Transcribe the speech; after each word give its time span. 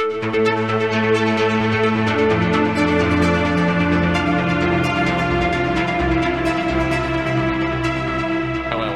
Hello 0.00 0.16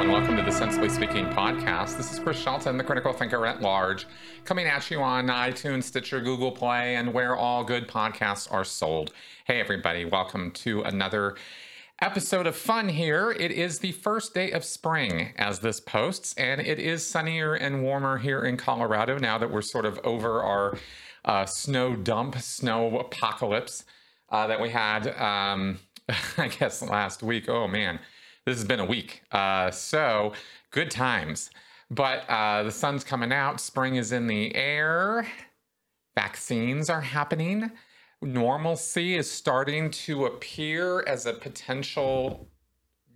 and 0.00 0.10
welcome 0.10 0.34
to 0.38 0.42
the 0.42 0.50
Sensibly 0.50 0.88
Speaking 0.88 1.26
podcast. 1.26 1.98
This 1.98 2.10
is 2.10 2.18
Chris 2.20 2.38
Shelton, 2.38 2.78
the 2.78 2.84
critical 2.84 3.12
thinker 3.12 3.44
at 3.44 3.60
large, 3.60 4.06
coming 4.46 4.66
at 4.66 4.90
you 4.90 5.02
on 5.02 5.26
iTunes, 5.26 5.82
Stitcher, 5.82 6.22
Google 6.22 6.50
Play, 6.50 6.96
and 6.96 7.12
where 7.12 7.36
all 7.36 7.64
good 7.64 7.86
podcasts 7.86 8.50
are 8.50 8.64
sold. 8.64 9.12
Hey, 9.44 9.60
everybody, 9.60 10.06
welcome 10.06 10.52
to 10.52 10.80
another 10.84 11.36
episode 12.04 12.46
of 12.46 12.54
fun 12.54 12.88
here. 12.88 13.32
It 13.32 13.50
is 13.50 13.78
the 13.78 13.92
first 13.92 14.34
day 14.34 14.50
of 14.50 14.64
spring 14.64 15.32
as 15.36 15.60
this 15.60 15.80
posts, 15.80 16.34
and 16.34 16.60
it 16.60 16.78
is 16.78 17.06
sunnier 17.06 17.54
and 17.54 17.82
warmer 17.82 18.18
here 18.18 18.42
in 18.42 18.58
Colorado 18.58 19.18
now 19.18 19.38
that 19.38 19.50
we're 19.50 19.62
sort 19.62 19.86
of 19.86 19.98
over 20.04 20.42
our 20.42 20.76
uh, 21.24 21.46
snow 21.46 21.96
dump, 21.96 22.36
snow 22.36 22.98
apocalypse 22.98 23.84
uh, 24.28 24.46
that 24.46 24.60
we 24.60 24.68
had, 24.68 25.08
um, 25.18 25.78
I 26.36 26.48
guess, 26.48 26.82
last 26.82 27.22
week. 27.22 27.48
Oh, 27.48 27.66
man 27.66 27.98
this 28.44 28.58
has 28.58 28.66
been 28.66 28.80
a 28.80 28.84
week. 28.84 29.22
Uh, 29.32 29.70
so 29.70 30.32
good 30.70 30.90
times. 30.90 31.50
But 31.90 32.28
uh, 32.28 32.64
the 32.64 32.70
sun's 32.70 33.04
coming 33.04 33.32
out, 33.32 33.60
spring 33.60 33.96
is 33.96 34.12
in 34.12 34.26
the 34.26 34.54
air, 34.54 35.26
vaccines 36.14 36.90
are 36.90 37.00
happening, 37.00 37.70
normalcy 38.24 39.16
is 39.16 39.30
starting 39.30 39.90
to 39.90 40.26
appear 40.26 41.04
as 41.06 41.26
a 41.26 41.32
potential 41.32 42.48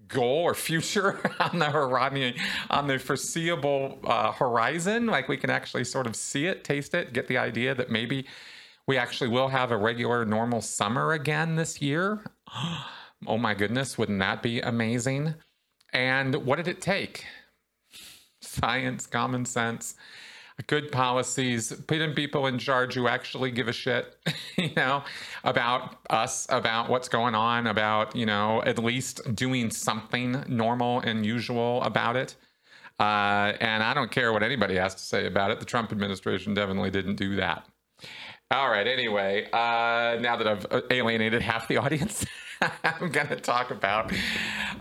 goal 0.09 0.43
or 0.43 0.55
future 0.55 1.21
on 1.41 1.59
the 1.59 1.71
horizon, 1.71 2.35
on 2.71 2.87
the 2.87 2.99
foreseeable 2.99 3.99
uh, 4.05 4.33
horizon. 4.33 5.07
Like 5.07 5.29
we 5.29 5.37
can 5.37 5.51
actually 5.51 5.85
sort 5.85 6.07
of 6.07 6.17
see 6.17 6.47
it, 6.47 6.65
taste 6.65 6.95
it, 6.95 7.13
get 7.13 7.29
the 7.29 7.39
idea 7.39 7.75
that 7.75 7.91
maybe 7.91 8.27
we 8.87 8.97
actually 8.97 9.29
will 9.29 9.49
have 9.49 9.71
a 9.71 9.77
regular 9.77 10.25
normal 10.25 10.61
summer 10.61 11.13
again 11.13 11.57
this 11.57 11.81
year. 11.81 12.25
Oh 13.27 13.37
my 13.37 13.53
goodness, 13.53 13.99
wouldn't 13.99 14.21
that 14.21 14.45
be 14.45 14.61
amazing? 14.61 15.35
And 15.93 16.37
what 16.47 16.55
did 16.55 16.69
it 16.69 16.81
take? 16.81 17.25
Science, 18.41 19.09
common 19.09 19.45
sense, 19.45 19.97
good 20.67 20.91
policies, 20.91 21.73
putting 21.87 22.15
people 22.15 22.47
in 22.47 22.59
charge 22.59 22.95
who 22.95 23.07
actually 23.07 23.51
give 23.51 23.69
a 23.69 23.73
shit, 23.73 24.17
you 24.57 24.71
know, 24.77 25.05
about 25.45 25.99
us, 26.11 26.47
about 26.51 26.89
what's 26.91 27.09
going 27.09 27.35
on, 27.35 27.67
about, 27.67 28.15
you 28.17 28.27
know, 28.27 28.63
at 28.65 28.79
least 28.79 29.35
doing 29.35 29.71
something 29.71 30.45
normal 30.49 31.01
and 31.01 31.25
usual 31.25 31.83
about 31.83 32.17
it. 32.17 32.35
Uh, 33.01 33.53
and 33.61 33.83
I 33.83 33.95
don't 33.95 34.11
care 34.11 34.33
what 34.33 34.43
anybody 34.43 34.75
has 34.75 34.95
to 34.97 35.03
say 35.03 35.27
about 35.27 35.53
it. 35.53 35.61
The 35.61 35.67
Trump 35.67 35.93
administration 35.93 36.53
definitely 36.55 36.91
didn't 36.91 37.15
do 37.15 37.37
that. 37.37 37.65
All 38.51 38.69
right. 38.71 38.87
Anyway, 38.87 39.45
uh, 39.53 40.19
now 40.21 40.37
that 40.37 40.49
I've 40.49 40.67
alienated 40.91 41.43
half 41.43 41.69
the 41.69 41.77
audience. 41.77 42.25
I'm 42.85 43.11
going 43.11 43.29
to 43.29 43.37
talk 43.37 43.71
about. 43.71 44.13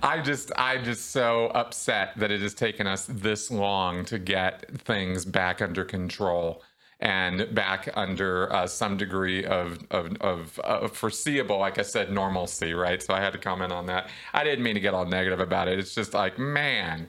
I 0.04 0.22
just, 0.22 0.52
I'm 0.58 0.84
just 0.84 1.12
so 1.12 1.48
upset 1.48 2.14
that 2.18 2.32
it 2.32 2.42
has 2.42 2.54
taken 2.54 2.88
us 2.88 3.06
this 3.10 3.52
long 3.52 4.06
to 4.06 4.20
get 4.20 4.82
things 4.82 5.26
back 5.26 5.62
under 5.62 5.84
control 5.84 6.64
and 7.00 7.54
back 7.54 7.90
under 7.96 8.52
uh, 8.52 8.66
some 8.66 8.98
degree 8.98 9.46
of, 9.46 9.80
of, 9.92 10.16
of, 10.20 10.60
of, 10.60 10.92
foreseeable, 10.94 11.60
like 11.60 11.78
I 11.78 11.84
said, 11.84 12.12
normalcy, 12.12 12.74
right? 12.74 13.02
So 13.04 13.14
I 13.14 13.20
had 13.20 13.34
to 13.34 13.40
comment 13.40 13.72
on 13.72 13.86
that. 13.86 14.10
I 14.34 14.44
didn't 14.44 14.64
mean 14.64 14.74
to 14.74 14.80
get 14.80 14.96
all 14.96 15.06
negative 15.06 15.40
about 15.40 15.68
it. 15.68 15.78
It's 15.78 15.94
just 15.94 16.14
like, 16.14 16.40
man, 16.40 17.08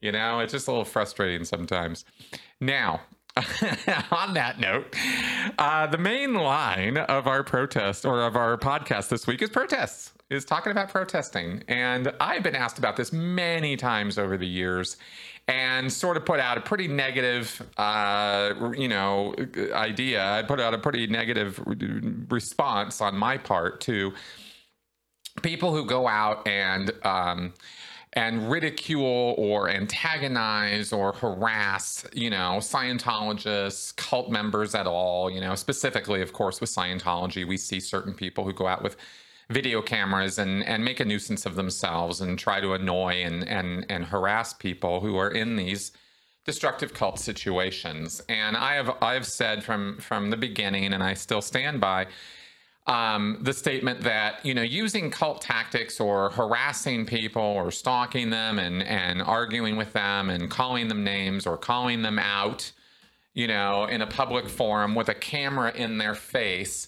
you 0.00 0.12
know, 0.12 0.40
it's 0.40 0.52
just 0.52 0.68
a 0.68 0.70
little 0.70 0.86
frustrating 0.86 1.44
sometimes. 1.44 2.04
Now, 2.60 3.02
on 4.10 4.32
that 4.32 4.58
note, 4.58 4.96
uh, 5.58 5.86
the 5.86 5.98
main 5.98 6.34
line 6.34 6.96
of 6.96 7.26
our 7.26 7.44
protest 7.44 8.06
or 8.06 8.22
of 8.22 8.36
our 8.36 8.56
podcast 8.56 9.10
this 9.10 9.26
week 9.26 9.42
is 9.42 9.50
protests, 9.50 10.12
is 10.30 10.44
talking 10.44 10.72
about 10.72 10.88
protesting. 10.88 11.62
And 11.68 12.12
I've 12.20 12.42
been 12.42 12.56
asked 12.56 12.78
about 12.78 12.96
this 12.96 13.12
many 13.12 13.76
times 13.76 14.18
over 14.18 14.36
the 14.36 14.46
years 14.46 14.96
and 15.48 15.92
sort 15.92 16.16
of 16.16 16.24
put 16.24 16.40
out 16.40 16.58
a 16.58 16.60
pretty 16.60 16.88
negative, 16.88 17.62
uh, 17.76 18.72
you 18.76 18.88
know, 18.88 19.34
idea. 19.72 20.24
I 20.24 20.42
put 20.42 20.60
out 20.60 20.74
a 20.74 20.78
pretty 20.78 21.06
negative 21.06 21.60
response 22.28 23.00
on 23.00 23.16
my 23.16 23.38
part 23.38 23.80
to 23.82 24.12
people 25.42 25.72
who 25.72 25.86
go 25.86 26.08
out 26.08 26.46
and, 26.48 26.90
um, 27.04 27.54
and 28.14 28.50
ridicule 28.50 29.34
or 29.38 29.68
antagonize 29.68 30.92
or 30.92 31.12
harass, 31.12 32.04
you 32.14 32.30
know, 32.30 32.56
Scientologists, 32.58 33.94
cult 33.94 34.30
members 34.30 34.74
at 34.74 34.86
all, 34.86 35.30
you 35.30 35.40
know, 35.40 35.54
specifically, 35.54 36.22
of 36.22 36.32
course, 36.32 36.60
with 36.60 36.70
Scientology, 36.70 37.46
we 37.46 37.58
see 37.58 37.78
certain 37.78 38.14
people 38.14 38.42
who 38.42 38.54
go 38.54 38.66
out 38.66 38.82
with 38.82 38.96
video 39.48 39.80
cameras 39.80 40.38
and, 40.38 40.64
and 40.64 40.84
make 40.84 41.00
a 41.00 41.04
nuisance 41.04 41.46
of 41.46 41.54
themselves 41.54 42.20
and 42.20 42.38
try 42.38 42.60
to 42.60 42.72
annoy 42.72 43.22
and, 43.24 43.46
and, 43.48 43.86
and 43.88 44.04
harass 44.06 44.52
people 44.52 45.00
who 45.00 45.16
are 45.16 45.30
in 45.30 45.56
these 45.56 45.92
destructive 46.44 46.94
cult 46.94 47.18
situations. 47.18 48.22
And 48.28 48.56
I 48.56 48.74
have 48.74 48.96
I've 49.02 49.26
said 49.26 49.64
from 49.64 49.98
from 49.98 50.30
the 50.30 50.36
beginning, 50.36 50.92
and 50.92 51.02
I 51.02 51.14
still 51.14 51.42
stand 51.42 51.80
by, 51.80 52.06
um, 52.86 53.38
the 53.42 53.52
statement 53.52 54.02
that 54.02 54.44
you 54.44 54.54
know 54.54 54.62
using 54.62 55.10
cult 55.10 55.42
tactics 55.42 56.00
or 56.00 56.30
harassing 56.30 57.04
people 57.04 57.42
or 57.42 57.70
stalking 57.70 58.30
them 58.30 58.58
and 58.58 58.82
and 58.82 59.20
arguing 59.20 59.76
with 59.76 59.92
them 59.92 60.30
and 60.30 60.50
calling 60.50 60.88
them 60.88 61.02
names 61.02 61.46
or 61.46 61.56
calling 61.56 62.02
them 62.02 62.18
out 62.18 62.70
you 63.34 63.48
know 63.48 63.86
in 63.86 64.02
a 64.02 64.06
public 64.06 64.48
forum 64.48 64.94
with 64.94 65.08
a 65.08 65.14
camera 65.14 65.72
in 65.74 65.98
their 65.98 66.14
face 66.14 66.86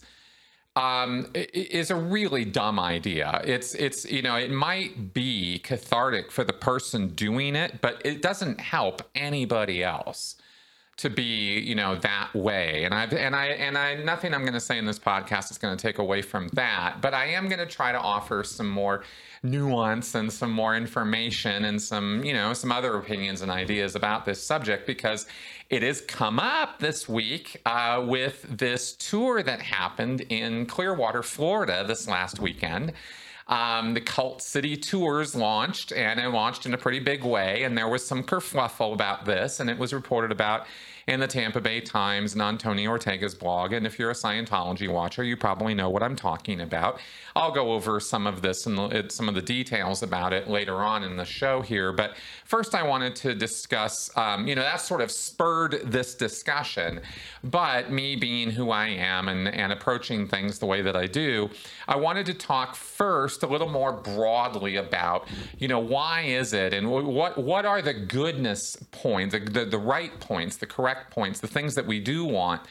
um, 0.78 1.26
is 1.34 1.90
a 1.90 1.96
really 1.96 2.44
dumb 2.44 2.78
idea. 2.78 3.40
It's 3.44 3.74
it's 3.74 4.04
you 4.04 4.22
know 4.22 4.36
it 4.36 4.50
might 4.50 5.12
be 5.12 5.58
cathartic 5.58 6.30
for 6.30 6.44
the 6.44 6.52
person 6.52 7.08
doing 7.08 7.56
it, 7.56 7.80
but 7.80 8.00
it 8.04 8.22
doesn't 8.22 8.60
help 8.60 9.02
anybody 9.14 9.82
else 9.82 10.36
to 10.98 11.08
be 11.08 11.60
you 11.60 11.76
know 11.76 11.94
that 11.94 12.28
way 12.34 12.82
and 12.82 12.92
i've 12.92 13.12
and 13.12 13.34
i 13.36 13.46
and 13.46 13.78
i 13.78 13.94
nothing 13.94 14.34
i'm 14.34 14.40
going 14.40 14.52
to 14.52 14.58
say 14.58 14.78
in 14.78 14.84
this 14.84 14.98
podcast 14.98 15.48
is 15.48 15.56
going 15.56 15.76
to 15.76 15.80
take 15.80 15.98
away 15.98 16.20
from 16.20 16.48
that 16.54 16.96
but 17.00 17.14
i 17.14 17.24
am 17.24 17.46
going 17.48 17.60
to 17.60 17.66
try 17.66 17.92
to 17.92 17.98
offer 17.98 18.42
some 18.42 18.68
more 18.68 19.04
nuance 19.44 20.16
and 20.16 20.32
some 20.32 20.50
more 20.50 20.76
information 20.76 21.66
and 21.66 21.80
some 21.80 22.24
you 22.24 22.32
know 22.32 22.52
some 22.52 22.72
other 22.72 22.96
opinions 22.96 23.42
and 23.42 23.50
ideas 23.50 23.94
about 23.94 24.24
this 24.24 24.42
subject 24.42 24.88
because 24.88 25.28
it 25.70 25.82
has 25.82 26.00
come 26.00 26.38
up 26.38 26.78
this 26.78 27.08
week 27.08 27.60
uh, 27.66 28.02
with 28.06 28.46
this 28.48 28.94
tour 28.94 29.42
that 29.42 29.60
happened 29.60 30.22
in 30.22 30.66
clearwater 30.66 31.22
florida 31.22 31.84
this 31.86 32.08
last 32.08 32.40
weekend 32.40 32.92
um, 33.48 33.94
the 33.94 34.00
Cult 34.02 34.42
City 34.42 34.76
Tours 34.76 35.34
launched, 35.34 35.90
and 35.92 36.20
it 36.20 36.28
launched 36.28 36.66
in 36.66 36.74
a 36.74 36.78
pretty 36.78 37.00
big 37.00 37.24
way. 37.24 37.62
And 37.62 37.76
there 37.76 37.88
was 37.88 38.06
some 38.06 38.22
kerfluffle 38.22 38.92
about 38.92 39.24
this, 39.24 39.60
and 39.60 39.70
it 39.70 39.78
was 39.78 39.94
reported 39.94 40.30
about 40.30 40.66
in 41.06 41.20
the 41.20 41.26
Tampa 41.26 41.60
Bay 41.60 41.80
Times 41.80 42.34
and 42.34 42.42
on 42.42 42.58
Tony 42.58 42.86
Ortega's 42.86 43.34
blog. 43.34 43.72
And 43.72 43.86
if 43.86 43.98
you're 43.98 44.10
a 44.10 44.14
Scientology 44.14 44.92
watcher, 44.92 45.24
you 45.24 45.38
probably 45.38 45.74
know 45.74 45.88
what 45.88 46.02
I'm 46.02 46.14
talking 46.14 46.60
about. 46.60 47.00
I'll 47.38 47.52
go 47.52 47.72
over 47.72 48.00
some 48.00 48.26
of 48.26 48.42
this 48.42 48.66
and 48.66 49.12
some 49.12 49.28
of 49.28 49.34
the 49.36 49.40
details 49.40 50.02
about 50.02 50.32
it 50.32 50.48
later 50.48 50.82
on 50.82 51.04
in 51.04 51.16
the 51.16 51.24
show 51.24 51.62
here. 51.62 51.92
But 51.92 52.16
first, 52.44 52.74
I 52.74 52.82
wanted 52.82 53.14
to 53.16 53.32
discuss, 53.32 54.10
um, 54.16 54.48
you 54.48 54.56
know, 54.56 54.62
that 54.62 54.80
sort 54.80 55.00
of 55.00 55.12
spurred 55.12 55.82
this 55.84 56.16
discussion. 56.16 57.00
But 57.44 57.92
me 57.92 58.16
being 58.16 58.50
who 58.50 58.72
I 58.72 58.88
am 58.88 59.28
and, 59.28 59.46
and 59.46 59.72
approaching 59.72 60.26
things 60.26 60.58
the 60.58 60.66
way 60.66 60.82
that 60.82 60.96
I 60.96 61.06
do, 61.06 61.48
I 61.86 61.94
wanted 61.94 62.26
to 62.26 62.34
talk 62.34 62.74
first 62.74 63.44
a 63.44 63.46
little 63.46 63.70
more 63.70 63.92
broadly 63.92 64.74
about, 64.74 65.28
you 65.58 65.68
know, 65.68 65.78
why 65.78 66.22
is 66.22 66.52
it 66.52 66.74
and 66.74 66.90
what 66.90 67.38
what 67.38 67.64
are 67.64 67.80
the 67.80 67.94
goodness 67.94 68.76
points, 68.90 69.32
the, 69.32 69.38
the, 69.38 69.64
the 69.64 69.78
right 69.78 70.18
points, 70.18 70.56
the 70.56 70.66
correct 70.66 71.12
points, 71.12 71.38
the 71.38 71.46
things 71.46 71.76
that 71.76 71.86
we 71.86 72.00
do 72.00 72.24
want 72.24 72.62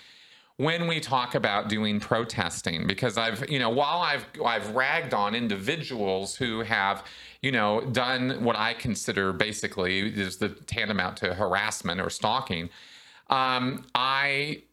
when 0.58 0.88
we 0.88 1.00
talk 1.00 1.36
about 1.36 1.70
doing 1.70 2.00
protesting 2.00 2.88
because 2.88 3.18
I've 3.18 3.50
you 3.50 3.60
know 3.60 3.70
while 3.70 4.00
I've 4.00 4.26
I've 4.44 4.76
ragged 4.76 5.14
on 5.14 5.36
individuals 5.36 6.36
who 6.36 6.62
have 6.62 7.06
you 7.42 7.52
know 7.52 7.82
done 7.82 8.44
what 8.44 8.56
I 8.56 8.74
consider 8.74 9.34
basically 9.34 10.00
is 10.00 10.38
the 10.38 10.50
tantamount 10.50 11.18
to 11.18 11.34
harassment 11.36 12.02
or 12.02 12.10
stalking 12.10 12.70
um, 13.30 13.86
I 13.94 14.64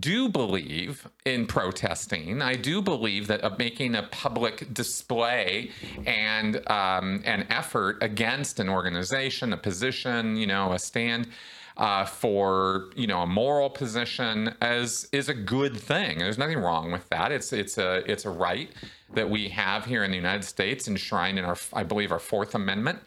do 0.00 0.28
believe 0.28 1.08
in 1.24 1.46
protesting. 1.46 2.42
I 2.42 2.56
do 2.56 2.82
believe 2.82 3.26
that 3.28 3.42
uh, 3.42 3.54
making 3.58 3.94
a 3.94 4.02
public 4.02 4.74
display 4.74 5.70
and 6.06 6.56
um, 6.70 7.22
an 7.24 7.46
effort 7.48 8.02
against 8.02 8.60
an 8.60 8.68
organization, 8.68 9.54
a 9.54 9.56
position, 9.56 10.36
you 10.36 10.46
know, 10.46 10.72
a 10.72 10.78
stand 10.78 11.28
uh, 11.76 12.04
for 12.04 12.90
you 12.96 13.06
know 13.06 13.22
a 13.22 13.26
moral 13.26 13.70
position 13.70 14.54
as 14.60 15.08
is 15.12 15.28
a 15.28 15.34
good 15.34 15.76
thing. 15.76 16.18
There's 16.18 16.38
nothing 16.38 16.58
wrong 16.58 16.92
with 16.92 17.08
that. 17.10 17.32
It's 17.32 17.52
it's 17.52 17.78
a 17.78 18.02
it's 18.10 18.24
a 18.24 18.30
right 18.30 18.70
that 19.14 19.28
we 19.28 19.48
have 19.48 19.84
here 19.84 20.04
in 20.04 20.10
the 20.10 20.16
United 20.16 20.44
States 20.44 20.88
enshrined 20.88 21.38
in 21.38 21.44
our 21.44 21.56
I 21.72 21.82
believe 21.82 22.12
our 22.12 22.18
Fourth 22.18 22.54
Amendment. 22.54 22.98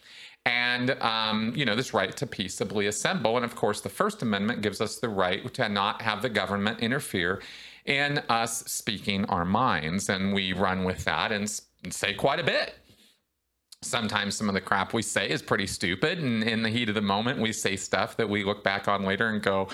and 0.46 0.92
um, 1.02 1.54
you 1.56 1.66
know 1.66 1.76
this 1.76 1.94
right 1.94 2.16
to 2.18 2.28
peaceably 2.28 2.88
assemble. 2.88 3.36
And 3.36 3.46
of 3.46 3.56
course, 3.56 3.82
the 3.82 3.90
First 3.90 4.22
Amendment 4.22 4.62
gives 4.62 4.80
us 4.82 4.98
the 5.00 5.10
right 5.10 5.52
to 5.54 5.70
not 5.70 6.02
have 6.02 6.22
the 6.22 6.30
government 6.30 6.80
interfere 6.82 7.42
in 7.86 8.20
us 8.30 8.60
speaking 8.66 9.26
our 9.26 9.46
minds, 9.46 10.10
and 10.10 10.34
we 10.34 10.54
run 10.54 10.84
with 10.84 11.04
that 11.06 11.32
and 11.32 11.50
say 11.90 12.14
quite 12.14 12.40
a 12.40 12.44
bit. 12.44 12.76
Sometimes 13.86 14.36
some 14.36 14.50
of 14.50 14.56
the 14.56 14.62
crap 14.62 14.94
we 14.94 15.02
say 15.02 15.30
is 15.30 15.42
pretty 15.42 15.68
stupid, 15.68 16.20
and 16.20 16.44
in 16.44 16.64
the 16.64 16.70
heat 16.70 16.90
of 16.90 16.96
the 16.96 17.02
moment, 17.02 17.40
we 17.40 17.54
say 17.54 17.76
stuff 17.76 18.18
that 18.18 18.30
we 18.30 18.44
look 18.44 18.64
back 18.64 18.88
on 18.88 19.04
later 19.04 19.28
and 19.28 19.42
go, 19.42 19.70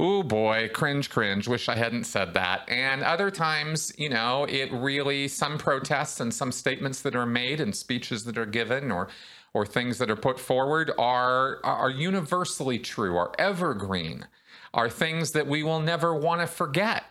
oh 0.00 0.22
boy, 0.22 0.68
cringe, 0.72 1.10
cringe, 1.10 1.46
wish 1.46 1.68
I 1.68 1.76
hadn't 1.76 2.04
said 2.04 2.34
that. 2.34 2.68
And 2.68 3.02
other 3.02 3.30
times, 3.30 3.92
you 3.98 4.08
know, 4.08 4.44
it 4.44 4.72
really, 4.72 5.28
some 5.28 5.58
protests 5.58 6.20
and 6.20 6.32
some 6.32 6.52
statements 6.52 7.02
that 7.02 7.14
are 7.14 7.26
made 7.26 7.60
and 7.60 7.74
speeches 7.74 8.24
that 8.24 8.38
are 8.38 8.46
given 8.46 8.90
or 8.90 9.08
or 9.52 9.64
things 9.64 9.98
that 9.98 10.10
are 10.10 10.16
put 10.16 10.40
forward 10.40 10.90
are 10.98 11.60
are 11.64 11.90
universally 11.90 12.78
true, 12.78 13.16
are 13.16 13.32
evergreen, 13.38 14.26
are 14.72 14.90
things 14.90 15.30
that 15.30 15.46
we 15.46 15.62
will 15.62 15.80
never 15.80 16.14
want 16.14 16.40
to 16.40 16.46
forget. 16.46 17.04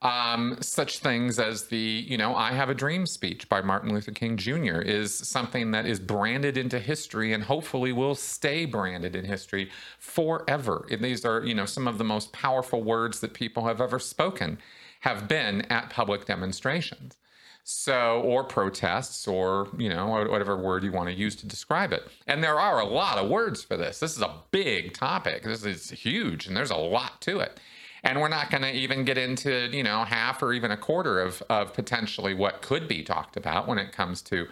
Um, 0.00 0.58
such 0.60 1.00
things 1.00 1.40
as 1.40 1.66
the, 1.66 1.76
you 1.76 2.16
know, 2.16 2.34
I 2.36 2.52
Have 2.52 2.70
a 2.70 2.74
Dream 2.74 3.04
speech 3.04 3.48
by 3.48 3.60
Martin 3.60 3.92
Luther 3.92 4.12
King 4.12 4.36
Jr. 4.36 4.80
is 4.80 5.12
something 5.12 5.72
that 5.72 5.86
is 5.86 5.98
branded 5.98 6.56
into 6.56 6.78
history 6.78 7.32
and 7.32 7.42
hopefully 7.42 7.92
will 7.92 8.14
stay 8.14 8.64
branded 8.64 9.16
in 9.16 9.24
history 9.24 9.70
forever. 9.98 10.86
And 10.88 11.02
these 11.02 11.24
are, 11.24 11.44
you 11.44 11.54
know, 11.54 11.66
some 11.66 11.88
of 11.88 11.98
the 11.98 12.04
most 12.04 12.32
powerful 12.32 12.84
words 12.84 13.18
that 13.20 13.34
people 13.34 13.66
have 13.66 13.80
ever 13.80 13.98
spoken 13.98 14.58
have 15.00 15.26
been 15.26 15.62
at 15.62 15.90
public 15.90 16.26
demonstrations. 16.26 17.16
So, 17.64 18.22
or 18.22 18.44
protests, 18.44 19.28
or, 19.28 19.68
you 19.76 19.90
know, 19.90 20.06
whatever 20.06 20.56
word 20.56 20.84
you 20.84 20.92
want 20.92 21.08
to 21.10 21.14
use 21.14 21.36
to 21.36 21.46
describe 21.46 21.92
it. 21.92 22.08
And 22.26 22.42
there 22.42 22.58
are 22.58 22.80
a 22.80 22.86
lot 22.86 23.18
of 23.18 23.28
words 23.28 23.62
for 23.62 23.76
this. 23.76 23.98
This 23.98 24.16
is 24.16 24.22
a 24.22 24.36
big 24.52 24.94
topic. 24.94 25.42
This 25.42 25.66
is 25.66 25.90
huge, 25.90 26.46
and 26.46 26.56
there's 26.56 26.70
a 26.70 26.76
lot 26.76 27.20
to 27.22 27.40
it 27.40 27.60
and 28.02 28.20
we're 28.20 28.28
not 28.28 28.50
going 28.50 28.62
to 28.62 28.72
even 28.72 29.04
get 29.04 29.18
into 29.18 29.68
you 29.72 29.82
know 29.82 30.04
half 30.04 30.42
or 30.42 30.52
even 30.52 30.70
a 30.70 30.76
quarter 30.76 31.20
of 31.20 31.42
of 31.50 31.72
potentially 31.72 32.34
what 32.34 32.62
could 32.62 32.88
be 32.88 33.02
talked 33.02 33.36
about 33.36 33.66
when 33.66 33.78
it 33.78 33.92
comes 33.92 34.22
to 34.22 34.46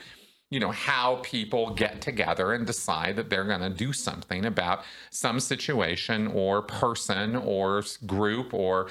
you 0.50 0.60
know 0.60 0.70
how 0.70 1.20
people 1.22 1.74
get 1.74 2.00
together 2.00 2.52
and 2.52 2.66
decide 2.66 3.16
that 3.16 3.30
they're 3.30 3.44
going 3.44 3.60
to 3.60 3.70
do 3.70 3.92
something 3.92 4.44
about 4.44 4.84
some 5.10 5.40
situation 5.40 6.28
or 6.28 6.62
person 6.62 7.34
or 7.36 7.82
group 8.06 8.54
or 8.54 8.88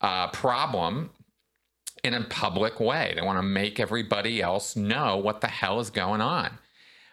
uh, 0.00 0.28
problem 0.28 1.10
in 2.02 2.14
a 2.14 2.24
public 2.24 2.80
way. 2.80 3.12
They 3.14 3.22
want 3.22 3.38
to 3.38 3.42
make 3.42 3.78
everybody 3.78 4.40
else 4.40 4.76
know 4.76 5.16
what 5.18 5.40
the 5.40 5.48
hell 5.48 5.80
is 5.80 5.90
going 5.90 6.20
on. 6.20 6.58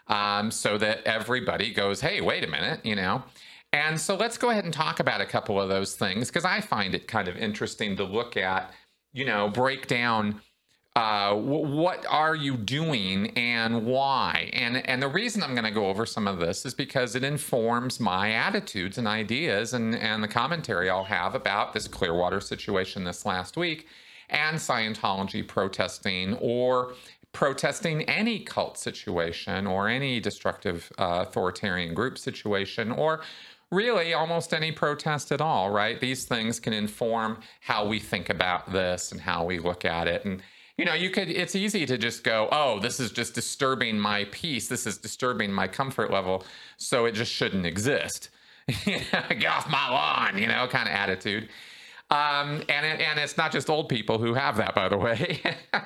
Um, 0.08 0.52
so 0.52 0.78
that 0.78 1.04
everybody 1.06 1.74
goes 1.74 2.00
hey 2.00 2.22
wait 2.22 2.42
a 2.46 2.48
minute 2.48 2.86
you 2.86 2.96
know 2.96 3.24
and 3.74 4.00
so 4.00 4.16
let's 4.16 4.38
go 4.38 4.50
ahead 4.50 4.64
and 4.64 4.74
talk 4.74 5.00
about 5.00 5.22
a 5.22 5.26
couple 5.26 5.62
of 5.62 5.70
those 5.70 5.96
things 5.96 6.30
because 6.30 6.46
I 6.46 6.62
find 6.62 6.96
it 6.96 7.08
kind 7.08 7.28
of 7.28 7.36
interesting 7.36 7.96
to 7.98 8.04
look 8.04 8.38
at, 8.38 8.72
you 9.14 9.26
know, 9.26 9.50
break 9.50 9.88
down 9.88 10.42
uh, 10.96 11.30
w- 11.30 11.76
what 11.76 12.04
are 12.10 12.36
you 12.36 12.58
doing 12.58 13.28
and 13.38 13.86
why? 13.86 14.50
And 14.52 14.78
and 14.90 15.00
the 15.00 15.08
reason 15.08 15.44
I'm 15.44 15.54
going 15.54 15.64
to 15.64 15.72
go 15.72 15.88
over 15.88 16.08
some 16.08 16.28
of 16.28 16.40
this 16.40 16.66
is 16.66 16.74
because 16.74 17.14
it 17.16 17.24
informs 17.24 18.00
my 18.00 18.32
attitudes 18.32 18.98
and 18.98 19.08
ideas 19.08 19.74
and 19.74 19.96
and 19.96 20.24
the 20.24 20.28
commentary 20.28 20.90
I'll 20.90 21.04
have 21.04 21.36
about 21.36 21.74
this 21.74 21.88
Clearwater 21.88 22.42
situation 22.42 23.04
this 23.04 23.28
last 23.28 23.58
week 23.58 23.88
and 24.30 24.58
Scientology 24.58 25.48
protesting 25.48 26.34
or 26.36 26.94
protesting 27.32 28.02
any 28.04 28.40
cult 28.40 28.80
situation 28.80 29.68
or 29.68 29.88
any 29.88 30.20
destructive 30.20 30.92
uh, 30.98 31.26
authoritarian 31.28 31.94
group 31.94 32.18
situation 32.18 32.92
or 32.92 33.22
really 33.72 34.14
almost 34.14 34.54
any 34.54 34.72
protest 34.72 35.32
at 35.32 35.42
all, 35.42 35.70
right? 35.70 36.00
These 36.00 36.26
things 36.26 36.60
can 36.60 36.74
inform 36.74 37.40
how 37.62 37.86
we 37.86 38.00
think 38.00 38.30
about 38.30 38.72
this 38.72 39.12
and 39.12 39.20
how 39.20 39.44
we 39.44 39.60
look 39.60 39.84
at 39.86 40.08
it. 40.08 40.26
And, 40.26 40.42
you 40.78 40.86
know, 40.86 40.94
you 40.94 41.10
could, 41.10 41.30
it's 41.30 41.56
easy 41.56 41.86
to 41.86 41.98
just 41.98 42.24
go, 42.24 42.48
oh, 42.52 42.80
this 42.80 43.00
is 43.00 43.12
just 43.12 43.34
disturbing 43.34 44.00
my 44.00 44.26
peace. 44.32 44.68
This 44.68 44.88
is 44.88 44.98
disturbing 44.98 45.52
my 45.52 45.68
comfort 45.68 46.12
level. 46.12 46.46
So 46.78 47.06
it 47.06 47.14
just 47.14 47.32
shouldn't 47.32 47.66
exist. 47.66 48.30
Get 48.86 49.46
off 49.46 49.70
my 49.70 49.90
lawn, 49.90 50.38
you 50.38 50.48
know, 50.48 50.68
kind 50.68 50.88
of 50.88 50.94
attitude. 50.94 51.50
Um, 52.10 52.64
and, 52.70 52.86
it, 52.86 53.02
and 53.02 53.20
it's 53.20 53.38
not 53.38 53.52
just 53.52 53.70
old 53.70 53.90
people 53.90 54.18
who 54.18 54.34
have 54.34 54.58
that, 54.58 54.74
by 54.76 54.88
the 54.88 54.98
way. 54.98 55.42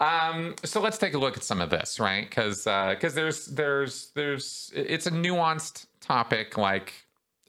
Um, 0.00 0.54
so 0.64 0.80
let's 0.80 0.96
take 0.96 1.12
a 1.12 1.18
look 1.18 1.36
at 1.36 1.44
some 1.44 1.60
of 1.60 1.68
this, 1.68 2.00
right? 2.00 2.26
Because 2.28 2.64
because 2.64 3.12
uh, 3.12 3.16
there's 3.16 3.46
there's 3.46 4.10
there's 4.14 4.72
it's 4.74 5.06
a 5.06 5.10
nuanced 5.10 5.86
topic 6.00 6.56
like 6.56 6.94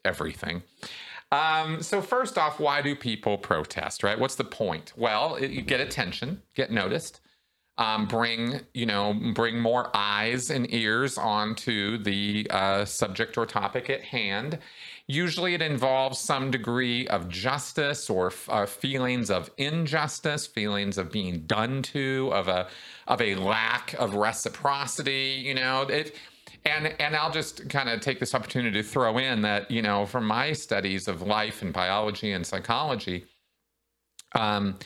everything. 0.04 0.62
Um, 1.30 1.82
so 1.82 2.02
first 2.02 2.36
off, 2.36 2.60
why 2.60 2.82
do 2.82 2.94
people 2.94 3.38
protest? 3.38 4.02
Right? 4.02 4.18
What's 4.18 4.34
the 4.34 4.44
point? 4.44 4.92
Well, 4.96 5.36
it, 5.36 5.50
you 5.50 5.62
get 5.62 5.80
attention, 5.80 6.42
get 6.54 6.70
noticed, 6.70 7.20
um, 7.78 8.06
bring 8.06 8.60
you 8.74 8.84
know 8.84 9.14
bring 9.34 9.58
more 9.58 9.90
eyes 9.94 10.50
and 10.50 10.72
ears 10.72 11.16
onto 11.16 11.96
the 11.96 12.46
uh, 12.50 12.84
subject 12.84 13.38
or 13.38 13.46
topic 13.46 13.88
at 13.88 14.02
hand. 14.02 14.58
Usually, 15.06 15.54
it 15.54 15.62
involves 15.62 16.18
some 16.18 16.50
degree 16.50 17.08
of 17.08 17.28
justice 17.28 18.10
or 18.10 18.32
uh, 18.48 18.66
feelings 18.66 19.30
of 19.30 19.50
injustice, 19.56 20.46
feelings 20.46 20.98
of 20.98 21.10
being 21.10 21.40
done 21.46 21.82
to, 21.82 22.30
of 22.34 22.46
a 22.48 22.68
of 23.08 23.22
a 23.22 23.36
lack 23.36 23.94
of 23.94 24.14
reciprocity. 24.14 25.42
You 25.42 25.54
know, 25.54 25.82
it 25.82 26.14
and 26.64 26.94
and 27.00 27.16
I'll 27.16 27.32
just 27.32 27.68
kind 27.68 27.88
of 27.88 28.00
take 28.00 28.20
this 28.20 28.34
opportunity 28.34 28.82
to 28.82 28.88
throw 28.88 29.18
in 29.18 29.42
that 29.42 29.70
you 29.70 29.82
know 29.82 30.06
from 30.06 30.26
my 30.26 30.52
studies 30.52 31.08
of 31.08 31.22
life 31.22 31.62
and 31.62 31.72
biology 31.72 32.32
and 32.32 32.46
psychology, 32.46 33.26
um, 34.34 34.78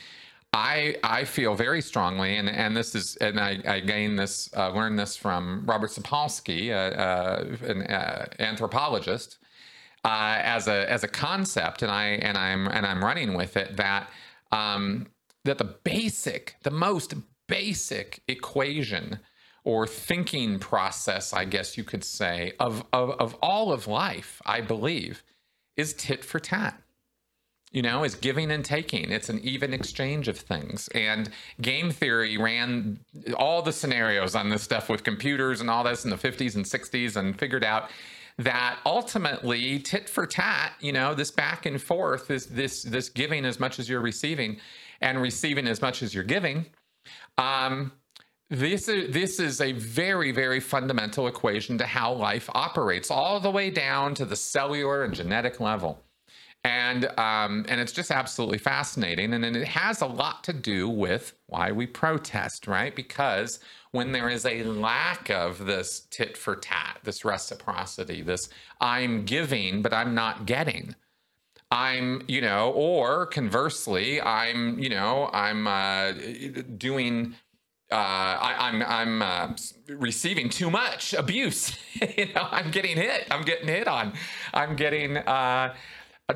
I 0.53 0.95
I 1.03 1.23
feel 1.23 1.55
very 1.55 1.81
strongly, 1.81 2.37
and 2.37 2.49
and 2.49 2.75
this 2.75 2.95
is 2.95 3.15
and 3.17 3.39
I, 3.39 3.59
I 3.67 3.79
gained 3.79 4.17
this 4.17 4.49
uh, 4.55 4.71
learned 4.71 4.97
this 4.97 5.15
from 5.15 5.63
Robert 5.65 5.91
Sapolsky, 5.91 6.71
uh, 6.71 6.95
uh, 6.95 7.45
an 7.67 7.83
uh, 7.83 8.25
anthropologist, 8.39 9.37
uh, 10.03 10.39
as 10.41 10.67
a 10.67 10.89
as 10.91 11.03
a 11.03 11.07
concept, 11.07 11.83
and 11.83 11.91
I 11.91 12.05
and 12.05 12.37
I'm 12.37 12.67
and 12.67 12.85
I'm 12.85 13.03
running 13.03 13.35
with 13.35 13.57
it 13.57 13.77
that 13.77 14.09
um, 14.51 15.07
that 15.45 15.57
the 15.57 15.75
basic, 15.83 16.55
the 16.63 16.71
most 16.71 17.13
basic 17.47 18.21
equation 18.27 19.19
or 19.67 19.85
thinking 19.85 20.57
process, 20.59 21.33
I 21.33 21.43
guess 21.43 21.77
you 21.77 21.83
could 21.83 22.05
say, 22.05 22.53
of, 22.57 22.85
of, 22.93 23.09
of 23.19 23.35
all 23.41 23.73
of 23.73 23.85
life, 23.85 24.41
I 24.45 24.61
believe, 24.61 25.23
is 25.75 25.93
tit 25.93 26.23
for 26.23 26.39
tat. 26.39 26.81
You 27.73 27.81
know, 27.81 28.05
is 28.05 28.15
giving 28.15 28.49
and 28.49 28.63
taking. 28.63 29.11
It's 29.11 29.27
an 29.27 29.41
even 29.41 29.73
exchange 29.73 30.29
of 30.29 30.37
things. 30.37 30.87
And 30.95 31.29
game 31.61 31.91
theory 31.91 32.37
ran 32.37 33.01
all 33.35 33.61
the 33.61 33.73
scenarios 33.73 34.35
on 34.35 34.47
this 34.47 34.63
stuff 34.63 34.87
with 34.87 35.03
computers 35.03 35.59
and 35.59 35.69
all 35.69 35.83
this 35.83 36.05
in 36.05 36.11
the 36.11 36.15
50s 36.15 36.55
and 36.55 36.63
60s 36.63 37.17
and 37.17 37.37
figured 37.37 37.65
out 37.65 37.89
that 38.37 38.79
ultimately 38.85 39.79
tit 39.79 40.07
for 40.07 40.25
tat, 40.25 40.75
you 40.79 40.93
know, 40.93 41.13
this 41.13 41.29
back 41.29 41.65
and 41.65 41.81
forth, 41.81 42.27
this 42.27 42.45
this 42.45 42.83
this 42.83 43.09
giving 43.09 43.43
as 43.43 43.59
much 43.59 43.79
as 43.79 43.89
you're 43.89 43.99
receiving 43.99 44.59
and 45.01 45.21
receiving 45.21 45.67
as 45.67 45.81
much 45.81 46.01
as 46.01 46.13
you're 46.15 46.23
giving, 46.23 46.67
um, 47.37 47.91
this 48.49 48.87
is 48.87 49.13
this 49.13 49.39
is 49.39 49.59
a 49.59 49.73
very 49.73 50.31
very 50.31 50.59
fundamental 50.59 51.27
equation 51.27 51.77
to 51.77 51.85
how 51.85 52.13
life 52.13 52.49
operates, 52.53 53.11
all 53.11 53.39
the 53.39 53.51
way 53.51 53.69
down 53.69 54.13
to 54.15 54.25
the 54.25 54.35
cellular 54.35 55.03
and 55.03 55.13
genetic 55.13 55.59
level, 55.59 56.01
and 56.63 57.05
um, 57.19 57.65
and 57.67 57.81
it's 57.81 57.91
just 57.91 58.11
absolutely 58.11 58.57
fascinating, 58.57 59.33
and, 59.33 59.43
and 59.43 59.55
it 59.55 59.67
has 59.67 60.01
a 60.01 60.05
lot 60.05 60.43
to 60.45 60.53
do 60.53 60.87
with 60.87 61.33
why 61.47 61.71
we 61.71 61.85
protest, 61.85 62.67
right? 62.67 62.95
Because 62.95 63.59
when 63.91 64.11
there 64.11 64.29
is 64.29 64.45
a 64.45 64.63
lack 64.63 65.29
of 65.29 65.65
this 65.65 66.07
tit 66.09 66.37
for 66.37 66.55
tat, 66.55 66.99
this 67.03 67.25
reciprocity, 67.25 68.21
this 68.21 68.49
I'm 68.79 69.25
giving 69.25 69.81
but 69.81 69.93
I'm 69.93 70.15
not 70.15 70.45
getting. 70.45 70.95
I'm, 71.69 72.21
you 72.29 72.39
know, 72.39 72.71
or 72.71 73.25
conversely, 73.25 74.21
I'm, 74.21 74.79
you 74.79 74.87
know, 74.87 75.29
I'm 75.33 75.67
uh, 75.67 76.13
doing 76.77 77.35
uh, 77.91 77.95
I, 77.95 78.69
am 78.69 78.83
I'm, 78.83 79.21
I'm 79.21 79.21
uh, 79.21 79.55
receiving 79.95 80.49
too 80.49 80.69
much 80.69 81.13
abuse. 81.13 81.77
you 82.17 82.25
know, 82.33 82.47
I'm 82.51 82.71
getting 82.71 82.97
hit. 82.97 83.27
I'm 83.31 83.43
getting 83.43 83.67
hit 83.67 83.87
on. 83.87 84.13
I'm 84.53 84.75
getting 84.75 85.17
uh, 85.17 85.73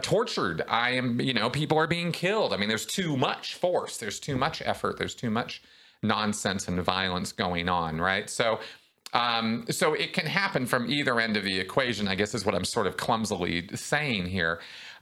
tortured. 0.01 0.63
I 0.67 0.91
am, 0.91 1.19
you 1.19 1.33
know, 1.33 1.49
people 1.49 1.77
are 1.77 1.87
being 1.87 2.11
killed. 2.13 2.53
I 2.53 2.57
mean, 2.57 2.69
there's 2.69 2.85
too 2.85 3.17
much 3.17 3.55
force. 3.55 3.97
There's 3.97 4.19
too 4.19 4.37
much 4.37 4.61
effort. 4.63 4.97
There's 4.97 5.15
too 5.15 5.29
much 5.29 5.61
nonsense 6.01 6.67
and 6.67 6.81
violence 6.81 7.33
going 7.33 7.67
on, 7.67 7.99
right? 7.99 8.29
So, 8.29 8.59
um, 9.13 9.65
so 9.69 9.93
it 9.93 10.13
can 10.13 10.25
happen 10.25 10.65
from 10.65 10.89
either 10.89 11.19
end 11.19 11.35
of 11.35 11.43
the 11.43 11.59
equation. 11.59 12.07
I 12.07 12.15
guess 12.15 12.33
is 12.33 12.45
what 12.45 12.55
I'm 12.55 12.63
sort 12.63 12.87
of 12.87 12.95
clumsily 12.95 13.67
saying 13.75 14.27
here. 14.27 14.61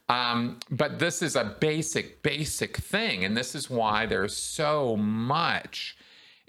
Um, 0.09 0.59
but 0.71 0.97
this 0.97 1.21
is 1.21 1.35
a 1.35 1.55
basic, 1.59 2.23
basic 2.23 2.77
thing, 2.77 3.23
and 3.23 3.37
this 3.37 3.53
is 3.53 3.69
why 3.69 4.07
there's 4.07 4.35
so 4.35 4.97
much 4.97 5.95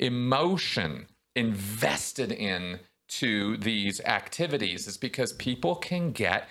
emotion 0.00 1.06
invested 1.36 2.32
in 2.32 2.80
to 3.08 3.56
these 3.58 4.00
activities 4.02 4.86
is 4.86 4.96
because 4.96 5.32
people 5.34 5.76
can 5.76 6.12
get 6.12 6.48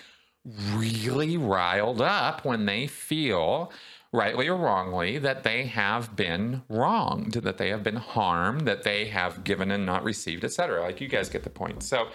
really 0.73 1.37
riled 1.37 2.01
up 2.01 2.45
when 2.45 2.65
they 2.65 2.87
feel 2.87 3.71
rightly 4.11 4.47
or 4.47 4.57
wrongly 4.57 5.17
that 5.19 5.43
they 5.43 5.65
have 5.65 6.15
been 6.15 6.61
wronged 6.69 7.33
that 7.33 7.57
they 7.57 7.69
have 7.69 7.83
been 7.83 7.97
harmed 7.97 8.61
that 8.61 8.83
they 8.83 9.05
have 9.05 9.43
given 9.43 9.69
and 9.69 9.85
not 9.85 10.03
received 10.03 10.43
etc 10.43 10.81
like 10.81 10.99
you 10.99 11.07
guys 11.07 11.29
get 11.29 11.43
the 11.43 11.49
point. 11.49 11.83
So 11.83 12.07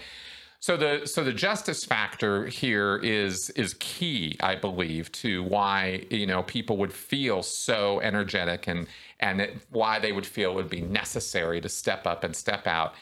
so 0.64 0.79
the 0.79 1.05
so 1.05 1.23
the 1.23 1.35
justice 1.35 1.85
factor 1.85 2.47
here 2.47 2.97
is 2.97 3.50
is 3.50 3.75
key, 3.81 4.38
I 4.41 4.55
believe, 4.55 5.12
to 5.12 5.43
why 5.43 6.07
you 6.09 6.26
know 6.26 6.43
people 6.43 6.79
would 6.79 6.91
feel 6.91 7.43
so 7.43 8.00
energetic 8.00 8.67
and 8.67 8.87
and 9.25 9.40
it, 9.40 9.57
why 9.71 9.99
they 9.99 10.12
would 10.12 10.26
feel 10.26 10.54
would 10.54 10.69
be 10.69 10.83
necessary 10.83 11.59
to 11.59 11.69
step 11.69 12.07
up 12.07 12.25
and 12.25 12.37
step 12.37 12.66
out. 12.66 12.93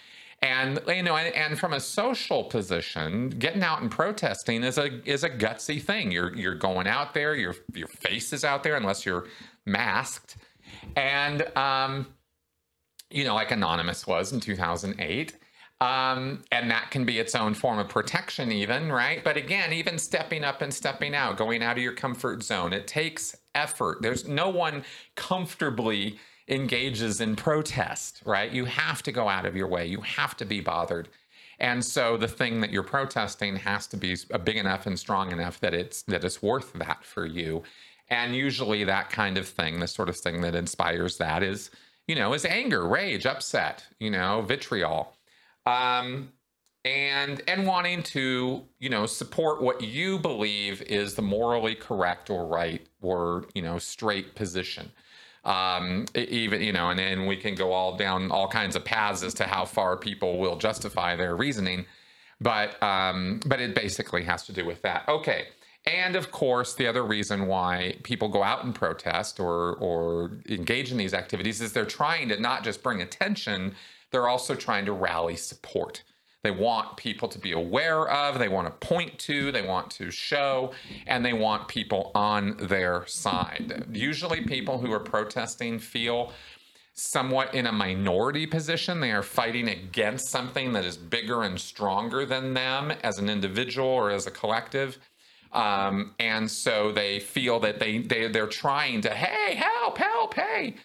And 0.40 0.80
you 0.86 1.02
know, 1.02 1.16
and, 1.16 1.34
and, 1.34 1.58
from 1.58 1.72
a 1.72 1.80
social 1.80 2.44
position, 2.44 3.28
getting 3.30 3.62
out 3.62 3.80
and 3.80 3.90
protesting 3.90 4.64
is 4.64 4.78
a 4.78 5.00
is 5.08 5.24
a 5.24 5.30
gutsy 5.30 5.80
thing. 5.82 6.10
You're 6.10 6.34
you're 6.36 6.54
going 6.54 6.86
out 6.86 7.12
there, 7.14 7.34
your 7.34 7.54
your 7.74 7.88
face 7.88 8.32
is 8.32 8.44
out 8.44 8.62
there 8.62 8.76
unless 8.76 9.04
you're 9.06 9.26
masked, 9.66 10.36
and 10.96 11.42
um, 11.56 12.06
you 13.10 13.24
know, 13.24 13.34
like 13.34 13.50
Anonymous 13.50 14.06
was 14.06 14.32
in 14.32 14.40
2008. 14.40 15.36
Um, 15.82 16.44
and 16.52 16.70
that 16.70 16.92
can 16.92 17.04
be 17.04 17.18
its 17.18 17.34
own 17.34 17.54
form 17.54 17.80
of 17.80 17.88
protection, 17.88 18.52
even, 18.52 18.92
right? 18.92 19.24
But 19.24 19.36
again, 19.36 19.72
even 19.72 19.98
stepping 19.98 20.44
up 20.44 20.62
and 20.62 20.72
stepping 20.72 21.12
out, 21.12 21.36
going 21.36 21.60
out 21.60 21.76
of 21.76 21.82
your 21.82 21.94
comfort 21.94 22.44
zone, 22.44 22.72
it 22.72 22.86
takes 22.86 23.36
effort. 23.56 23.98
There's 24.00 24.28
no 24.28 24.48
one 24.48 24.84
comfortably 25.16 26.20
engages 26.46 27.20
in 27.20 27.34
protest, 27.34 28.22
right? 28.24 28.52
You 28.52 28.64
have 28.66 29.02
to 29.02 29.10
go 29.10 29.28
out 29.28 29.44
of 29.44 29.56
your 29.56 29.66
way, 29.66 29.84
you 29.86 30.00
have 30.02 30.36
to 30.36 30.44
be 30.44 30.60
bothered. 30.60 31.08
And 31.58 31.84
so 31.84 32.16
the 32.16 32.28
thing 32.28 32.60
that 32.60 32.70
you're 32.70 32.84
protesting 32.84 33.56
has 33.56 33.88
to 33.88 33.96
be 33.96 34.16
big 34.44 34.58
enough 34.58 34.86
and 34.86 34.96
strong 34.96 35.32
enough 35.32 35.58
that 35.60 35.74
it's 35.74 36.02
that 36.02 36.22
it's 36.22 36.40
worth 36.40 36.72
that 36.74 37.04
for 37.04 37.26
you. 37.26 37.64
And 38.08 38.36
usually 38.36 38.84
that 38.84 39.10
kind 39.10 39.36
of 39.36 39.48
thing, 39.48 39.80
the 39.80 39.88
sort 39.88 40.08
of 40.08 40.16
thing 40.16 40.42
that 40.42 40.54
inspires 40.54 41.18
that 41.18 41.42
is, 41.42 41.70
you 42.06 42.14
know, 42.14 42.34
is 42.34 42.44
anger, 42.44 42.86
rage, 42.86 43.26
upset, 43.26 43.84
you 43.98 44.10
know, 44.10 44.42
vitriol 44.42 45.16
um, 45.66 46.32
and 46.84 47.42
and 47.46 47.66
wanting 47.66 48.02
to 48.02 48.62
you 48.80 48.88
know 48.88 49.06
support 49.06 49.62
what 49.62 49.82
you 49.82 50.18
believe 50.18 50.82
is 50.82 51.14
the 51.14 51.22
morally 51.22 51.74
correct 51.74 52.28
or 52.28 52.46
right 52.46 52.86
or 53.00 53.44
you 53.54 53.62
know 53.62 53.78
straight 53.78 54.34
position. 54.34 54.90
Um, 55.44 56.06
even 56.14 56.62
you 56.62 56.72
know 56.72 56.90
and 56.90 56.98
then 56.98 57.26
we 57.26 57.36
can 57.36 57.54
go 57.54 57.72
all 57.72 57.96
down 57.96 58.30
all 58.30 58.48
kinds 58.48 58.76
of 58.76 58.84
paths 58.84 59.22
as 59.22 59.34
to 59.34 59.44
how 59.44 59.64
far 59.64 59.96
people 59.96 60.38
will 60.38 60.56
justify 60.56 61.16
their 61.16 61.36
reasoning. 61.36 61.86
But 62.40 62.82
um, 62.82 63.40
but 63.46 63.60
it 63.60 63.74
basically 63.74 64.24
has 64.24 64.44
to 64.46 64.52
do 64.52 64.64
with 64.64 64.82
that. 64.82 65.08
Okay. 65.08 65.46
And 65.84 66.14
of 66.16 66.30
course 66.30 66.74
the 66.74 66.86
other 66.86 67.04
reason 67.04 67.46
why 67.46 67.96
people 68.02 68.28
go 68.28 68.42
out 68.42 68.64
and 68.64 68.74
protest 68.74 69.38
or 69.38 69.74
or 69.76 70.32
engage 70.48 70.90
in 70.90 70.98
these 70.98 71.14
activities 71.14 71.60
is 71.60 71.72
they're 71.72 71.84
trying 71.84 72.28
to 72.28 72.40
not 72.40 72.64
just 72.64 72.82
bring 72.82 73.00
attention 73.00 73.74
they're 74.12 74.28
also 74.28 74.54
trying 74.54 74.84
to 74.84 74.92
rally 74.92 75.36
support. 75.36 76.04
They 76.42 76.50
want 76.50 76.96
people 76.96 77.28
to 77.28 77.38
be 77.38 77.52
aware 77.52 78.08
of, 78.08 78.38
they 78.38 78.48
want 78.48 78.66
to 78.66 78.86
point 78.86 79.16
to, 79.20 79.52
they 79.52 79.62
want 79.62 79.90
to 79.92 80.10
show, 80.10 80.72
and 81.06 81.24
they 81.24 81.32
want 81.32 81.68
people 81.68 82.10
on 82.14 82.56
their 82.58 83.06
side. 83.06 83.86
Usually, 83.92 84.44
people 84.44 84.78
who 84.78 84.92
are 84.92 85.00
protesting 85.00 85.78
feel 85.78 86.32
somewhat 86.94 87.54
in 87.54 87.66
a 87.66 87.72
minority 87.72 88.46
position. 88.46 89.00
They 89.00 89.12
are 89.12 89.22
fighting 89.22 89.68
against 89.68 90.28
something 90.28 90.72
that 90.72 90.84
is 90.84 90.96
bigger 90.96 91.44
and 91.44 91.58
stronger 91.58 92.26
than 92.26 92.54
them 92.54 92.92
as 93.02 93.18
an 93.18 93.30
individual 93.30 93.88
or 93.88 94.10
as 94.10 94.26
a 94.26 94.30
collective. 94.30 94.98
Um, 95.52 96.14
and 96.18 96.50
so 96.50 96.92
they 96.92 97.20
feel 97.20 97.60
that 97.60 97.78
they, 97.78 97.98
they 97.98 98.28
they're 98.28 98.46
trying 98.46 99.00
to, 99.02 99.10
hey, 99.10 99.54
help, 99.54 99.96
help, 99.96 100.34
hey. 100.34 100.76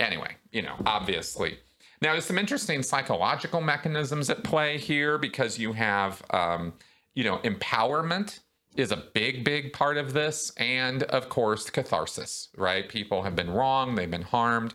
Anyway, 0.00 0.36
you 0.50 0.62
know, 0.62 0.76
obviously 0.86 1.58
now, 2.00 2.12
there's 2.12 2.26
some 2.26 2.38
interesting 2.38 2.82
psychological 2.82 3.60
mechanisms 3.60 4.30
at 4.30 4.44
play 4.44 4.78
here 4.78 5.18
because 5.18 5.58
you 5.58 5.72
have, 5.72 6.22
um, 6.30 6.72
you 7.14 7.24
know, 7.24 7.38
empowerment 7.38 8.40
is 8.76 8.92
a 8.92 9.04
big, 9.14 9.44
big 9.44 9.72
part 9.72 9.96
of 9.96 10.12
this. 10.12 10.52
And 10.56 11.02
of 11.04 11.28
course, 11.28 11.70
catharsis, 11.70 12.48
right? 12.56 12.88
People 12.88 13.22
have 13.22 13.34
been 13.34 13.50
wrong, 13.50 13.94
they've 13.94 14.10
been 14.10 14.22
harmed. 14.22 14.74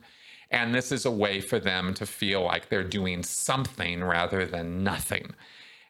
And 0.51 0.75
this 0.75 0.91
is 0.91 1.05
a 1.05 1.11
way 1.11 1.39
for 1.39 1.59
them 1.59 1.93
to 1.95 2.05
feel 2.05 2.43
like 2.43 2.69
they're 2.69 2.83
doing 2.83 3.23
something 3.23 4.03
rather 4.03 4.45
than 4.45 4.83
nothing. 4.83 5.33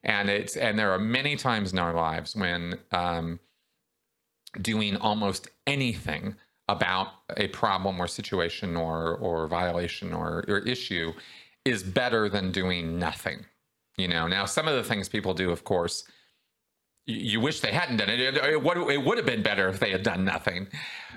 And 0.03 0.29
it's 0.29 0.55
and 0.55 0.77
there 0.77 0.91
are 0.91 0.99
many 0.99 1.35
times 1.35 1.73
in 1.73 1.79
our 1.79 1.93
lives 1.93 2.35
when 2.35 2.77
um, 2.91 3.39
doing 4.61 4.95
almost 4.97 5.49
anything 5.65 6.35
about 6.67 7.07
a 7.37 7.47
problem 7.49 7.99
or 7.99 8.07
situation 8.07 8.75
or 8.77 9.15
or 9.17 9.47
violation 9.47 10.13
or, 10.13 10.45
or 10.47 10.59
issue 10.59 11.13
is 11.65 11.83
better 11.83 12.29
than 12.29 12.51
doing 12.51 12.97
nothing. 12.97 13.45
You 13.97 14.07
know, 14.07 14.27
now 14.27 14.45
some 14.45 14.67
of 14.67 14.75
the 14.75 14.83
things 14.83 15.07
people 15.07 15.33
do, 15.33 15.51
of 15.51 15.63
course, 15.63 16.03
you, 17.05 17.15
you 17.15 17.39
wish 17.39 17.59
they 17.59 17.71
hadn't 17.71 17.97
done 17.97 18.09
it. 18.09 18.19
It, 18.19 18.37
it, 18.37 18.61
would, 18.61 18.77
it 18.89 19.03
would 19.03 19.17
have 19.17 19.25
been 19.25 19.43
better 19.43 19.69
if 19.69 19.79
they 19.79 19.91
had 19.91 20.03
done 20.03 20.25
nothing. 20.25 20.67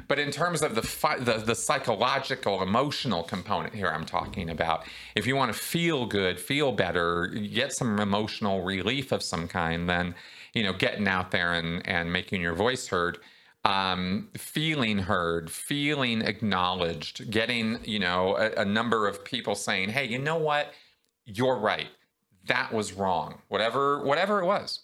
But 0.08 0.18
in 0.18 0.30
terms 0.30 0.62
of 0.62 0.74
the, 0.74 0.82
fi- 0.82 1.18
the 1.18 1.38
the 1.38 1.54
psychological, 1.54 2.62
emotional 2.62 3.22
component 3.22 3.74
here, 3.74 3.88
I'm 3.88 4.04
talking 4.04 4.50
about. 4.50 4.84
If 5.14 5.26
you 5.26 5.36
want 5.36 5.52
to 5.52 5.58
feel 5.58 6.06
good, 6.06 6.38
feel 6.38 6.72
better, 6.72 7.26
get 7.28 7.72
some 7.72 7.98
emotional 7.98 8.62
relief 8.62 9.10
of 9.10 9.22
some 9.22 9.48
kind, 9.48 9.88
then 9.88 10.14
you 10.54 10.62
know, 10.62 10.72
getting 10.72 11.08
out 11.08 11.30
there 11.30 11.54
and 11.54 11.86
and 11.88 12.12
making 12.12 12.40
your 12.40 12.54
voice 12.54 12.88
heard 12.88 13.18
um, 13.66 14.28
feeling 14.36 14.98
heard, 14.98 15.50
feeling 15.50 16.22
acknowledged, 16.22 17.30
getting, 17.32 17.80
you 17.84 17.98
know, 17.98 18.36
a, 18.36 18.62
a 18.62 18.64
number 18.64 19.08
of 19.08 19.24
people 19.24 19.56
saying, 19.56 19.88
hey, 19.88 20.04
you 20.06 20.20
know 20.20 20.36
what? 20.36 20.72
You're 21.24 21.58
right. 21.58 21.88
That 22.46 22.72
was 22.72 22.92
wrong. 22.92 23.42
Whatever, 23.48 24.04
whatever 24.04 24.40
it 24.40 24.46
was. 24.46 24.82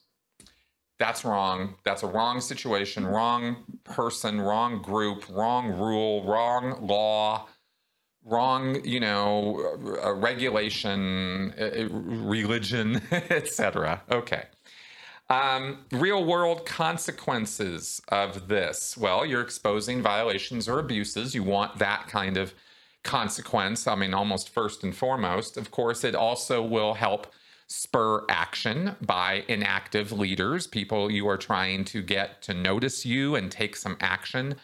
That's 0.98 1.24
wrong. 1.24 1.76
That's 1.84 2.02
a 2.02 2.08
wrong 2.08 2.40
situation, 2.40 3.06
wrong 3.06 3.64
person, 3.84 4.40
wrong 4.40 4.82
group, 4.82 5.28
wrong 5.30 5.68
rule, 5.70 6.24
wrong 6.24 6.84
law, 6.84 7.46
wrong, 8.24 8.84
you 8.84 8.98
know, 8.98 9.78
uh, 10.04 10.12
regulation, 10.12 11.54
uh, 11.60 11.88
religion, 11.88 13.00
etc. 13.12 14.02
Okay. 14.10 14.44
Um, 15.30 15.78
real 15.92 16.24
world 16.24 16.66
consequences 16.66 18.02
of 18.08 18.48
this. 18.48 18.96
Well, 18.96 19.24
you're 19.24 19.40
exposing 19.40 20.02
violations 20.02 20.68
or 20.68 20.78
abuses. 20.78 21.34
You 21.34 21.42
want 21.42 21.78
that 21.78 22.08
kind 22.08 22.36
of 22.36 22.52
consequence. 23.02 23.86
I 23.86 23.94
mean, 23.94 24.14
almost 24.14 24.50
first 24.50 24.84
and 24.84 24.94
foremost. 24.94 25.56
Of 25.56 25.70
course, 25.70 26.04
it 26.04 26.14
also 26.14 26.62
will 26.62 26.94
help 26.94 27.32
spur 27.66 28.24
action 28.28 28.96
by 29.00 29.44
inactive 29.48 30.12
leaders, 30.12 30.66
people 30.66 31.10
you 31.10 31.26
are 31.26 31.38
trying 31.38 31.84
to 31.86 32.02
get 32.02 32.42
to 32.42 32.52
notice 32.52 33.06
you 33.06 33.34
and 33.34 33.50
take 33.50 33.76
some 33.76 33.96
action. 34.00 34.54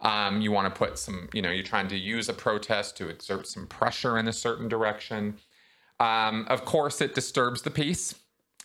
Um, 0.00 0.40
you 0.40 0.50
want 0.50 0.72
to 0.72 0.78
put 0.78 0.98
some, 0.98 1.28
you 1.34 1.42
know, 1.42 1.50
you're 1.50 1.62
trying 1.62 1.88
to 1.88 1.96
use 1.96 2.28
a 2.28 2.32
protest 2.32 2.96
to 2.98 3.08
exert 3.08 3.46
some 3.46 3.66
pressure 3.66 4.18
in 4.18 4.28
a 4.28 4.32
certain 4.32 4.68
direction. 4.68 5.36
Um, 6.00 6.46
of 6.48 6.64
course, 6.64 7.00
it 7.00 7.14
disturbs 7.14 7.62
the 7.62 7.70
peace 7.70 8.14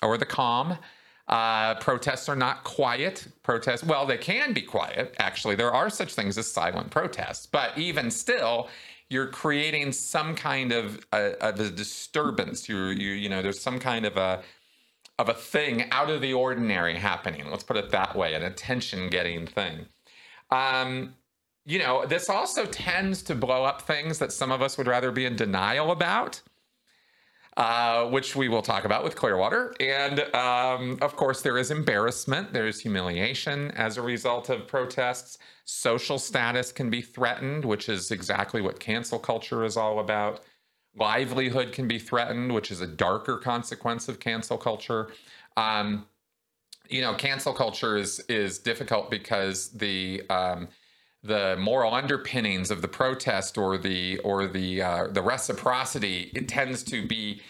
or 0.02 0.18
the 0.18 0.26
calm. 0.26 0.78
Uh, 1.30 1.76
protests 1.76 2.28
are 2.28 2.36
not 2.36 2.64
quiet. 2.64 3.28
Protests, 3.44 3.84
well, 3.84 4.08
they 4.08 4.18
can 4.18 4.52
be 4.52 4.64
quiet. 4.64 5.16
Actually, 5.20 5.56
there 5.56 5.72
are 5.72 5.90
such 5.90 6.16
things 6.16 6.38
as 6.40 6.52
silent 6.52 6.90
protests, 6.90 7.46
but 7.46 7.78
even 7.78 8.10
still, 8.10 8.68
you're 9.12 9.28
creating 9.28 9.92
some 9.92 10.36
kind 10.36 10.72
of 10.72 11.06
a, 11.14 11.38
of 11.40 11.60
a 11.60 11.70
disturbance. 11.70 12.68
You, 12.68 12.88
you, 12.88 13.12
you 13.12 13.30
know, 13.30 13.44
there's 13.44 13.62
some 13.62 13.80
kind 13.80 14.06
of 14.06 14.18
a 14.18 14.42
of 15.20 15.30
a 15.30 15.34
thing 15.34 15.92
out 15.92 16.10
of 16.10 16.22
the 16.22 16.34
ordinary 16.34 16.96
happening. 16.96 17.52
Let's 17.52 17.64
put 17.64 17.76
it 17.78 17.92
that 17.92 18.16
way, 18.16 18.34
an 18.36 18.44
attention-getting 18.44 19.48
thing. 19.48 19.86
Um, 20.50 21.14
you 21.66 21.78
know, 21.78 22.06
this 22.06 22.30
also 22.30 22.66
tends 22.66 23.22
to 23.24 23.36
blow 23.36 23.66
up 23.66 23.82
things 23.82 24.18
that 24.20 24.32
some 24.32 24.50
of 24.50 24.62
us 24.62 24.78
would 24.78 24.88
rather 24.88 25.12
be 25.12 25.26
in 25.26 25.36
denial 25.36 25.92
about 25.92 26.42
uh, 27.58 28.06
which 28.06 28.36
we 28.36 28.48
will 28.48 28.62
talk 28.62 28.86
about 28.86 29.04
with 29.04 29.16
Clearwater. 29.16 29.74
And 29.80 30.20
um, 30.36 30.98
of 31.02 31.16
course, 31.16 31.42
there 31.42 31.58
is 31.58 31.72
embarrassment, 31.72 32.54
there's 32.54 32.80
humiliation 32.80 33.72
as 33.72 33.98
a 33.98 34.02
result 34.02 34.50
of 34.50 34.68
protests. 34.68 35.38
Social 35.66 36.18
status 36.20 36.72
can 36.72 36.90
be 36.90 37.02
threatened, 37.02 37.66
which 37.66 37.90
is 37.90 38.12
exactly 38.12 38.62
what 38.62 38.80
cancel 38.80 39.20
culture 39.20 39.64
is 39.64 39.78
all 39.78 40.00
about. 40.00 40.42
Livelihood 40.96 41.72
can 41.72 41.88
be 41.88 42.00
threatened, 42.00 42.54
which 42.54 42.72
is 42.72 42.82
a 42.82 42.88
darker 42.88 43.38
consequence 43.38 44.08
of 44.08 44.20
cancel 44.20 44.58
culture. 44.58 45.10
Um, 45.58 46.08
you 46.90 47.02
know, 47.02 47.14
cancel 47.14 47.54
culture 47.54 47.98
is 47.98 48.20
is 48.22 48.58
difficult 48.58 49.12
because 49.12 49.70
the 49.70 50.24
um, 50.30 50.68
the 51.24 51.58
moral 51.60 51.94
underpinnings 51.94 52.72
of 52.72 52.82
the 52.82 52.88
protest 52.88 53.58
or 53.58 53.78
the 53.78 54.20
or 54.20 54.48
the 54.48 54.82
uh, 54.82 55.08
the 55.08 55.22
reciprocity 55.22 56.32
it 56.34 56.48
tends 56.48 56.84
to 56.84 57.06
be 57.06 57.42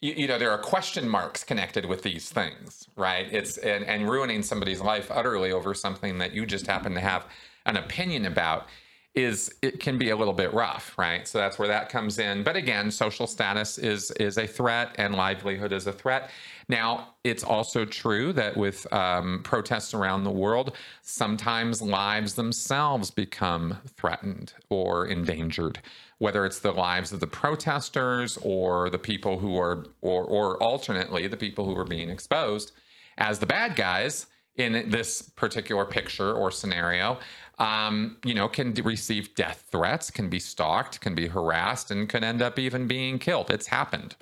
you, 0.00 0.14
you, 0.16 0.28
know 0.28 0.38
there 0.38 0.50
are 0.50 0.58
question 0.58 1.08
marks 1.08 1.42
connected 1.42 1.84
with 1.84 2.02
these 2.02 2.30
things 2.30 2.88
right? 2.96 3.26
It's 3.32 3.56
and, 3.58 3.84
and 3.84 4.08
ruining 4.08 4.42
somebody's 4.42 4.80
life 4.80 5.10
utterly 5.10 5.50
over 5.50 5.74
something 5.74 6.18
that 6.18 6.32
you 6.32 6.46
just 6.46 6.66
happen 6.66 6.94
to 6.94 7.00
have 7.00 7.26
an 7.66 7.76
opinion 7.76 8.26
about 8.26 8.66
is 9.14 9.52
it 9.60 9.80
can 9.80 9.98
be 9.98 10.10
a 10.10 10.16
little 10.16 10.34
bit 10.34 10.52
rough 10.54 10.96
right? 10.96 11.26
So 11.26 11.38
that's 11.38 11.58
where 11.58 11.68
that 11.68 11.88
comes 11.88 12.18
in. 12.18 12.42
But 12.42 12.56
again 12.56 12.90
social 12.90 13.26
status 13.26 13.78
is 13.78 14.10
is 14.12 14.38
a 14.38 14.46
threat 14.46 14.94
and 14.98 15.14
livelihood 15.14 15.72
is 15.72 15.86
a 15.86 15.92
threat. 15.92 16.30
Now 16.68 17.14
it's 17.24 17.42
also 17.42 17.84
true 17.84 18.32
that 18.34 18.56
with 18.56 18.90
um, 18.92 19.40
protests 19.42 19.94
around 19.94 20.24
the 20.24 20.30
world 20.30 20.76
sometimes 21.02 21.82
lives 21.82 22.34
themselves 22.34 23.10
become 23.10 23.78
threatened 23.96 24.52
or 24.68 25.06
endangered 25.06 25.80
whether 26.20 26.44
it's 26.44 26.60
the 26.60 26.70
lives 26.70 27.12
of 27.12 27.20
the 27.20 27.26
protesters 27.26 28.38
or 28.42 28.90
the 28.90 28.98
people 28.98 29.38
who 29.38 29.58
are, 29.58 29.86
or, 30.02 30.22
or 30.22 30.62
alternately, 30.62 31.26
the 31.26 31.36
people 31.36 31.64
who 31.64 31.74
are 31.74 31.84
being 31.84 32.10
exposed 32.10 32.72
as 33.16 33.38
the 33.38 33.46
bad 33.46 33.74
guys 33.74 34.26
in 34.56 34.90
this 34.90 35.22
particular 35.22 35.86
picture 35.86 36.34
or 36.34 36.50
scenario, 36.50 37.18
um, 37.60 38.16
you 38.24 38.34
know, 38.34 38.48
can 38.48 38.72
receive 38.72 39.34
death 39.34 39.66
threats, 39.70 40.10
can 40.10 40.28
be 40.28 40.40
stalked, 40.40 41.00
can 41.00 41.14
be 41.14 41.28
harassed, 41.28 41.90
and 41.90 42.08
could 42.08 42.24
end 42.24 42.40
up 42.40 42.58
even 42.58 42.88
being 42.88 43.18
killed. 43.18 43.50
It's 43.50 43.66
happened 43.66 44.16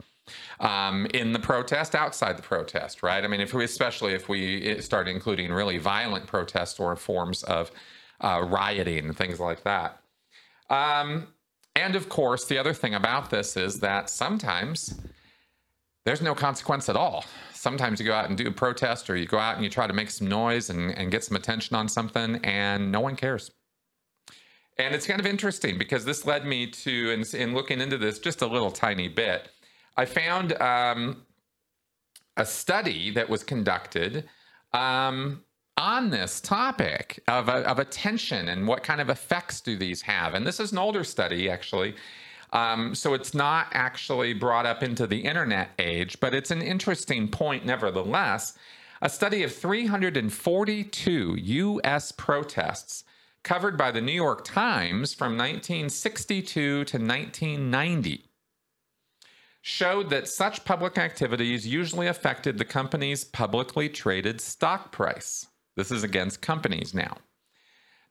um, 0.58 1.06
in 1.14 1.32
the 1.32 1.38
protest, 1.38 1.94
outside 1.94 2.36
the 2.36 2.42
protest, 2.42 3.02
right? 3.02 3.24
I 3.24 3.28
mean, 3.28 3.40
if 3.40 3.54
we, 3.54 3.64
especially 3.64 4.12
if 4.12 4.28
we 4.28 4.80
start 4.80 5.06
including 5.08 5.52
really 5.52 5.78
violent 5.78 6.26
protests 6.26 6.80
or 6.80 6.96
forms 6.96 7.44
of 7.44 7.70
uh, 8.20 8.44
rioting 8.44 9.06
and 9.06 9.16
things 9.16 9.38
like 9.38 9.62
that. 9.62 10.00
Um, 10.68 11.28
and 11.76 11.94
of 11.94 12.08
course, 12.08 12.44
the 12.44 12.58
other 12.58 12.74
thing 12.74 12.94
about 12.94 13.30
this 13.30 13.56
is 13.56 13.78
that 13.80 14.10
sometimes 14.10 15.00
there's 16.04 16.20
no 16.20 16.34
consequence 16.34 16.88
at 16.88 16.96
all. 16.96 17.24
Sometimes 17.58 17.98
you 17.98 18.06
go 18.06 18.14
out 18.14 18.28
and 18.28 18.38
do 18.38 18.46
a 18.46 18.52
protest 18.52 19.10
or 19.10 19.16
you 19.16 19.26
go 19.26 19.38
out 19.38 19.56
and 19.56 19.64
you 19.64 19.70
try 19.70 19.88
to 19.88 19.92
make 19.92 20.10
some 20.10 20.28
noise 20.28 20.70
and, 20.70 20.96
and 20.96 21.10
get 21.10 21.24
some 21.24 21.36
attention 21.36 21.74
on 21.74 21.88
something 21.88 22.36
and 22.44 22.92
no 22.92 23.00
one 23.00 23.16
cares. 23.16 23.50
And 24.78 24.94
it's 24.94 25.08
kind 25.08 25.18
of 25.18 25.26
interesting 25.26 25.76
because 25.76 26.04
this 26.04 26.24
led 26.24 26.46
me 26.46 26.68
to, 26.68 27.10
in, 27.10 27.24
in 27.36 27.54
looking 27.54 27.80
into 27.80 27.98
this 27.98 28.20
just 28.20 28.42
a 28.42 28.46
little 28.46 28.70
tiny 28.70 29.08
bit, 29.08 29.48
I 29.96 30.04
found 30.04 30.52
um, 30.62 31.26
a 32.36 32.46
study 32.46 33.10
that 33.10 33.28
was 33.28 33.42
conducted 33.42 34.28
um, 34.72 35.42
on 35.76 36.10
this 36.10 36.40
topic 36.40 37.20
of, 37.26 37.48
of 37.48 37.80
attention 37.80 38.50
and 38.50 38.68
what 38.68 38.84
kind 38.84 39.00
of 39.00 39.10
effects 39.10 39.60
do 39.60 39.76
these 39.76 40.00
have. 40.02 40.34
And 40.34 40.46
this 40.46 40.60
is 40.60 40.70
an 40.70 40.78
older 40.78 41.02
study, 41.02 41.50
actually. 41.50 41.96
Um, 42.52 42.94
so 42.94 43.14
it's 43.14 43.34
not 43.34 43.68
actually 43.72 44.32
brought 44.32 44.66
up 44.66 44.82
into 44.82 45.06
the 45.06 45.20
internet 45.20 45.70
age, 45.78 46.18
but 46.20 46.34
it's 46.34 46.50
an 46.50 46.62
interesting 46.62 47.28
point 47.28 47.66
nevertheless. 47.66 48.56
A 49.00 49.08
study 49.08 49.42
of 49.42 49.54
342 49.54 51.36
U.S. 51.38 52.12
protests 52.12 53.04
covered 53.42 53.76
by 53.76 53.90
the 53.90 54.00
New 54.00 54.12
York 54.12 54.44
Times 54.44 55.14
from 55.14 55.32
1962 55.36 56.84
to 56.84 56.98
1990 56.98 58.24
showed 59.60 60.08
that 60.08 60.28
such 60.28 60.64
public 60.64 60.96
activities 60.96 61.66
usually 61.66 62.06
affected 62.06 62.56
the 62.56 62.64
company's 62.64 63.24
publicly 63.24 63.88
traded 63.88 64.40
stock 64.40 64.92
price. 64.92 65.46
This 65.76 65.90
is 65.90 66.02
against 66.02 66.40
companies 66.40 66.94
now. 66.94 67.18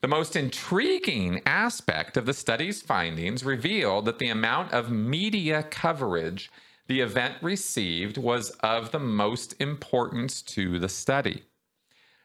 The 0.01 0.07
most 0.07 0.35
intriguing 0.35 1.41
aspect 1.45 2.17
of 2.17 2.27
the 2.27 2.33
study's 2.33 2.81
findings 2.81 3.43
revealed 3.43 4.05
that 4.05 4.19
the 4.19 4.29
amount 4.29 4.71
of 4.71 4.91
media 4.91 5.63
coverage 5.63 6.51
the 6.85 7.01
event 7.01 7.35
received 7.41 8.17
was 8.17 8.51
of 8.61 8.91
the 8.91 8.99
most 8.99 9.55
importance 9.59 10.41
to 10.43 10.77
the 10.79 10.89
study. 10.89 11.43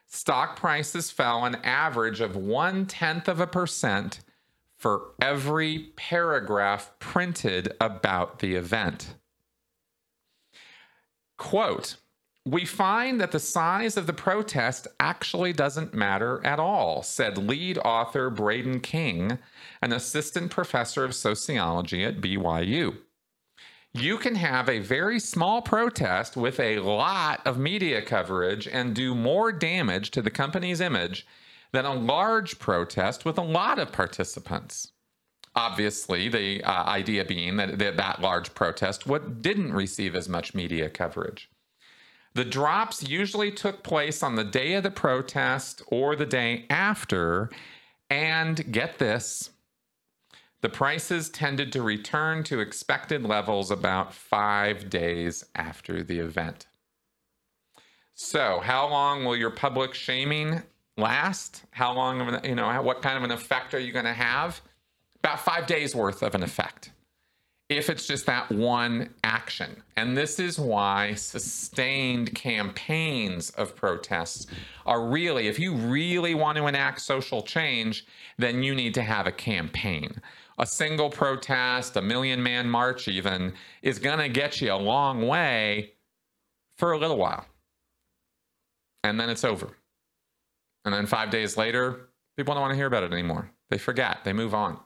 Stock 0.05 0.55
prices 0.55 1.09
fell 1.09 1.43
an 1.45 1.55
average 1.63 2.21
of 2.21 2.35
one 2.35 2.85
tenth 2.85 3.27
of 3.27 3.39
a 3.39 3.47
percent 3.47 4.19
for 4.77 5.15
every 5.19 5.91
paragraph 5.95 6.91
printed 6.99 7.73
about 7.81 8.39
the 8.39 8.53
event. 8.53 9.15
Quote, 11.37 11.95
we 12.45 12.65
find 12.65 13.21
that 13.21 13.31
the 13.31 13.39
size 13.39 13.95
of 13.95 14.05
the 14.05 14.13
protest 14.13 14.87
actually 14.99 15.53
doesn't 15.53 15.93
matter 15.93 16.45
at 16.45 16.59
all, 16.59 17.01
said 17.01 17.37
lead 17.37 17.77
author 17.77 18.29
Brayden 18.29 18.83
King, 18.83 19.37
an 19.81 19.93
assistant 19.93 20.51
professor 20.51 21.05
of 21.05 21.15
sociology 21.15 22.03
at 22.03 22.19
BYU. 22.19 22.97
You 23.93 24.17
can 24.17 24.35
have 24.35 24.67
a 24.67 24.79
very 24.79 25.19
small 25.19 25.61
protest 25.61 26.35
with 26.35 26.59
a 26.59 26.79
lot 26.79 27.45
of 27.45 27.57
media 27.57 28.01
coverage 28.01 28.67
and 28.67 28.95
do 28.95 29.15
more 29.15 29.51
damage 29.51 30.11
to 30.11 30.21
the 30.21 30.31
company's 30.31 30.81
image 30.81 31.25
than 31.71 31.85
a 31.85 31.93
large 31.93 32.59
protest 32.59 33.23
with 33.23 33.37
a 33.37 33.43
lot 33.43 33.79
of 33.79 33.91
participants. 33.91 34.91
Obviously, 35.55 36.27
the 36.27 36.63
uh, 36.63 36.85
idea 36.85 37.23
being 37.23 37.57
that, 37.57 37.77
that 37.77 37.97
that 37.97 38.19
large 38.19 38.53
protest 38.55 39.05
what 39.05 39.41
didn't 39.41 39.71
receive 39.71 40.15
as 40.15 40.27
much 40.27 40.55
media 40.55 40.89
coverage. 40.89 41.49
The 42.35 42.45
drops 42.45 43.07
usually 43.07 43.51
took 43.51 43.83
place 43.83 44.23
on 44.23 44.35
the 44.35 44.43
day 44.43 44.73
of 44.73 44.83
the 44.83 44.91
protest 44.91 45.83
or 45.87 46.15
the 46.15 46.25
day 46.25 46.65
after. 46.69 47.49
And 48.09 48.71
get 48.71 48.99
this 48.99 49.51
the 50.61 50.69
prices 50.69 51.29
tended 51.29 51.73
to 51.73 51.81
return 51.81 52.41
to 52.45 52.61
expected 52.61 53.23
levels 53.23 53.69
about 53.69 54.13
five 54.13 54.89
days 54.89 55.43
after 55.55 56.01
the 56.01 56.19
event. 56.19 56.67
So, 58.13 58.61
how 58.63 58.87
long 58.87 59.25
will 59.25 59.35
your 59.35 59.49
public 59.49 59.93
shaming 59.93 60.63
last? 60.95 61.65
How 61.71 61.93
long, 61.93 62.21
of 62.21 62.27
an, 62.29 62.45
you 62.45 62.55
know, 62.55 62.81
what 62.81 63.01
kind 63.01 63.17
of 63.17 63.23
an 63.23 63.31
effect 63.31 63.73
are 63.73 63.79
you 63.79 63.91
going 63.91 64.05
to 64.05 64.13
have? 64.13 64.61
About 65.19 65.41
five 65.41 65.67
days 65.67 65.93
worth 65.93 66.23
of 66.23 66.33
an 66.33 66.43
effect 66.43 66.92
if 67.77 67.89
it's 67.89 68.07
just 68.07 68.25
that 68.25 68.49
one 68.51 69.09
action. 69.23 69.81
And 69.97 70.17
this 70.17 70.39
is 70.39 70.59
why 70.59 71.13
sustained 71.13 72.33
campaigns 72.33 73.49
of 73.51 73.75
protests 73.75 74.47
are 74.85 75.05
really, 75.05 75.47
if 75.47 75.59
you 75.59 75.73
really 75.73 76.35
want 76.35 76.57
to 76.57 76.67
enact 76.67 77.01
social 77.01 77.41
change, 77.41 78.05
then 78.37 78.63
you 78.63 78.75
need 78.75 78.93
to 78.95 79.01
have 79.01 79.27
a 79.27 79.31
campaign. 79.31 80.21
A 80.59 80.65
single 80.65 81.09
protest, 81.09 81.95
a 81.95 82.01
million 82.01 82.41
man 82.41 82.69
march, 82.69 83.07
even, 83.07 83.53
is 83.81 83.99
going 83.99 84.19
to 84.19 84.29
get 84.29 84.61
you 84.61 84.71
a 84.71 84.75
long 84.75 85.27
way 85.27 85.93
for 86.77 86.91
a 86.91 86.97
little 86.97 87.17
while. 87.17 87.45
And 89.03 89.19
then 89.19 89.29
it's 89.29 89.43
over. 89.43 89.75
And 90.85 90.93
then 90.93 91.05
five 91.05 91.29
days 91.29 91.57
later, 91.57 92.09
people 92.37 92.53
don't 92.53 92.61
want 92.61 92.71
to 92.71 92.77
hear 92.77 92.87
about 92.87 93.03
it 93.03 93.11
anymore. 93.13 93.49
They 93.69 93.77
forget, 93.77 94.19
they 94.23 94.33
move 94.33 94.53
on. 94.53 94.79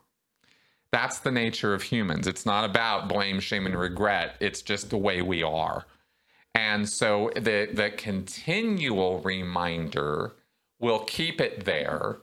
That's 0.91 1.19
the 1.19 1.31
nature 1.31 1.73
of 1.73 1.83
humans. 1.83 2.27
It's 2.27 2.45
not 2.45 2.63
about 2.63 3.09
blame, 3.09 3.39
shame, 3.39 3.65
and 3.65 3.77
regret. 3.77 4.35
It's 4.39 4.61
just 4.61 4.89
the 4.89 4.97
way 4.97 5.21
we 5.21 5.43
are. 5.43 5.85
And 6.55 6.89
so 6.89 7.31
the 7.35 7.69
the 7.71 7.91
continual 7.95 9.19
reminder 9.19 10.33
will 10.79 10.99
keep 10.99 11.39
it 11.39 11.65
there, 11.65 12.17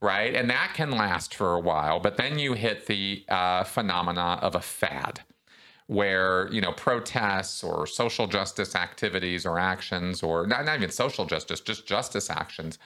right? 0.00 0.34
And 0.34 0.50
that 0.50 0.72
can 0.74 0.90
last 0.90 1.34
for 1.34 1.54
a 1.54 1.60
while. 1.60 2.00
But 2.00 2.16
then 2.16 2.38
you 2.38 2.52
hit 2.54 2.86
the 2.86 3.24
uh, 3.28 3.64
phenomena 3.64 4.38
of 4.42 4.54
a 4.54 4.60
fad, 4.60 5.20
where 5.86 6.52
you 6.52 6.60
know 6.60 6.72
protests 6.72 7.64
or 7.64 7.86
social 7.86 8.26
justice 8.26 8.74
activities 8.74 9.46
or 9.46 9.58
actions, 9.58 10.22
or 10.22 10.46
not, 10.46 10.64
not 10.66 10.76
even 10.76 10.90
social 10.90 11.24
justice, 11.24 11.60
just 11.60 11.86
justice 11.86 12.28
actions. 12.30 12.78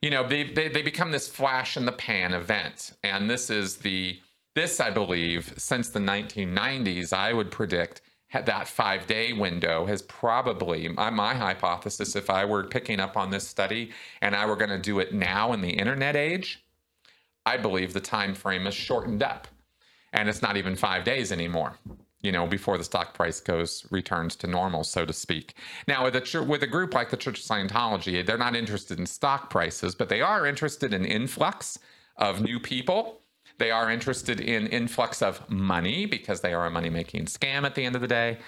You 0.00 0.10
know, 0.10 0.26
they, 0.26 0.44
they 0.44 0.68
they 0.68 0.82
become 0.82 1.12
this 1.12 1.28
flash 1.28 1.76
in 1.76 1.84
the 1.84 1.92
pan 1.92 2.32
event, 2.32 2.92
and 3.04 3.28
this 3.28 3.50
is 3.50 3.76
the 3.78 4.18
this, 4.54 4.80
I 4.80 4.90
believe, 4.90 5.54
since 5.56 5.88
the 5.88 6.00
1990s, 6.00 7.12
I 7.12 7.32
would 7.32 7.50
predict 7.50 8.02
that 8.32 8.66
five 8.66 9.06
day 9.06 9.32
window 9.32 9.86
has 9.86 10.02
probably, 10.02 10.88
my 10.88 11.34
hypothesis, 11.34 12.16
if 12.16 12.30
I 12.30 12.44
were 12.44 12.64
picking 12.64 13.00
up 13.00 13.16
on 13.16 13.30
this 13.30 13.46
study 13.46 13.90
and 14.22 14.34
I 14.34 14.46
were 14.46 14.56
going 14.56 14.70
to 14.70 14.78
do 14.78 15.00
it 15.00 15.12
now 15.12 15.52
in 15.52 15.60
the 15.60 15.70
internet 15.70 16.16
age, 16.16 16.64
I 17.44 17.56
believe 17.56 17.92
the 17.92 18.00
time 18.00 18.34
frame 18.34 18.66
is 18.66 18.74
shortened 18.74 19.22
up. 19.22 19.48
And 20.14 20.28
it's 20.28 20.42
not 20.42 20.56
even 20.56 20.76
five 20.76 21.04
days 21.04 21.32
anymore 21.32 21.78
you 22.22 22.30
know, 22.30 22.46
before 22.46 22.78
the 22.78 22.84
stock 22.84 23.14
price 23.14 23.40
goes 23.40 23.84
returns 23.90 24.36
to 24.36 24.46
normal, 24.46 24.84
so 24.84 25.04
to 25.04 25.12
speak. 25.12 25.54
Now, 25.88 26.04
with 26.04 26.14
a 26.14 26.42
with 26.44 26.62
a 26.62 26.68
group 26.68 26.94
like 26.94 27.10
the 27.10 27.16
Church 27.16 27.40
of 27.40 27.44
Scientology, 27.44 28.24
they're 28.24 28.38
not 28.38 28.54
interested 28.54 28.98
in 28.98 29.06
stock 29.06 29.50
prices, 29.50 29.94
but 29.94 30.08
they 30.08 30.20
are 30.20 30.46
interested 30.46 30.94
in 30.94 31.04
influx 31.04 31.78
of 32.16 32.40
new 32.40 32.60
people 32.60 33.21
they 33.58 33.70
are 33.70 33.90
interested 33.90 34.40
in 34.40 34.66
influx 34.68 35.22
of 35.22 35.48
money 35.48 36.06
because 36.06 36.40
they 36.40 36.52
are 36.52 36.66
a 36.66 36.70
money 36.70 36.90
making 36.90 37.26
scam 37.26 37.64
at 37.64 37.74
the 37.74 37.84
end 37.84 37.94
of 37.94 38.00
the 38.00 38.08
day. 38.08 38.38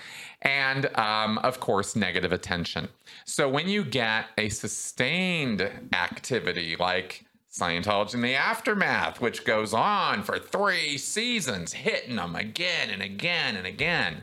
And 0.42 0.86
um, 0.96 1.38
of 1.38 1.60
course, 1.60 1.96
negative 1.96 2.32
attention. 2.32 2.88
So 3.24 3.48
when 3.48 3.68
you 3.68 3.84
get 3.84 4.26
a 4.36 4.48
sustained 4.48 5.62
activity 5.92 6.76
like 6.76 7.24
Scientology 7.52 8.14
in 8.14 8.20
the 8.20 8.34
Aftermath, 8.34 9.20
which 9.20 9.44
goes 9.44 9.72
on 9.72 10.22
for 10.24 10.38
three 10.38 10.98
seasons, 10.98 11.72
hitting 11.72 12.16
them 12.16 12.34
again 12.34 12.90
and 12.90 13.00
again 13.00 13.54
and 13.54 13.64
again, 13.64 14.22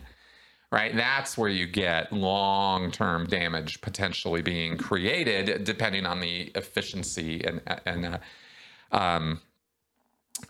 right? 0.69 0.93
That's 0.93 1.37
where 1.37 1.49
you 1.49 1.65
get 1.65 2.11
long 2.11 2.91
term 2.91 3.27
damage 3.27 3.79
potentially 3.79 4.41
being 4.41 4.77
created, 4.77 5.63
depending 5.63 6.05
on 6.05 6.19
the 6.19 6.51
efficiency 6.55 7.41
and, 7.45 7.61
and 7.85 8.05
uh, 8.05 8.17
um, 8.91 9.41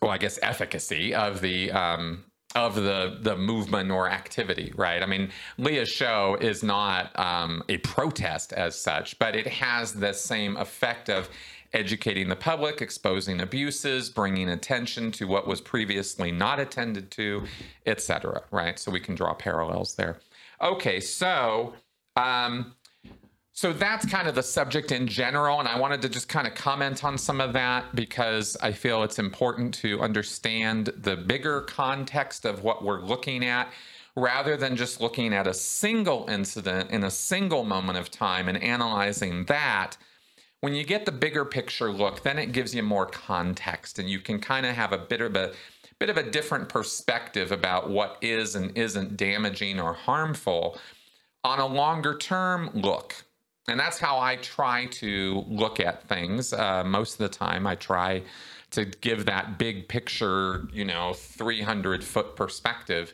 well, 0.01 0.11
I 0.11 0.17
guess 0.17 0.39
efficacy 0.41 1.13
of 1.13 1.41
the 1.41 1.71
um, 1.71 2.23
of 2.55 2.75
the 2.75 3.17
the 3.21 3.35
movement 3.35 3.91
or 3.91 4.09
activity, 4.09 4.73
right? 4.75 5.01
I 5.01 5.05
mean, 5.05 5.31
Leah's 5.57 5.89
show 5.89 6.37
is 6.39 6.63
not 6.63 7.17
um, 7.17 7.63
a 7.69 7.77
protest 7.77 8.53
as 8.53 8.79
such, 8.79 9.17
but 9.19 9.35
it 9.35 9.47
has 9.47 9.93
the 9.93 10.13
same 10.13 10.57
effect 10.57 11.09
of 11.09 11.29
educating 11.73 12.27
the 12.27 12.35
public, 12.35 12.81
exposing 12.81 13.39
abuses, 13.39 14.09
bringing 14.09 14.49
attention 14.49 15.11
to 15.13 15.25
what 15.25 15.47
was 15.47 15.61
previously 15.61 16.31
not 16.31 16.59
attended 16.59 17.11
to, 17.11 17.45
etc. 17.85 18.43
Right? 18.51 18.77
So 18.77 18.91
we 18.91 18.99
can 18.99 19.15
draw 19.15 19.33
parallels 19.33 19.95
there. 19.95 20.19
Okay, 20.61 20.99
so 20.99 21.73
um, 22.15 22.75
so 23.61 23.71
that's 23.71 24.07
kind 24.07 24.27
of 24.27 24.33
the 24.33 24.41
subject 24.41 24.91
in 24.91 25.05
general, 25.05 25.59
and 25.59 25.67
I 25.67 25.77
wanted 25.77 26.01
to 26.01 26.09
just 26.09 26.27
kind 26.27 26.47
of 26.47 26.55
comment 26.55 27.03
on 27.03 27.15
some 27.15 27.39
of 27.39 27.53
that 27.53 27.93
because 27.95 28.57
I 28.59 28.71
feel 28.71 29.03
it's 29.03 29.19
important 29.19 29.71
to 29.75 30.01
understand 30.01 30.87
the 30.97 31.15
bigger 31.15 31.61
context 31.61 32.43
of 32.43 32.63
what 32.63 32.83
we're 32.83 33.01
looking 33.01 33.45
at 33.45 33.71
rather 34.15 34.57
than 34.57 34.75
just 34.75 34.99
looking 34.99 35.31
at 35.31 35.45
a 35.45 35.53
single 35.53 36.25
incident 36.27 36.89
in 36.89 37.03
a 37.03 37.11
single 37.11 37.63
moment 37.63 37.99
of 37.99 38.09
time 38.09 38.49
and 38.49 38.57
analyzing 38.63 39.45
that 39.45 39.95
when 40.61 40.73
you 40.73 40.83
get 40.83 41.05
the 41.05 41.11
bigger 41.11 41.45
picture 41.45 41.91
look, 41.91 42.23
then 42.23 42.39
it 42.39 42.53
gives 42.53 42.73
you 42.73 42.81
more 42.81 43.05
context 43.05 43.99
and 43.99 44.09
you 44.09 44.19
can 44.19 44.39
kind 44.39 44.65
of 44.65 44.73
have 44.73 44.91
a 44.91 44.97
bit 44.97 45.21
of 45.21 45.35
a 45.35 45.53
bit 45.99 46.09
of 46.09 46.17
a 46.17 46.31
different 46.31 46.67
perspective 46.67 47.51
about 47.51 47.91
what 47.91 48.17
is 48.21 48.55
and 48.55 48.75
isn't 48.75 49.17
damaging 49.17 49.79
or 49.79 49.93
harmful 49.93 50.79
on 51.43 51.59
a 51.59 51.67
longer 51.67 52.17
term 52.17 52.71
look. 52.73 53.23
And 53.67 53.79
that's 53.79 53.99
how 53.99 54.19
I 54.19 54.37
try 54.37 54.87
to 54.87 55.43
look 55.47 55.79
at 55.79 56.07
things. 56.07 56.51
Uh, 56.51 56.83
most 56.83 57.13
of 57.13 57.17
the 57.19 57.29
time, 57.29 57.67
I 57.67 57.75
try 57.75 58.23
to 58.71 58.85
give 58.85 59.25
that 59.25 59.59
big 59.59 59.87
picture, 59.87 60.67
you 60.73 60.85
know, 60.85 61.13
300 61.13 62.03
foot 62.03 62.35
perspective. 62.35 63.13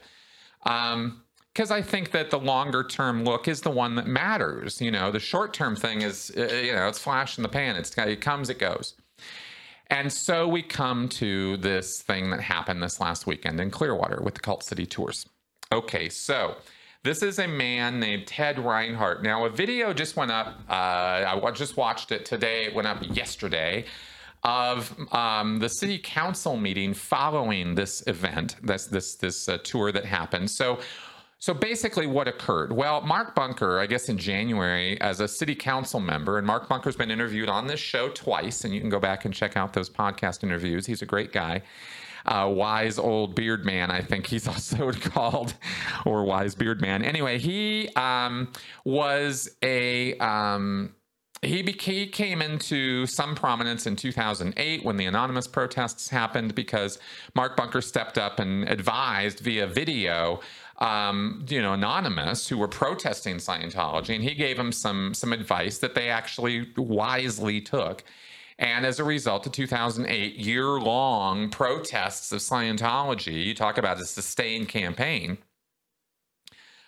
Um, 0.66 1.24
because 1.54 1.72
I 1.72 1.82
think 1.82 2.12
that 2.12 2.30
the 2.30 2.38
longer 2.38 2.84
term 2.84 3.24
look 3.24 3.48
is 3.48 3.62
the 3.62 3.72
one 3.72 3.96
that 3.96 4.06
matters. 4.06 4.80
You 4.80 4.92
know, 4.92 5.10
the 5.10 5.20
short 5.20 5.56
term 5.56 5.76
thing 5.76 6.04
is, 6.04 6.32
uh, 6.38 6.54
you 6.54 6.72
know, 6.72 6.88
it's 6.88 7.00
flash 7.00 7.40
in 7.40 7.42
the 7.42 7.50
pan. 7.50 7.76
It's 7.76 7.98
it 7.98 8.22
comes, 8.22 8.52
it 8.52 8.60
goes. 8.60 8.94
And 9.88 10.14
so 10.14 10.48
we 10.48 10.62
come 10.62 11.10
to 11.10 11.58
this 11.58 12.02
thing 12.02 12.30
that 12.30 12.42
happened 12.42 12.84
this 12.84 13.00
last 13.00 13.26
weekend 13.26 13.60
in 13.60 13.72
Clearwater 13.72 14.22
with 14.22 14.36
the 14.36 14.40
Cult 14.40 14.64
City 14.64 14.86
Tours. 14.86 15.28
Okay, 15.72 16.10
so 16.10 16.58
this 17.08 17.24
is 17.24 17.40
a 17.40 17.48
man 17.48 18.00
named 18.00 18.28
Ted 18.28 18.60
Reinhardt. 18.60 19.24
Now, 19.24 19.46
a 19.46 19.50
video 19.50 19.94
just 19.94 20.18
went 20.18 20.30
up. 20.30 20.60
Uh, 20.70 20.74
I 20.74 21.52
just 21.54 21.78
watched 21.78 22.12
it 22.12 22.26
today. 22.26 22.66
It 22.66 22.76
went 22.76 22.88
up 22.88 22.98
yesterday 23.16 23.86
of 24.44 24.94
um, 25.14 25.60
the 25.60 25.70
city 25.70 26.00
council 26.00 26.58
meeting 26.58 26.94
following 26.94 27.76
this 27.76 28.04
event, 28.08 28.58
this 28.62 28.88
this 28.88 29.16
this 29.16 29.48
uh, 29.48 29.58
tour 29.64 29.92
that 29.92 30.06
happened. 30.06 30.52
So 30.52 30.80
so 31.40 31.54
basically, 31.54 32.08
what 32.08 32.28
occurred? 32.28 32.74
Well, 32.74 33.02
Mark 33.02 33.36
Bunker, 33.36 33.80
I 33.80 33.86
guess 33.86 34.10
in 34.10 34.18
January, 34.18 35.00
as 35.00 35.20
a 35.20 35.28
city 35.28 35.56
council 35.56 36.00
member, 36.00 36.38
and 36.38 36.46
Mark 36.46 36.68
Bunker's 36.68 36.96
been 36.96 37.12
interviewed 37.12 37.48
on 37.48 37.68
this 37.68 37.80
show 37.80 38.10
twice, 38.10 38.64
and 38.64 38.74
you 38.74 38.82
can 38.82 38.90
go 38.90 39.00
back 39.00 39.24
and 39.24 39.34
check 39.34 39.56
out 39.56 39.72
those 39.72 39.90
podcast 39.90 40.44
interviews. 40.44 40.86
He's 40.86 41.04
a 41.04 41.06
great 41.06 41.32
guy. 41.32 41.62
Uh, 42.28 42.48
wise 42.54 43.00
old 43.00 43.36
beard 43.36 43.66
man, 43.66 43.90
I 43.90 44.02
think 44.02 44.28
he's 44.28 44.48
also 44.50 44.92
called, 44.92 45.54
or 46.06 46.24
wise 46.26 46.56
beard 46.56 46.82
man. 46.82 47.04
Anyway, 47.04 47.40
he 47.40 47.90
um, 47.96 48.52
was 48.84 49.56
a 49.64 50.18
um, 50.18 50.94
he, 51.42 51.62
became, 51.62 52.10
came 52.10 52.42
into 52.42 53.06
some 53.06 53.36
prominence 53.36 53.86
in 53.86 53.96
2008 53.96 54.84
when 54.84 54.98
the 54.98 55.06
anonymous 55.06 55.48
protests 55.48 56.10
happened 56.10 56.56
because 56.56 57.00
Mark 57.36 57.56
Bunker 57.56 57.82
stepped 57.82 58.18
up 58.18 58.40
and 58.40 58.68
advised 58.68 59.40
via 59.40 59.68
video 59.68 60.42
um, 60.80 61.46
you 61.50 61.62
know, 61.62 61.74
anonymous 61.74 62.48
who 62.48 62.58
were 62.58 62.68
protesting 62.68 63.38
Scientology, 63.38 64.14
and 64.16 64.24
he 64.24 64.36
gave 64.36 64.58
them 64.58 64.72
some 64.72 65.14
some 65.14 65.34
advice 65.34 65.80
that 65.80 65.96
they 65.96 66.10
actually 66.10 66.72
wisely 66.78 67.62
took. 67.62 68.04
And 68.60 68.86
as 68.86 69.00
a 69.00 69.04
result, 69.04 69.44
the 69.44 69.50
2008 69.50 70.36
year 70.36 70.80
long 70.80 71.50
protests 71.50 72.32
of 72.32 72.40
Scientology, 72.40 73.46
you 73.46 73.54
talk 73.54 73.78
about 73.78 74.00
a 74.00 74.06
sustained 74.06 74.68
campaign. 74.68 75.38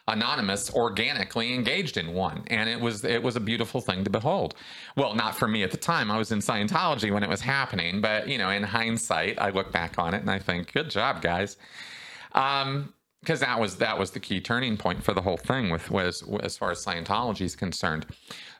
Anonymous 0.08 0.74
organically 0.74 1.54
engaged 1.54 1.96
in 1.96 2.14
one, 2.14 2.44
and 2.48 2.68
it 2.68 2.82
was 2.82 3.06
it 3.06 3.22
was 3.22 3.36
a 3.36 3.40
beautiful 3.40 3.80
thing 3.80 4.04
to 4.04 4.10
behold. 4.10 4.56
Well, 4.96 5.14
not 5.14 5.36
for 5.36 5.48
me 5.48 5.62
at 5.62 5.70
the 5.70 5.78
time; 5.78 6.10
I 6.10 6.18
was 6.18 6.32
in 6.32 6.40
Scientology 6.40 7.14
when 7.14 7.22
it 7.22 7.30
was 7.30 7.42
happening. 7.42 8.02
But 8.02 8.28
you 8.28 8.40
know, 8.40 8.50
in 8.50 8.64
hindsight, 8.64 9.40
I 9.40 9.52
look 9.52 9.72
back 9.72 10.00
on 10.00 10.16
it 10.16 10.22
and 10.22 10.32
I 10.32 10.40
think, 10.40 10.74
"Good 10.74 10.90
job, 10.90 11.22
guys." 11.22 11.58
Um, 12.32 12.96
because 13.22 13.42
that 13.42 13.60
was 13.60 13.78
that 13.78 13.98
was 14.00 14.12
the 14.12 14.20
key 14.20 14.40
turning 14.40 14.78
point 14.78 15.04
for 15.04 15.14
the 15.14 15.22
whole 15.22 15.38
thing 15.38 15.70
with 15.70 15.92
was 15.92 16.24
as 16.42 16.58
far 16.58 16.72
as 16.72 16.84
Scientology 16.84 17.42
is 17.42 17.56
concerned. 17.56 18.06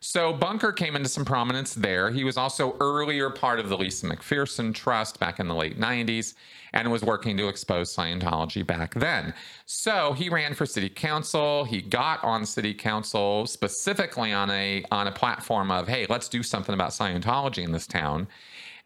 So 0.02 0.34
Bunker 0.34 0.72
came 0.72 0.96
into 0.96 1.10
some 1.10 1.26
prominence 1.26 1.74
there. 1.74 2.10
He 2.10 2.24
was 2.24 2.38
also 2.38 2.76
earlier 2.80 3.30
part 3.30 3.60
of 3.60 3.70
the 3.70 3.78
Lisa 3.78 4.08
McPherson 4.08 4.74
Trust 4.74 5.20
back 5.20 5.40
in 5.40 5.48
the 5.48 5.56
late 5.56 5.80
90s 5.80 6.36
and 6.74 6.92
was 6.92 7.04
working 7.04 7.36
to 7.38 7.48
expose 7.48 7.94
Scientology 7.94 8.66
back 8.66 8.94
then. 8.94 9.34
So 9.66 10.14
he 10.14 10.30
ran 10.30 10.54
for 10.54 10.66
city 10.66 10.90
council. 10.90 11.64
He 11.64 11.82
got 11.82 12.24
on 12.24 12.46
city 12.46 12.74
council 12.74 13.46
specifically 13.48 14.34
on 14.34 14.50
a 14.52 14.84
on 14.92 15.08
a 15.08 15.12
platform 15.12 15.72
of, 15.72 15.88
hey, 15.88 16.06
let's 16.10 16.30
do 16.30 16.44
something 16.44 16.74
about 16.74 16.92
Scientology 16.92 17.64
in 17.64 17.72
this 17.72 17.88
town. 17.88 18.28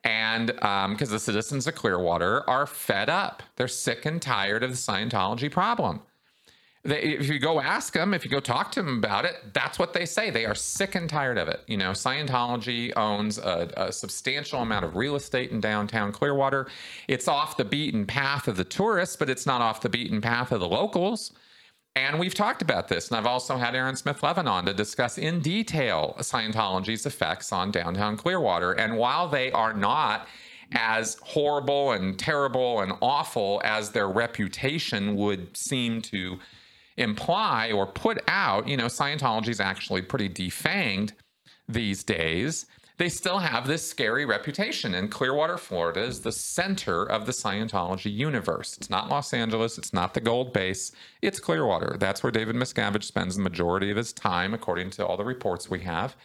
And 0.04 0.48
because 0.48 1.10
um, 1.10 1.14
the 1.14 1.20
citizens 1.20 1.66
of 1.66 1.76
Clearwater 1.76 2.48
are 2.50 2.66
fed 2.66 3.10
up, 3.10 3.42
they're 3.56 3.68
sick 3.68 4.06
and 4.06 4.22
tired 4.22 4.64
of 4.64 4.72
the 4.72 4.76
Scientology 4.76 5.50
problem. 5.50 6.02
They, 6.84 7.00
if 7.00 7.30
you 7.30 7.40
go 7.40 7.62
ask 7.62 7.94
them, 7.94 8.14
if 8.14 8.26
you 8.26 8.32
go 8.32 8.42
talk 8.42 8.70
to 8.74 8.84
them 8.84 8.98
about 8.98 9.24
it, 9.24 9.54
that's 9.54 9.80
what 9.80 9.94
they 9.94 10.06
say. 10.06 10.30
They 10.30 10.46
are 10.46 10.56
sick 10.56 10.96
and 10.96 11.10
tired 11.10 11.38
of 11.38 11.48
it. 11.48 11.62
You 11.68 11.78
know, 11.78 11.92
Scientology 11.92 12.92
owns 12.98 13.38
a, 13.38 13.72
a, 13.78 13.92
substantial 13.94 14.62
amount 14.62 14.84
of 14.84 14.98
real 14.98 15.16
estate 15.16 15.52
in 15.52 15.62
downtown 15.62 16.12
Clearwater. 16.12 16.68
It's 17.08 17.30
off 17.30 17.56
the 17.56 17.64
beaten 17.64 18.06
path 18.06 18.50
of 18.50 18.58
the 18.58 18.66
tourists, 18.66 19.16
but 19.16 19.30
it's 19.30 19.46
not 19.46 19.62
off 19.62 19.80
the 19.80 19.88
beaten 19.88 20.20
path 20.20 20.52
of 20.52 20.60
the 20.60 20.68
locals. 20.68 21.32
And 21.96 22.20
we've 22.20 22.34
talked 22.34 22.64
about 22.64 22.88
this, 22.88 23.10
and 23.10 23.18
I've 23.18 23.28
also 23.28 23.56
had 23.56 23.76
Aaron 23.76 23.96
Smith 23.96 24.24
Levin 24.24 24.48
on 24.48 24.66
to 24.66 24.74
discuss 24.74 25.20
in 25.20 25.42
detail 25.42 26.16
Scientology's 26.20 27.06
effects 27.06 27.52
on 27.52 27.70
downtown 27.70 28.18
Clearwater. 28.18 28.72
And 28.72 28.98
while 28.98 29.28
they 29.28 29.52
are 29.52 29.74
not 29.74 30.28
as 30.72 31.18
horrible 31.22 31.92
and 31.92 32.18
terrible 32.18 32.82
and 32.82 32.94
awful 33.00 33.62
as 33.64 33.92
their 33.92 34.10
reputation 34.10 35.16
would 35.16 35.56
seem 35.56 36.02
to 36.02 36.40
imply 36.98 37.72
or 37.72 37.86
put 37.86 38.24
out, 38.28 38.68
you 38.68 38.76
know, 38.76 38.86
Scientology 38.88 39.50
is 39.50 39.60
actually 39.60 40.02
pretty 40.02 40.30
defanged 40.30 41.12
these 41.68 42.04
days 42.04 42.66
they 43.04 43.10
still 43.10 43.40
have 43.40 43.68
this 43.68 43.86
scary 43.86 44.24
reputation. 44.24 44.94
And 44.94 45.12
Clearwater, 45.12 45.58
Florida 45.58 46.00
is 46.00 46.22
the 46.22 46.32
center 46.32 47.04
of 47.04 47.26
the 47.26 47.34
Scientology 47.34 48.10
universe. 48.10 48.78
It's 48.78 48.90
not 48.90 49.10
Los 49.10 49.34
Angeles, 49.34 49.78
it's 49.78 49.92
not 49.92 50.14
the 50.14 50.22
gold 50.22 50.54
base, 50.54 50.94
it's 51.22 51.38
Clearwater. 51.38 51.98
That's 52.00 52.24
where 52.24 52.32
David 52.32 52.56
Miscavige 52.56 53.04
spends 53.04 53.36
the 53.36 53.42
majority 53.42 53.92
of 53.92 53.98
his 53.98 54.14
time, 54.14 54.54
according 54.54 54.92
to 54.92 55.06
all 55.06 55.18
the 55.18 55.26
reports 55.26 55.70
we 55.70 55.82
have. 55.82 56.16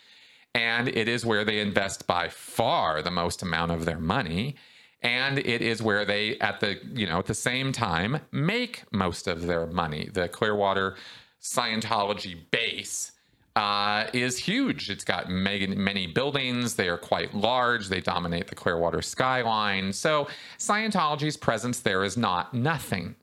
And 0.54 0.86
it 0.86 1.08
is 1.08 1.26
where 1.26 1.44
they 1.44 1.58
invest 1.58 2.06
by 2.06 2.28
far 2.28 3.02
the 3.02 3.10
most 3.10 3.42
amount 3.42 3.72
of 3.72 3.84
their 3.84 3.98
money. 3.98 4.54
And 5.02 5.36
it 5.40 5.60
is 5.60 5.82
where 5.82 6.04
they, 6.04 6.38
at 6.38 6.60
the 6.60 6.78
you 6.94 7.08
know, 7.08 7.18
at 7.18 7.26
the 7.26 7.34
same 7.34 7.72
time, 7.72 8.20
make 8.30 8.84
most 8.92 9.26
of 9.26 9.48
their 9.48 9.66
money. 9.66 10.10
The 10.12 10.28
Clearwater 10.28 10.94
Scientology 11.42 12.36
base 12.52 13.10
uh, 13.58 14.08
is 14.12 14.38
huge. 14.38 14.88
It's 14.88 15.02
got 15.02 15.28
many, 15.28 15.66
many 15.66 16.06
buildings. 16.06 16.76
They 16.76 16.88
are 16.88 16.96
quite 16.96 17.34
large. 17.34 17.88
They 17.88 18.00
dominate 18.00 18.46
the 18.46 18.54
Clearwater 18.54 19.02
skyline. 19.02 19.92
So 19.92 20.28
Scientology's 20.58 21.36
presence 21.36 21.80
there 21.80 22.04
is 22.04 22.16
not 22.16 22.54
nothing. 22.54 23.16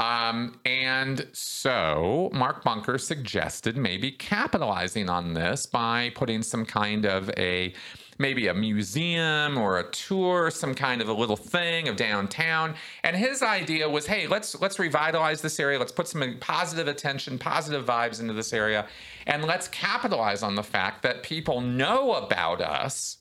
Um, 0.00 0.58
and 0.64 1.28
so 1.32 2.28
Mark 2.32 2.64
Bunker 2.64 2.98
suggested 2.98 3.76
maybe 3.76 4.10
capitalizing 4.10 5.08
on 5.08 5.34
this 5.34 5.64
by 5.64 6.10
putting 6.16 6.42
some 6.42 6.66
kind 6.66 7.06
of 7.06 7.30
a 7.38 7.72
maybe 8.18 8.48
a 8.48 8.54
museum 8.54 9.56
or 9.58 9.78
a 9.78 9.90
tour, 9.90 10.50
some 10.50 10.74
kind 10.74 11.00
of 11.00 11.08
a 11.08 11.12
little 11.12 11.36
thing 11.36 11.88
of 11.88 11.96
downtown. 11.96 12.74
And 13.02 13.16
his 13.16 13.42
idea 13.42 13.88
was, 13.88 14.06
hey, 14.06 14.26
let's 14.26 14.60
let's 14.60 14.78
revitalize 14.78 15.42
this 15.42 15.58
area. 15.58 15.78
Let's 15.78 15.92
put 15.92 16.08
some 16.08 16.36
positive 16.40 16.88
attention, 16.88 17.38
positive 17.38 17.84
vibes 17.84 18.20
into 18.20 18.34
this 18.34 18.52
area, 18.52 18.86
and 19.26 19.44
let's 19.44 19.68
capitalize 19.68 20.42
on 20.42 20.54
the 20.54 20.62
fact 20.62 21.02
that 21.02 21.22
people 21.22 21.60
know 21.60 22.12
about 22.12 22.60
us 22.60 23.18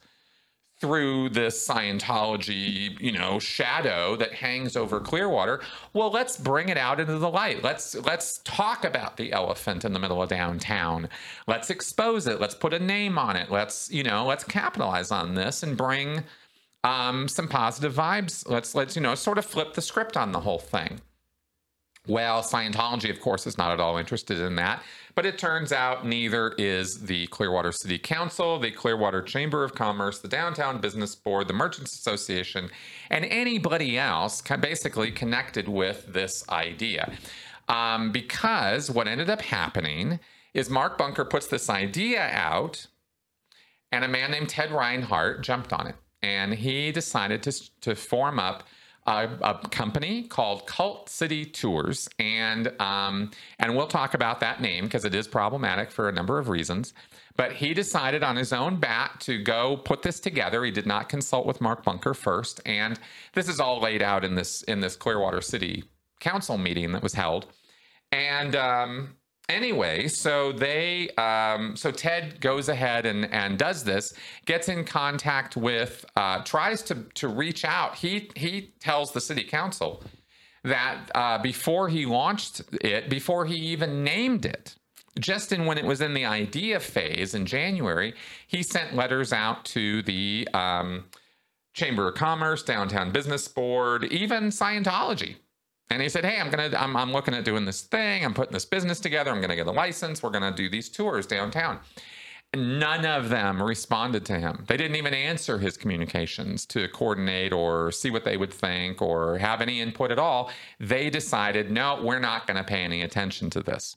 through 0.81 1.29
this 1.29 1.65
Scientology, 1.65 2.99
you 2.99 3.11
know, 3.11 3.37
shadow 3.37 4.15
that 4.15 4.33
hangs 4.33 4.75
over 4.75 4.99
Clearwater. 4.99 5.61
Well, 5.93 6.09
let's 6.09 6.37
bring 6.37 6.69
it 6.69 6.77
out 6.77 6.99
into 6.99 7.19
the 7.19 7.29
light. 7.29 7.63
Let's 7.63 7.95
let's 7.95 8.39
talk 8.43 8.83
about 8.83 9.15
the 9.15 9.31
elephant 9.31 9.85
in 9.85 9.93
the 9.93 9.99
middle 9.99 10.21
of 10.21 10.29
downtown. 10.29 11.07
Let's 11.47 11.69
expose 11.69 12.25
it. 12.25 12.41
Let's 12.41 12.55
put 12.55 12.73
a 12.73 12.79
name 12.79 13.19
on 13.19 13.35
it. 13.35 13.51
Let's, 13.51 13.91
you 13.91 14.03
know, 14.03 14.25
let's 14.25 14.43
capitalize 14.43 15.11
on 15.11 15.35
this 15.35 15.61
and 15.61 15.77
bring 15.77 16.23
um, 16.83 17.27
some 17.27 17.47
positive 17.47 17.93
vibes. 17.93 18.49
Let's 18.49 18.73
let's, 18.73 18.95
you 18.95 19.01
know, 19.03 19.13
sort 19.13 19.37
of 19.37 19.45
flip 19.45 19.73
the 19.75 19.81
script 19.81 20.17
on 20.17 20.31
the 20.31 20.39
whole 20.39 20.59
thing. 20.59 20.99
Well, 22.07 22.41
Scientology, 22.41 23.11
of 23.11 23.19
course, 23.19 23.45
is 23.45 23.59
not 23.59 23.71
at 23.71 23.79
all 23.79 23.97
interested 23.97 24.39
in 24.39 24.55
that. 24.55 24.81
But 25.13 25.25
it 25.25 25.37
turns 25.37 25.71
out 25.71 26.05
neither 26.05 26.53
is 26.57 27.01
the 27.01 27.27
Clearwater 27.27 27.71
City 27.71 27.99
Council, 27.99 28.57
the 28.57 28.71
Clearwater 28.71 29.21
Chamber 29.21 29.63
of 29.63 29.75
Commerce, 29.75 30.19
the 30.19 30.27
Downtown 30.27 30.79
Business 30.79 31.15
Board, 31.15 31.47
the 31.47 31.53
Merchants 31.53 31.93
Association, 31.93 32.69
and 33.09 33.25
anybody 33.25 33.99
else 33.99 34.41
basically 34.41 35.11
connected 35.11 35.67
with 35.67 36.11
this 36.11 36.47
idea. 36.49 37.11
Um, 37.67 38.11
because 38.11 38.89
what 38.89 39.07
ended 39.07 39.29
up 39.29 39.41
happening 39.41 40.19
is 40.53 40.69
Mark 40.69 40.97
Bunker 40.97 41.25
puts 41.25 41.47
this 41.47 41.69
idea 41.69 42.21
out, 42.31 42.87
and 43.91 44.03
a 44.03 44.07
man 44.07 44.31
named 44.31 44.49
Ted 44.49 44.71
Reinhardt 44.71 45.41
jumped 45.43 45.71
on 45.71 45.87
it. 45.87 45.95
And 46.23 46.53
he 46.53 46.91
decided 46.91 47.43
to, 47.43 47.53
to 47.81 47.95
form 47.95 48.39
up 48.39 48.63
a, 49.07 49.29
a, 49.41 49.67
company 49.69 50.23
called 50.23 50.67
Cult 50.67 51.09
City 51.09 51.45
Tours, 51.45 52.07
and 52.19 52.71
um, 52.79 53.31
and 53.57 53.75
we'll 53.75 53.87
talk 53.87 54.13
about 54.13 54.39
that 54.41 54.61
name 54.61 54.85
because 54.85 55.05
it 55.05 55.15
is 55.15 55.27
problematic 55.27 55.89
for 55.89 56.07
a 56.07 56.11
number 56.11 56.37
of 56.37 56.49
reasons. 56.49 56.93
But 57.35 57.53
he 57.53 57.73
decided 57.73 58.23
on 58.23 58.35
his 58.35 58.53
own 58.53 58.79
bat 58.79 59.19
to 59.21 59.41
go 59.41 59.77
put 59.77 60.03
this 60.03 60.19
together. 60.19 60.63
He 60.63 60.71
did 60.71 60.85
not 60.85 61.09
consult 61.09 61.47
with 61.47 61.61
Mark 61.61 61.83
Bunker 61.83 62.13
first, 62.13 62.61
and 62.65 62.99
this 63.33 63.47
is 63.47 63.59
all 63.59 63.79
laid 63.79 64.03
out 64.03 64.23
in 64.23 64.35
this 64.35 64.61
in 64.63 64.81
this 64.81 64.95
Clearwater 64.95 65.41
City 65.41 65.83
Council 66.19 66.57
meeting 66.57 66.91
that 66.91 67.01
was 67.01 67.13
held. 67.13 67.47
And 68.11 68.55
um, 68.55 69.15
anyway, 69.49 70.07
so 70.07 70.51
they, 70.51 71.09
um, 71.11 71.75
so 71.75 71.91
Ted 71.91 72.39
goes 72.41 72.69
ahead 72.69 73.05
and, 73.05 73.31
and 73.33 73.57
does 73.57 73.83
this, 73.83 74.13
gets 74.45 74.69
in 74.69 74.85
contact 74.85 75.55
with, 75.57 76.05
uh, 76.15 76.41
tries 76.43 76.81
to 76.83 76.95
to 77.15 77.27
reach 77.27 77.65
out. 77.65 77.95
He 77.95 78.29
he 78.35 78.73
tells 78.79 79.11
the 79.11 79.21
city 79.21 79.43
council 79.43 80.03
that 80.63 81.09
uh, 81.15 81.37
before 81.39 81.89
he 81.89 82.05
launched 82.05 82.61
it, 82.81 83.09
before 83.09 83.45
he 83.45 83.55
even 83.55 84.03
named 84.03 84.45
it, 84.45 84.75
just 85.19 85.51
in 85.51 85.65
when 85.65 85.77
it 85.77 85.85
was 85.85 86.01
in 86.01 86.13
the 86.13 86.25
idea 86.25 86.79
phase 86.79 87.33
in 87.33 87.45
January, 87.45 88.13
he 88.47 88.63
sent 88.63 88.95
letters 88.95 89.33
out 89.33 89.65
to 89.65 90.01
the 90.03 90.47
um, 90.53 91.05
Chamber 91.73 92.09
of 92.09 92.15
Commerce, 92.15 92.63
Downtown 92.63 93.11
Business 93.11 93.47
Board, 93.47 94.05
even 94.05 94.45
Scientology 94.49 95.35
and 95.91 96.01
he 96.01 96.09
said, 96.09 96.25
"Hey, 96.25 96.39
I'm 96.39 96.49
gonna, 96.49 96.75
I'm, 96.77 96.95
I'm 96.95 97.11
looking 97.11 97.33
at 97.33 97.45
doing 97.45 97.65
this 97.65 97.81
thing. 97.81 98.25
I'm 98.25 98.33
putting 98.33 98.53
this 98.53 98.65
business 98.65 98.99
together. 98.99 99.31
I'm 99.31 99.41
gonna 99.41 99.55
get 99.55 99.67
a 99.67 99.71
license. 99.71 100.23
We're 100.23 100.31
gonna 100.31 100.51
do 100.51 100.69
these 100.69 100.89
tours 100.89 101.27
downtown." 101.27 101.79
None 102.53 103.05
of 103.05 103.29
them 103.29 103.63
responded 103.63 104.25
to 104.25 104.37
him. 104.37 104.65
They 104.67 104.75
didn't 104.75 104.97
even 104.97 105.13
answer 105.13 105.57
his 105.57 105.77
communications 105.77 106.65
to 106.65 106.89
coordinate 106.89 107.53
or 107.53 107.93
see 107.93 108.11
what 108.11 108.25
they 108.25 108.35
would 108.35 108.51
think 108.53 109.01
or 109.01 109.37
have 109.37 109.61
any 109.61 109.79
input 109.79 110.11
at 110.11 110.19
all. 110.19 110.51
They 110.77 111.09
decided, 111.09 111.71
no, 111.71 112.01
we're 112.03 112.19
not 112.19 112.47
going 112.47 112.57
to 112.57 112.65
pay 112.65 112.83
any 112.83 113.03
attention 113.03 113.49
to 113.51 113.63
this. 113.63 113.95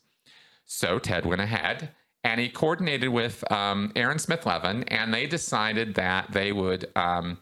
So 0.67 1.01
Ted 1.01 1.27
went 1.27 1.41
ahead 1.41 1.91
and 2.23 2.41
he 2.41 2.49
coordinated 2.49 3.09
with 3.09 3.51
um, 3.51 3.91
Aaron 3.97 4.21
Smith 4.21 4.47
Levin, 4.47 4.85
and 4.85 5.13
they 5.13 5.27
decided 5.27 5.97
that 5.97 6.31
they 6.31 6.53
would. 6.53 6.91
Um, 6.97 7.39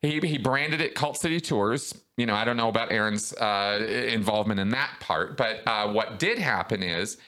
he, 0.00 0.20
he 0.20 0.38
branded 0.38 0.80
it 0.80 0.94
Cult 0.94 1.16
City 1.18 1.40
Tours. 1.40 1.92
You 2.16 2.24
know, 2.24 2.34
I 2.34 2.44
don't 2.44 2.56
know 2.56 2.68
about 2.68 2.92
Aaron's 2.92 3.34
uh, 3.34 3.86
involvement 4.08 4.58
in 4.58 4.70
that 4.70 4.96
part, 5.00 5.36
but 5.36 5.60
uh, 5.66 5.92
what 5.92 6.18
did 6.18 6.38
happen 6.38 6.82
is, 6.82 7.18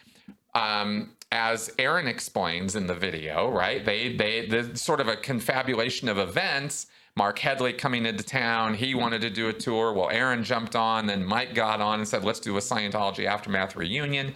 um, 0.55 1.11
as 1.31 1.71
Aaron 1.79 2.07
explains 2.07 2.75
in 2.75 2.87
the 2.87 2.95
video, 2.95 3.51
right? 3.51 3.85
They 3.85 4.17
they 4.17 4.47
the 4.47 4.75
sort 4.77 5.01
of 5.01 5.09
a 5.09 5.17
confabulation 5.17 6.09
of 6.09 6.17
events. 6.19 6.87
Marc 7.17 7.39
Headley 7.41 7.73
coming 7.73 8.07
into 8.07 8.23
town, 8.23 8.75
he 8.75 8.95
wanted 8.95 9.21
to 9.23 9.31
do 9.31 9.49
a 9.49 9.53
tour. 9.53 9.93
Well, 9.93 10.09
Aaron 10.09 10.43
jumped 10.45 10.77
on, 10.77 11.07
then 11.07 11.25
Mike 11.25 11.53
got 11.53 11.81
on 11.83 11.99
and 11.99 12.09
said, 12.09 12.25
"Let's 12.25 12.41
do 12.41 12.57
a 12.57 12.61
Scientology 12.61 13.27
aftermath 13.27 13.77
reunion." 13.77 14.35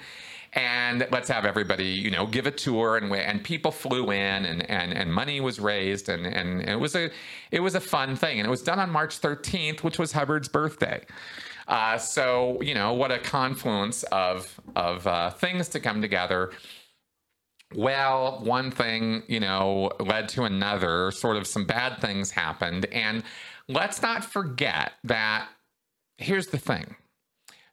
And 0.55 1.07
let's 1.11 1.29
have 1.29 1.47
everybody, 1.47 1.87
you 1.87 2.11
know, 2.11 2.27
give 2.27 2.47
a 2.47 2.51
tour, 2.51 2.97
and 2.97 3.13
and 3.15 3.43
people 3.43 3.71
flew 3.71 4.11
in, 4.11 4.45
and 4.45 4.69
and 4.71 4.93
and 4.93 5.13
money 5.13 5.41
was 5.41 5.59
raised, 5.59 6.09
and 6.09 6.27
and 6.27 6.69
it 6.69 6.77
was 6.77 6.95
a 6.95 7.11
it 7.51 7.61
was 7.61 7.75
a 7.75 7.81
fun 7.81 8.17
thing, 8.17 8.39
and 8.39 8.47
it 8.47 8.51
was 8.51 8.63
done 8.63 8.79
on 8.79 8.91
March 8.91 9.21
13th, 9.21 9.83
which 9.83 9.99
was 9.99 10.13
Hubbard's 10.13 10.49
birthday. 10.49 11.05
Uh, 11.69 11.97
so 11.97 12.61
you 12.61 12.75
know 12.75 12.93
what 12.93 13.11
a 13.11 13.19
confluence 13.19 14.03
of 14.05 14.61
of 14.77 15.07
uh, 15.07 15.31
things 15.31 15.69
to 15.71 15.81
come 15.81 16.03
together. 16.03 16.53
Well, 17.75 18.41
one 18.45 18.71
thing 18.71 19.23
you 19.29 19.41
know 19.41 19.91
led 20.01 20.29
to 20.31 20.45
another. 20.45 21.13
Sort 21.13 21.39
of 21.39 21.47
some 21.47 21.65
bad 21.65 21.99
things 22.01 22.31
happened, 22.31 22.85
and 22.87 23.23
let's 23.69 24.03
not 24.03 24.23
forget 24.23 24.93
that. 25.05 25.49
Here's 26.19 26.49
the 26.49 26.59
thing 26.59 26.95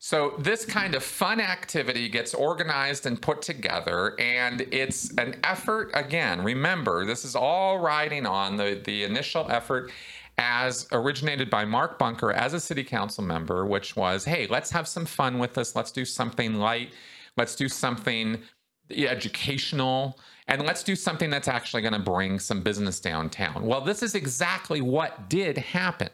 so, 0.02 0.36
this 0.40 0.64
kind 0.64 0.96
of 0.96 1.04
fun 1.04 1.42
activity 1.42 2.08
gets 2.08 2.34
organized 2.34 3.06
and 3.06 3.22
put 3.22 3.42
together, 3.42 4.18
and 4.18 4.62
it's 4.72 5.12
an 5.18 5.36
effort. 5.44 5.92
Again, 5.94 6.42
remember, 6.42 7.06
this 7.06 7.26
is 7.26 7.36
all 7.36 7.80
riding 7.80 8.26
on 8.26 8.56
the, 8.56 8.82
the 8.86 9.04
initial 9.04 9.46
effort 9.52 9.92
as 10.38 10.88
originated 10.94 11.50
by 11.50 11.66
Mark 11.66 12.00
Bunker 12.00 12.32
as 12.32 12.54
a 12.54 12.62
city 12.62 12.84
council 12.84 13.26
member, 13.26 13.66
which 13.66 13.98
was 13.98 14.24
hey, 14.24 14.48
let's 14.48 14.72
have 14.72 14.88
some 14.88 15.06
fun 15.06 15.38
with 15.38 15.54
this. 15.54 15.76
Let's 15.76 15.92
do 15.92 16.06
something 16.06 16.56
light. 16.56 16.94
Let's 17.36 17.58
do 17.58 17.68
something 17.68 18.42
educational. 18.90 20.18
And 20.48 20.66
let's 20.66 20.82
do 20.82 20.96
something 20.96 21.30
that's 21.30 21.50
actually 21.50 21.82
going 21.82 21.94
to 21.94 22.00
bring 22.00 22.40
some 22.40 22.62
business 22.62 23.02
downtown. 23.02 23.66
Well, 23.66 23.82
this 23.82 24.02
is 24.02 24.16
exactly 24.16 24.80
what 24.80 25.30
did 25.30 25.58
happen. 25.58 26.10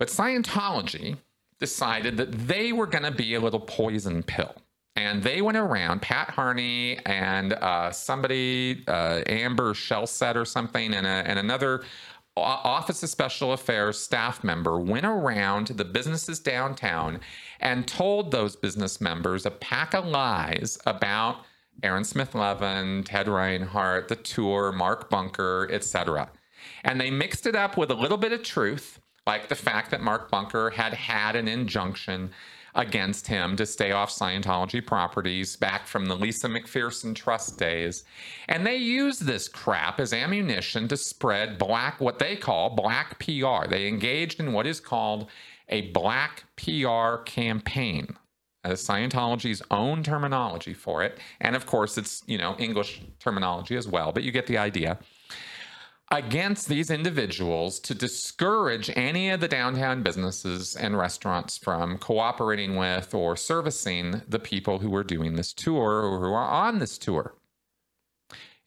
But 0.00 0.08
Scientology, 0.08 1.16
decided 1.60 2.16
that 2.16 2.32
they 2.32 2.72
were 2.72 2.86
going 2.86 3.04
to 3.04 3.10
be 3.10 3.34
a 3.34 3.40
little 3.40 3.60
poison 3.60 4.22
pill. 4.22 4.54
And 4.96 5.22
they 5.22 5.42
went 5.42 5.56
around, 5.56 6.02
Pat 6.02 6.30
Harney 6.30 6.98
and 7.06 7.52
uh, 7.52 7.92
somebody, 7.92 8.84
uh, 8.88 9.20
Amber 9.26 9.72
Shellset 9.72 10.34
or 10.34 10.44
something, 10.44 10.92
and, 10.92 11.06
a, 11.06 11.10
and 11.10 11.38
another 11.38 11.84
Office 12.36 13.02
of 13.02 13.08
Special 13.08 13.52
Affairs 13.52 13.98
staff 13.98 14.42
member 14.42 14.78
went 14.78 15.06
around 15.06 15.66
to 15.66 15.72
the 15.72 15.84
businesses 15.84 16.40
downtown 16.40 17.20
and 17.60 17.86
told 17.86 18.30
those 18.30 18.56
business 18.56 19.00
members 19.00 19.46
a 19.46 19.50
pack 19.50 19.94
of 19.94 20.04
lies 20.04 20.78
about 20.86 21.38
Aaron 21.82 22.04
Smith 22.04 22.34
Levin, 22.34 23.04
Ted 23.04 23.28
Reinhardt, 23.28 24.08
the 24.08 24.16
tour, 24.16 24.72
Mark 24.72 25.10
Bunker, 25.10 25.68
etc. 25.70 26.30
And 26.82 27.00
they 27.00 27.10
mixed 27.10 27.46
it 27.46 27.54
up 27.54 27.76
with 27.76 27.90
a 27.90 27.94
little 27.94 28.18
bit 28.18 28.32
of 28.32 28.42
truth 28.42 29.00
like 29.28 29.50
the 29.50 29.54
fact 29.54 29.90
that 29.90 30.00
Mark 30.00 30.30
Bunker 30.30 30.70
had 30.70 30.94
had 30.94 31.36
an 31.36 31.48
injunction 31.48 32.30
against 32.74 33.26
him 33.26 33.56
to 33.56 33.66
stay 33.66 33.92
off 33.92 34.10
Scientology 34.10 34.84
properties 34.84 35.54
back 35.54 35.86
from 35.86 36.06
the 36.06 36.16
Lisa 36.16 36.48
McPherson 36.48 37.14
Trust 37.14 37.58
days. 37.58 38.04
And 38.48 38.66
they 38.66 38.76
used 38.76 39.26
this 39.26 39.46
crap 39.46 40.00
as 40.00 40.14
ammunition 40.14 40.88
to 40.88 40.96
spread 40.96 41.58
black, 41.58 42.00
what 42.00 42.18
they 42.18 42.36
call 42.36 42.70
black 42.70 43.18
PR. 43.18 43.68
They 43.68 43.86
engaged 43.86 44.40
in 44.40 44.54
what 44.54 44.66
is 44.66 44.80
called 44.80 45.28
a 45.68 45.90
black 45.90 46.44
PR 46.56 47.22
campaign. 47.26 48.16
As 48.64 48.82
Scientology's 48.82 49.62
own 49.70 50.02
terminology 50.02 50.72
for 50.72 51.02
it. 51.02 51.18
And 51.40 51.54
of 51.54 51.66
course, 51.66 51.98
it's, 51.98 52.22
you 52.26 52.38
know, 52.38 52.56
English 52.58 53.02
terminology 53.20 53.76
as 53.76 53.86
well, 53.86 54.10
but 54.10 54.22
you 54.22 54.32
get 54.32 54.46
the 54.46 54.58
idea 54.58 54.98
against 56.10 56.68
these 56.68 56.90
individuals 56.90 57.78
to 57.80 57.94
discourage 57.94 58.90
any 58.96 59.28
of 59.30 59.40
the 59.40 59.48
downtown 59.48 60.02
businesses 60.02 60.74
and 60.74 60.96
restaurants 60.96 61.58
from 61.58 61.98
cooperating 61.98 62.76
with 62.76 63.14
or 63.14 63.36
servicing 63.36 64.22
the 64.26 64.38
people 64.38 64.78
who 64.78 64.94
are 64.94 65.04
doing 65.04 65.34
this 65.34 65.52
tour 65.52 66.02
or 66.02 66.18
who 66.18 66.32
are 66.32 66.48
on 66.48 66.78
this 66.78 66.96
tour. 66.96 67.34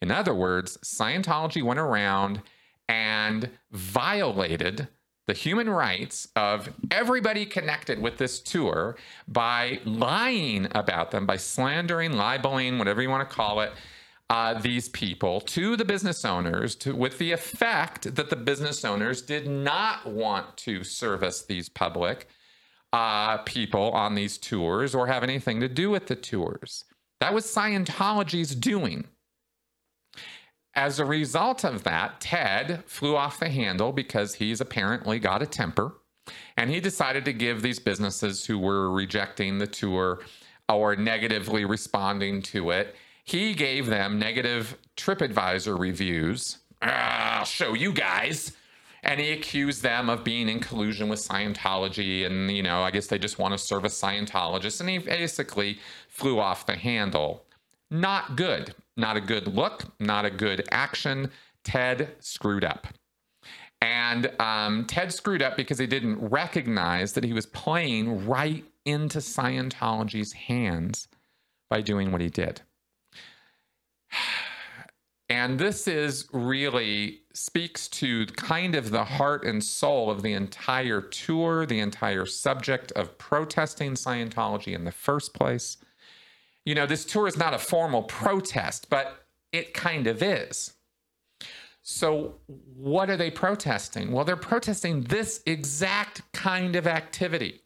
In 0.01 0.11
other 0.11 0.33
words, 0.33 0.77
Scientology 0.83 1.63
went 1.63 1.79
around 1.79 2.41
and 2.87 3.49
violated 3.71 4.87
the 5.27 5.33
human 5.33 5.69
rights 5.69 6.27
of 6.35 6.69
everybody 6.89 7.45
connected 7.45 8.01
with 8.01 8.17
this 8.17 8.39
tour 8.39 8.97
by 9.27 9.79
lying 9.85 10.67
about 10.71 11.11
them, 11.11 11.25
by 11.25 11.37
slandering, 11.37 12.13
libeling, 12.13 12.77
whatever 12.77 13.01
you 13.01 13.09
want 13.09 13.27
to 13.27 13.35
call 13.35 13.61
it, 13.61 13.71
uh, 14.31 14.55
these 14.59 14.89
people 14.89 15.41
to 15.41 15.77
the 15.77 15.85
business 15.85 16.25
owners 16.25 16.75
to, 16.75 16.95
with 16.95 17.19
the 17.19 17.33
effect 17.33 18.15
that 18.15 18.31
the 18.31 18.37
business 18.37 18.85
owners 18.85 19.21
did 19.21 19.47
not 19.47 20.07
want 20.07 20.57
to 20.57 20.83
service 20.85 21.43
these 21.43 21.69
public 21.69 22.27
uh, 22.93 23.39
people 23.39 23.91
on 23.91 24.15
these 24.15 24.37
tours 24.39 24.95
or 24.95 25.07
have 25.07 25.23
anything 25.23 25.59
to 25.61 25.69
do 25.69 25.91
with 25.91 26.07
the 26.07 26.15
tours. 26.15 26.85
That 27.21 27.33
was 27.33 27.45
Scientology's 27.45 28.55
doing. 28.55 29.05
as 30.75 30.99
a 30.99 31.05
result 31.05 31.65
of 31.65 31.83
that, 31.83 32.21
Ted 32.21 32.83
flew 32.85 33.15
off 33.17 33.39
the 33.39 33.49
handle 33.49 33.91
because 33.91 34.35
he's 34.35 34.61
apparently 34.61 35.19
got 35.19 35.41
a 35.41 35.47
temper. 35.47 35.95
And 36.57 36.69
he 36.69 36.79
decided 36.79 37.25
to 37.25 37.33
give 37.33 37.61
these 37.61 37.79
businesses 37.79 38.45
who 38.45 38.59
were 38.59 38.91
rejecting 38.91 39.57
the 39.57 39.67
tour 39.67 40.21
or 40.69 40.95
negatively 40.95 41.65
responding 41.65 42.41
to 42.43 42.71
it, 42.71 42.95
he 43.23 43.53
gave 43.53 43.87
them 43.87 44.19
negative 44.19 44.77
TripAdvisor 44.97 45.77
reviews. 45.79 46.59
Ah, 46.81 47.39
I'll 47.39 47.45
show 47.45 47.73
you 47.73 47.93
guys. 47.93 48.53
And 49.03 49.19
he 49.19 49.31
accused 49.31 49.81
them 49.81 50.09
of 50.09 50.23
being 50.23 50.47
in 50.47 50.59
collusion 50.59 51.09
with 51.09 51.19
Scientology. 51.19 52.25
And, 52.25 52.51
you 52.51 52.61
know, 52.61 52.83
I 52.83 52.91
guess 52.91 53.07
they 53.07 53.17
just 53.17 53.39
want 53.39 53.53
to 53.53 53.57
serve 53.57 53.83
a 53.83 53.87
Scientologist. 53.87 54.79
And 54.79 54.89
he 54.89 54.99
basically 54.99 55.79
flew 56.07 56.39
off 56.39 56.67
the 56.67 56.75
handle. 56.75 57.45
Not 57.89 58.35
good. 58.35 58.75
Not 58.97 59.17
a 59.17 59.21
good 59.21 59.47
look. 59.47 59.85
Not 59.99 60.25
a 60.25 60.29
good 60.29 60.67
action. 60.71 61.31
Ted 61.63 62.15
screwed 62.19 62.63
up. 62.63 62.87
And 63.81 64.31
um, 64.39 64.85
Ted 64.85 65.11
screwed 65.11 65.41
up 65.41 65.57
because 65.57 65.79
he 65.79 65.87
didn't 65.87 66.19
recognize 66.19 67.13
that 67.13 67.23
he 67.23 67.33
was 67.33 67.47
playing 67.47 68.27
right 68.27 68.63
into 68.85 69.17
Scientology's 69.17 70.33
hands 70.33 71.07
by 71.69 71.81
doing 71.81 72.11
what 72.11 72.21
he 72.21 72.29
did. 72.29 72.61
And 75.31 75.57
this 75.57 75.87
is 75.87 76.27
really 76.33 77.21
speaks 77.33 77.87
to 77.87 78.25
kind 78.25 78.75
of 78.75 78.91
the 78.91 79.05
heart 79.05 79.45
and 79.45 79.63
soul 79.63 80.11
of 80.11 80.23
the 80.23 80.33
entire 80.33 80.99
tour, 80.99 81.65
the 81.65 81.79
entire 81.79 82.25
subject 82.25 82.91
of 82.91 83.17
protesting 83.17 83.93
Scientology 83.93 84.73
in 84.73 84.83
the 84.83 84.91
first 84.91 85.33
place. 85.33 85.77
You 86.65 86.75
know, 86.75 86.85
this 86.85 87.05
tour 87.05 87.27
is 87.27 87.37
not 87.37 87.53
a 87.53 87.59
formal 87.59 88.03
protest, 88.03 88.89
but 88.89 89.25
it 89.53 89.73
kind 89.73 90.05
of 90.05 90.21
is. 90.21 90.73
So, 91.81 92.35
what 92.75 93.09
are 93.09 93.17
they 93.17 93.31
protesting? 93.31 94.11
Well, 94.11 94.25
they're 94.25 94.35
protesting 94.35 95.03
this 95.03 95.41
exact 95.45 96.29
kind 96.33 96.75
of 96.75 96.87
activity 96.87 97.61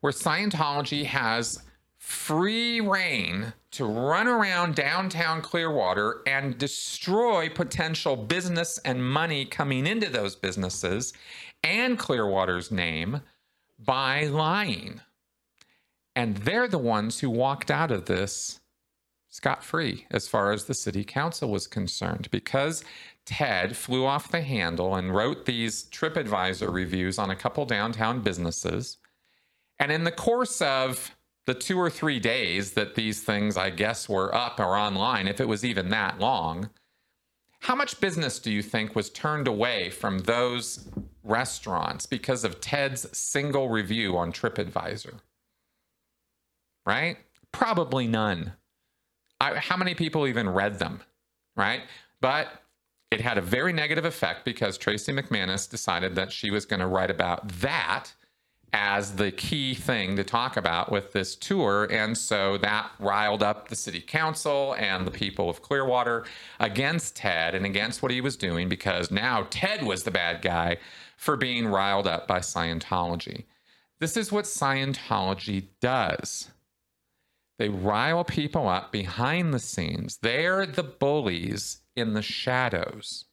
where 0.00 0.12
Scientology 0.12 1.04
has 1.04 1.62
free 2.08 2.80
rein 2.80 3.52
to 3.70 3.84
run 3.84 4.26
around 4.26 4.74
downtown 4.74 5.42
Clearwater 5.42 6.22
and 6.26 6.56
destroy 6.56 7.50
potential 7.50 8.16
business 8.16 8.78
and 8.78 9.10
money 9.10 9.44
coming 9.44 9.86
into 9.86 10.08
those 10.08 10.34
businesses 10.34 11.12
and 11.62 11.98
Clearwater's 11.98 12.70
name 12.70 13.20
by 13.78 14.24
lying. 14.24 15.02
And 16.16 16.38
they're 16.38 16.66
the 16.66 16.78
ones 16.78 17.20
who 17.20 17.28
walked 17.28 17.70
out 17.70 17.90
of 17.90 18.06
this 18.06 18.58
scot 19.28 19.62
free 19.62 20.06
as 20.10 20.26
far 20.26 20.50
as 20.52 20.64
the 20.64 20.72
city 20.72 21.04
council 21.04 21.50
was 21.50 21.66
concerned 21.66 22.30
because 22.30 22.82
Ted 23.26 23.76
flew 23.76 24.06
off 24.06 24.30
the 24.30 24.40
handle 24.40 24.94
and 24.94 25.14
wrote 25.14 25.44
these 25.44 25.84
TripAdvisor 25.90 26.72
reviews 26.72 27.18
on 27.18 27.28
a 27.28 27.36
couple 27.36 27.66
downtown 27.66 28.22
businesses. 28.22 28.96
And 29.78 29.92
in 29.92 30.04
the 30.04 30.10
course 30.10 30.62
of 30.62 31.14
the 31.48 31.54
two 31.54 31.78
or 31.78 31.88
three 31.88 32.20
days 32.20 32.72
that 32.72 32.94
these 32.94 33.22
things, 33.22 33.56
I 33.56 33.70
guess, 33.70 34.06
were 34.06 34.34
up 34.34 34.60
or 34.60 34.76
online, 34.76 35.26
if 35.26 35.40
it 35.40 35.48
was 35.48 35.64
even 35.64 35.88
that 35.88 36.18
long, 36.18 36.68
how 37.60 37.74
much 37.74 38.02
business 38.02 38.38
do 38.38 38.52
you 38.52 38.60
think 38.60 38.94
was 38.94 39.08
turned 39.08 39.48
away 39.48 39.88
from 39.88 40.18
those 40.18 40.86
restaurants 41.24 42.04
because 42.04 42.44
of 42.44 42.60
Ted's 42.60 43.16
single 43.16 43.70
review 43.70 44.18
on 44.18 44.30
TripAdvisor? 44.30 45.20
Right? 46.84 47.16
Probably 47.50 48.06
none. 48.06 48.52
I, 49.40 49.54
how 49.54 49.78
many 49.78 49.94
people 49.94 50.26
even 50.26 50.50
read 50.50 50.78
them? 50.78 51.00
Right? 51.56 51.80
But 52.20 52.48
it 53.10 53.22
had 53.22 53.38
a 53.38 53.42
very 53.42 53.72
negative 53.72 54.04
effect 54.04 54.44
because 54.44 54.76
Tracy 54.76 55.12
McManus 55.12 55.66
decided 55.70 56.14
that 56.14 56.30
she 56.30 56.50
was 56.50 56.66
going 56.66 56.80
to 56.80 56.86
write 56.86 57.10
about 57.10 57.48
that 57.60 58.12
as 58.72 59.16
the 59.16 59.30
key 59.30 59.74
thing 59.74 60.16
to 60.16 60.24
talk 60.24 60.56
about 60.56 60.92
with 60.92 61.12
this 61.12 61.34
tour. 61.34 61.86
And 61.90 62.16
so 62.16 62.58
that 62.58 62.90
riled 62.98 63.42
up 63.42 63.68
the 63.68 63.76
city 63.76 64.00
council 64.00 64.74
and 64.78 65.06
the 65.06 65.10
people 65.10 65.48
of 65.48 65.62
Clearwater 65.62 66.24
against 66.60 67.16
Ted 67.16 67.54
and 67.54 67.64
against 67.64 68.02
what 68.02 68.12
he 68.12 68.20
was 68.20 68.36
doing 68.36 68.68
because 68.68 69.10
now 69.10 69.46
Ted 69.50 69.82
was 69.84 70.02
the 70.02 70.10
bad 70.10 70.42
guy 70.42 70.76
for 71.16 71.36
being 71.36 71.66
riled 71.66 72.06
up 72.06 72.28
by 72.28 72.40
Scientology. 72.40 73.44
This 73.98 74.16
is 74.16 74.30
what 74.30 74.44
Scientology 74.44 75.68
does. 75.80 76.50
They 77.58 77.68
rile 77.68 78.24
people 78.24 78.68
up 78.68 78.92
behind 78.92 79.52
the 79.52 79.58
scenes. 79.58 80.18
They're 80.18 80.64
the 80.64 80.84
bullies 80.84 81.78
in 81.96 82.14
the 82.14 82.22
shadows. 82.22 83.24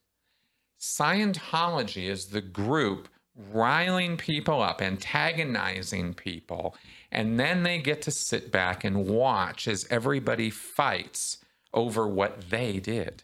Scientology 0.80 2.10
is 2.10 2.28
the 2.28 2.42
group 2.42 3.08
riling 3.52 4.18
people 4.18 4.62
up, 4.62 4.82
antagonizing 4.82 6.14
people, 6.14 6.76
and 7.12 7.40
then 7.40 7.64
they 7.64 7.80
get 7.80 8.02
to 8.04 8.12
sit 8.12 8.52
back 8.52 8.84
and 8.84 9.08
watch 9.08 9.68
as 9.68 9.86
everybody 9.90 10.50
fights 10.50 11.40
over 11.74 12.08
what 12.08 12.50
they 12.50 12.80
did. 12.80 13.24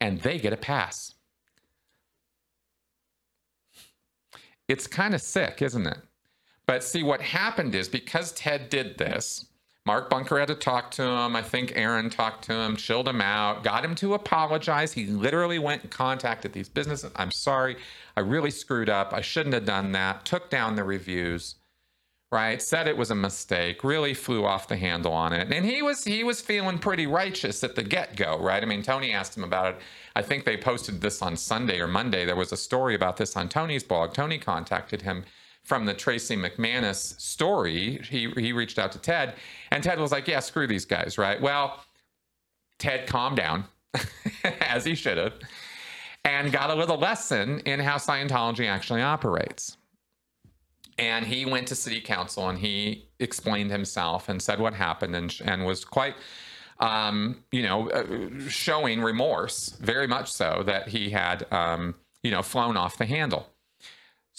And 0.00 0.20
they 0.20 0.38
get 0.38 0.52
a 0.52 0.56
pass. 0.56 1.14
It's 4.68 4.86
kind 4.86 5.14
of 5.14 5.20
sick, 5.20 5.62
isn't 5.62 5.86
it? 5.86 5.98
But 6.66 6.84
see, 6.84 7.02
what 7.02 7.20
happened 7.20 7.74
is 7.74 7.88
because 7.88 8.32
Ted 8.32 8.68
did 8.68 8.96
this, 8.98 9.46
Mark 9.90 10.08
Bunker 10.08 10.38
had 10.38 10.46
to 10.46 10.54
talk 10.54 10.92
to 10.92 11.02
him. 11.02 11.34
I 11.34 11.42
think 11.42 11.72
Aaron 11.74 12.10
talked 12.10 12.44
to 12.44 12.52
him, 12.52 12.76
chilled 12.76 13.08
him 13.08 13.20
out, 13.20 13.64
got 13.64 13.84
him 13.84 13.96
to 13.96 14.14
apologize. 14.14 14.92
He 14.92 15.06
literally 15.06 15.58
went 15.58 15.82
and 15.82 15.90
contacted 15.90 16.52
these 16.52 16.68
businesses. 16.68 17.10
I'm 17.16 17.32
sorry. 17.32 17.76
I 18.16 18.20
really 18.20 18.52
screwed 18.52 18.88
up. 18.88 19.12
I 19.12 19.20
shouldn't 19.20 19.52
have 19.52 19.64
done 19.64 19.90
that. 19.90 20.24
Took 20.24 20.48
down 20.48 20.76
the 20.76 20.84
reviews, 20.84 21.56
right? 22.30 22.62
Said 22.62 22.86
it 22.86 22.96
was 22.96 23.10
a 23.10 23.16
mistake. 23.16 23.82
Really 23.82 24.14
flew 24.14 24.44
off 24.44 24.68
the 24.68 24.76
handle 24.76 25.12
on 25.12 25.32
it. 25.32 25.52
And 25.52 25.66
he 25.66 25.82
was 25.82 26.04
he 26.04 26.22
was 26.22 26.40
feeling 26.40 26.78
pretty 26.78 27.08
righteous 27.08 27.64
at 27.64 27.74
the 27.74 27.82
get-go, 27.82 28.38
right? 28.38 28.62
I 28.62 28.66
mean, 28.66 28.84
Tony 28.84 29.10
asked 29.10 29.36
him 29.36 29.42
about 29.42 29.74
it. 29.74 29.80
I 30.14 30.22
think 30.22 30.44
they 30.44 30.56
posted 30.56 31.00
this 31.00 31.20
on 31.20 31.36
Sunday 31.36 31.80
or 31.80 31.88
Monday. 31.88 32.24
There 32.24 32.36
was 32.36 32.52
a 32.52 32.56
story 32.56 32.94
about 32.94 33.16
this 33.16 33.36
on 33.36 33.48
Tony's 33.48 33.82
blog. 33.82 34.14
Tony 34.14 34.38
contacted 34.38 35.02
him 35.02 35.24
from 35.70 35.86
the 35.86 35.94
Tracy 35.94 36.34
McManus 36.34 37.20
story, 37.20 38.00
he 38.10 38.28
he 38.36 38.52
reached 38.52 38.76
out 38.76 38.90
to 38.90 38.98
Ted, 38.98 39.34
and 39.70 39.84
Ted 39.84 40.00
was 40.00 40.10
like, 40.10 40.26
"Yeah, 40.26 40.40
screw 40.40 40.66
these 40.66 40.84
guys, 40.84 41.16
right?" 41.16 41.40
Well, 41.40 41.84
Ted 42.80 43.06
calmed 43.06 43.36
down, 43.36 43.66
as 44.60 44.84
he 44.84 44.96
should 44.96 45.16
have, 45.16 45.34
and 46.24 46.50
got 46.50 46.70
a 46.70 46.74
little 46.74 46.98
lesson 46.98 47.60
in 47.60 47.78
how 47.78 47.98
Scientology 47.98 48.66
actually 48.66 49.00
operates. 49.00 49.76
And 50.98 51.24
he 51.24 51.46
went 51.46 51.68
to 51.68 51.76
city 51.76 52.00
council 52.00 52.48
and 52.48 52.58
he 52.58 53.06
explained 53.20 53.70
himself 53.70 54.28
and 54.28 54.42
said 54.42 54.58
what 54.58 54.74
happened 54.74 55.14
and 55.14 55.32
and 55.44 55.64
was 55.64 55.84
quite. 55.84 56.16
Um, 56.80 57.44
you 57.52 57.62
know, 57.62 57.90
uh, 57.90 58.48
showing 58.48 59.02
remorse, 59.02 59.68
very 59.80 60.08
much 60.08 60.32
so, 60.32 60.62
that 60.64 60.88
he 60.88 61.10
had, 61.10 61.46
um, 61.52 61.94
you 62.22 62.30
know, 62.30 62.42
flown 62.42 62.76
off 62.76 62.98
the 62.98 63.04
handle. 63.04 63.49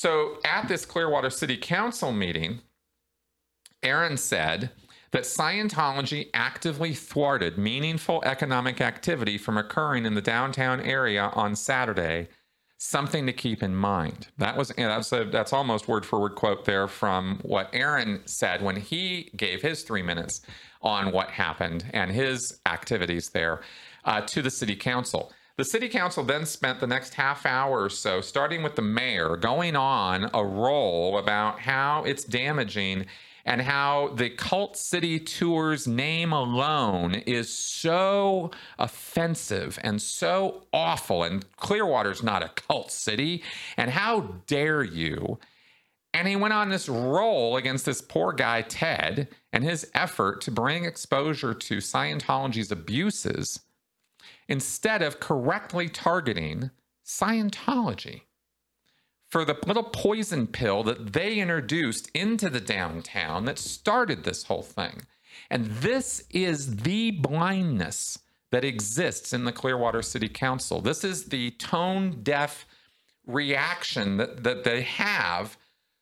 So 0.02 0.40
at 0.44 0.68
this 0.68 0.84
Clearwater 0.84 1.30
City 1.30 1.58
Council 1.58 2.12
meeting, 2.12 2.62
Aaron 3.84 4.18
said 4.18 4.72
that 5.12 5.26
Scientology 5.26 6.32
actively 6.34 6.96
thwarted 6.96 7.60
meaningful 7.60 8.24
economic 8.26 8.82
activity 8.82 9.38
from 9.38 9.60
occurring 9.60 10.08
in 10.08 10.16
the 10.16 10.22
downtown 10.22 10.82
area 10.82 11.30
on 11.36 11.56
Saturday. 11.56 12.30
Something 12.80 13.28
to 13.28 13.32
keep 13.32 13.62
in 13.62 13.76
mind. 13.76 14.30
That 14.40 14.58
was 14.58 14.70
that's 14.76 15.14
a, 15.14 15.26
that's 15.26 15.54
almost 15.54 15.88
word 15.88 16.04
for 16.04 16.20
word 16.20 16.34
quote 16.34 16.66
there 16.66 16.88
from 16.88 17.38
what 17.44 17.70
Aaron 17.72 18.22
said 18.26 18.64
when 18.64 18.78
he 18.78 19.30
gave 19.36 19.62
his 19.62 19.84
three 19.84 20.02
minutes 20.02 20.42
on 20.82 21.12
what 21.12 21.30
happened 21.30 21.86
and 21.94 22.12
his 22.12 22.60
activities 22.66 23.30
there 23.30 23.62
uh, 24.06 24.22
to 24.22 24.42
the 24.42 24.50
city 24.50 24.76
council. 24.76 25.32
The 25.62 25.66
city 25.66 25.90
council 25.90 26.24
then 26.24 26.48
spent 26.48 26.80
the 26.80 26.88
next 26.88 27.14
half 27.14 27.46
hour 27.46 27.84
or 27.84 27.90
so, 27.92 28.20
starting 28.20 28.64
with 28.64 28.76
the 28.76 28.82
mayor, 28.82 29.38
going 29.38 29.76
on 29.76 30.28
a 30.34 30.44
roll 30.44 31.20
about 31.20 31.60
how 31.60 32.04
it's 32.04 32.24
damaging 32.24 33.06
and 33.46 33.62
how 33.62 34.08
the 34.16 34.32
Cult 34.32 34.76
City 34.76 35.20
Tour's 35.20 35.88
name 35.88 36.34
alone 36.34 37.14
is 37.14 37.56
so 37.56 38.50
offensive 38.80 39.78
and 39.84 40.02
so 40.02 40.64
awful. 40.74 41.24
And 41.24 41.46
Clearwater's 41.58 42.24
not 42.24 42.42
a 42.42 42.50
cult 42.50 42.92
city. 42.92 43.44
And 43.78 43.92
how 43.92 44.38
dare 44.48 44.82
you? 44.84 45.38
And 46.12 46.28
he 46.28 46.36
went 46.36 46.56
on 46.56 46.70
this 46.70 46.90
roll 46.90 47.56
against 47.56 47.86
this 47.86 48.02
poor 48.02 48.34
guy, 48.34 48.64
Ted, 48.64 49.28
and 49.54 49.64
his 49.64 49.92
effort 49.94 50.42
to 50.42 50.50
bring 50.50 50.86
exposure 50.86 51.54
to 51.54 51.78
Scientology's 51.78 52.72
abuses 52.72 53.60
instead 54.52 55.02
of 55.02 55.22
correctly 55.22 55.88
targeting 55.88 56.70
Scientology 57.06 58.24
for 59.30 59.46
the 59.46 59.58
little 59.66 59.86
poison 59.86 60.46
pill 60.46 60.84
that 60.84 61.14
they 61.14 61.40
introduced 61.40 62.12
into 62.14 62.50
the 62.50 62.60
downtown 62.60 63.46
that 63.46 63.58
started 63.58 64.26
this 64.26 64.44
whole 64.44 64.62
thing. 64.62 65.04
And 65.50 65.68
this 65.68 66.26
is 66.32 66.76
the 66.78 67.12
blindness 67.12 68.20
that 68.52 68.66
exists 68.66 69.32
in 69.32 69.46
the 69.46 69.54
Clearwater 69.54 70.02
City 70.02 70.28
Council. 70.28 70.82
This 70.82 71.06
is 71.06 71.30
the 71.30 71.52
tone 71.52 72.20
deaf 72.22 72.68
reaction 73.26 74.18
that, 74.18 74.44
that 74.44 74.66
they 74.66 74.82
have 74.82 75.58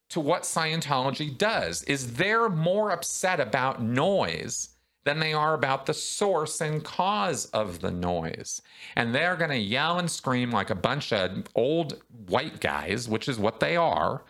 to 0.10 0.20
what 0.20 0.42
Scientology 0.42 1.38
does 1.38 1.84
is 1.84 2.14
they're 2.14 2.50
more 2.50 2.90
upset 2.90 3.40
about 3.40 3.80
noise 3.80 4.69
than 5.06 5.20
they 5.20 5.34
are 5.34 5.54
about 5.54 5.86
the 5.86 5.94
source 5.94 6.62
and 6.62 6.84
cause 6.84 7.46
of 7.48 7.80
the 7.80 7.92
noise. 7.92 8.62
And 8.96 9.14
they're 9.16 9.36
going 9.36 9.50
to 9.50 9.58
yell 9.58 9.98
and 9.98 10.10
scream 10.10 10.52
like 10.52 10.70
a 10.70 10.76
bunch 10.76 11.14
of 11.14 11.46
old 11.56 12.02
white 12.28 12.60
guys, 12.60 13.08
which 13.08 13.28
is 13.28 13.40
what 13.40 13.60
they 13.60 13.76
are. 13.76 14.24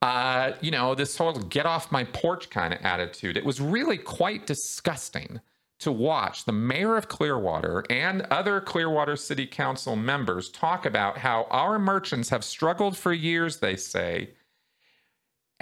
Uh, 0.00 0.52
you 0.60 0.70
know, 0.70 0.94
this 0.94 1.16
whole 1.16 1.32
get 1.32 1.66
off 1.66 1.92
my 1.92 2.04
porch 2.04 2.50
kind 2.50 2.74
of 2.74 2.80
attitude. 2.82 3.36
It 3.36 3.44
was 3.44 3.60
really 3.60 3.98
quite 3.98 4.46
disgusting 4.46 5.40
to 5.78 5.92
watch 5.92 6.44
the 6.44 6.52
mayor 6.52 6.96
of 6.96 7.08
Clearwater 7.08 7.84
and 7.90 8.22
other 8.22 8.60
Clearwater 8.60 9.16
City 9.16 9.46
Council 9.46 9.96
members 9.96 10.48
talk 10.48 10.86
about 10.86 11.18
how 11.18 11.46
our 11.50 11.78
merchants 11.78 12.28
have 12.30 12.44
struggled 12.44 12.96
for 12.96 13.12
years, 13.12 13.58
they 13.58 13.76
say. 13.76 14.30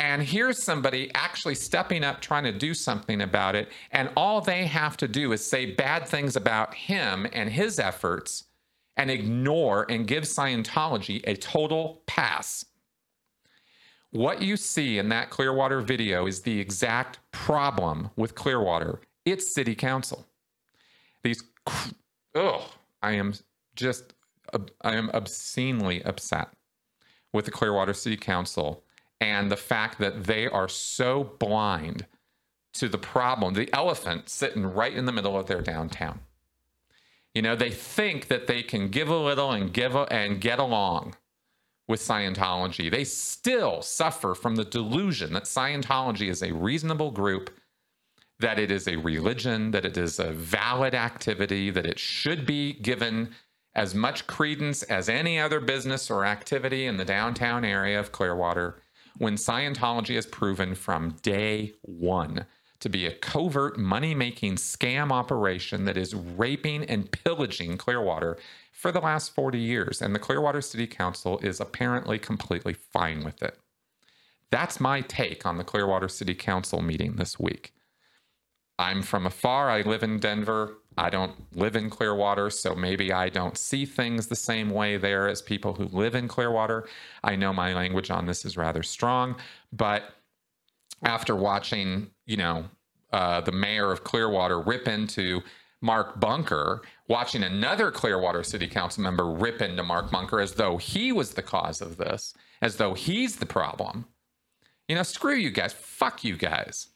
And 0.00 0.22
here's 0.22 0.62
somebody 0.62 1.10
actually 1.14 1.56
stepping 1.56 2.04
up 2.04 2.22
trying 2.22 2.44
to 2.44 2.52
do 2.52 2.72
something 2.72 3.20
about 3.20 3.54
it. 3.54 3.68
And 3.92 4.08
all 4.16 4.40
they 4.40 4.64
have 4.64 4.96
to 4.96 5.06
do 5.06 5.32
is 5.32 5.44
say 5.44 5.66
bad 5.66 6.08
things 6.08 6.36
about 6.36 6.72
him 6.72 7.26
and 7.34 7.50
his 7.50 7.78
efforts 7.78 8.44
and 8.96 9.10
ignore 9.10 9.84
and 9.90 10.06
give 10.06 10.24
Scientology 10.24 11.20
a 11.24 11.36
total 11.36 12.02
pass. 12.06 12.64
What 14.10 14.40
you 14.40 14.56
see 14.56 14.96
in 14.96 15.10
that 15.10 15.28
Clearwater 15.28 15.82
video 15.82 16.26
is 16.26 16.40
the 16.40 16.58
exact 16.58 17.18
problem 17.30 18.08
with 18.16 18.34
Clearwater 18.34 19.02
it's 19.26 19.54
city 19.54 19.74
council. 19.74 20.26
These, 21.22 21.44
oh, 22.34 22.72
I 23.02 23.12
am 23.12 23.34
just, 23.76 24.14
I 24.80 24.96
am 24.96 25.10
obscenely 25.12 26.02
upset 26.04 26.48
with 27.34 27.44
the 27.44 27.50
Clearwater 27.50 27.92
City 27.92 28.16
Council 28.16 28.82
and 29.20 29.50
the 29.50 29.56
fact 29.56 29.98
that 29.98 30.24
they 30.24 30.46
are 30.46 30.68
so 30.68 31.24
blind 31.38 32.06
to 32.74 32.88
the 32.88 32.98
problem, 32.98 33.54
the 33.54 33.72
elephant 33.74 34.28
sitting 34.28 34.64
right 34.64 34.94
in 34.94 35.04
the 35.04 35.12
middle 35.12 35.38
of 35.38 35.46
their 35.46 35.60
downtown. 35.60 36.20
You 37.34 37.42
know, 37.42 37.54
they 37.54 37.70
think 37.70 38.28
that 38.28 38.46
they 38.46 38.62
can 38.62 38.88
give 38.88 39.08
a 39.08 39.16
little 39.16 39.52
and 39.52 39.72
give 39.72 39.94
a, 39.94 40.02
and 40.12 40.40
get 40.40 40.58
along 40.58 41.14
with 41.86 42.00
Scientology. 42.00 42.90
They 42.90 43.04
still 43.04 43.82
suffer 43.82 44.34
from 44.34 44.56
the 44.56 44.64
delusion 44.64 45.32
that 45.34 45.44
Scientology 45.44 46.28
is 46.28 46.42
a 46.42 46.52
reasonable 46.52 47.10
group 47.10 47.50
that 48.40 48.58
it 48.58 48.70
is 48.70 48.88
a 48.88 48.96
religion, 48.96 49.70
that 49.70 49.84
it 49.84 49.96
is 49.96 50.18
a 50.18 50.32
valid 50.32 50.94
activity, 50.94 51.70
that 51.70 51.84
it 51.86 51.98
should 51.98 52.46
be 52.46 52.72
given 52.72 53.30
as 53.74 53.94
much 53.94 54.26
credence 54.26 54.82
as 54.84 55.08
any 55.08 55.38
other 55.38 55.60
business 55.60 56.10
or 56.10 56.24
activity 56.24 56.86
in 56.86 56.96
the 56.96 57.04
downtown 57.04 57.64
area 57.64 58.00
of 58.00 58.12
Clearwater, 58.12 58.80
when 59.18 59.34
Scientology 59.34 60.14
has 60.14 60.26
proven 60.26 60.74
from 60.74 61.16
day 61.22 61.74
one 61.82 62.46
to 62.80 62.88
be 62.88 63.06
a 63.06 63.12
covert 63.12 63.78
money 63.78 64.14
making 64.14 64.56
scam 64.56 65.12
operation 65.12 65.84
that 65.84 65.96
is 65.96 66.14
raping 66.14 66.84
and 66.84 67.10
pillaging 67.10 67.76
Clearwater 67.76 68.38
for 68.72 68.90
the 68.90 69.00
last 69.00 69.34
40 69.34 69.58
years. 69.58 70.00
And 70.00 70.14
the 70.14 70.18
Clearwater 70.18 70.62
City 70.62 70.86
Council 70.86 71.38
is 71.40 71.60
apparently 71.60 72.18
completely 72.18 72.72
fine 72.72 73.22
with 73.22 73.42
it. 73.42 73.58
That's 74.50 74.80
my 74.80 75.02
take 75.02 75.46
on 75.46 75.58
the 75.58 75.64
Clearwater 75.64 76.08
City 76.08 76.34
Council 76.34 76.80
meeting 76.80 77.16
this 77.16 77.38
week. 77.38 77.74
I'm 78.78 79.02
from 79.02 79.26
afar. 79.26 79.70
I 79.70 79.82
live 79.82 80.02
in 80.02 80.18
Denver. 80.18 80.78
I 80.96 81.08
don't 81.08 81.34
live 81.56 81.76
in 81.76 81.88
Clearwater, 81.88 82.50
so 82.50 82.74
maybe 82.74 83.12
I 83.12 83.28
don't 83.28 83.56
see 83.56 83.86
things 83.86 84.26
the 84.26 84.36
same 84.36 84.70
way 84.70 84.96
there 84.96 85.28
as 85.28 85.40
people 85.40 85.72
who 85.72 85.84
live 85.86 86.14
in 86.14 86.28
Clearwater. 86.28 86.88
I 87.22 87.36
know 87.36 87.52
my 87.52 87.72
language 87.74 88.10
on 88.10 88.26
this 88.26 88.44
is 88.44 88.56
rather 88.56 88.82
strong, 88.82 89.36
but 89.72 90.14
after 91.02 91.34
watching, 91.34 92.10
you 92.26 92.36
know, 92.36 92.64
uh, 93.12 93.40
the 93.40 93.52
mayor 93.52 93.90
of 93.90 94.04
Clearwater 94.04 94.60
rip 94.60 94.86
into 94.88 95.42
Mark 95.80 96.20
Bunker, 96.20 96.82
watching 97.08 97.42
another 97.42 97.90
Clearwater 97.90 98.42
City 98.42 98.68
Council 98.68 99.02
member 99.02 99.30
rip 99.30 99.62
into 99.62 99.82
Mark 99.82 100.10
Bunker 100.10 100.40
as 100.40 100.54
though 100.54 100.76
he 100.76 101.12
was 101.12 101.32
the 101.32 101.42
cause 101.42 101.80
of 101.80 101.96
this, 101.96 102.34
as 102.60 102.76
though 102.76 102.94
he's 102.94 103.36
the 103.36 103.46
problem. 103.46 104.04
You 104.88 104.96
know, 104.96 105.02
screw 105.02 105.36
you 105.36 105.50
guys. 105.50 105.72
Fuck 105.72 106.24
you 106.24 106.36
guys. 106.36 106.88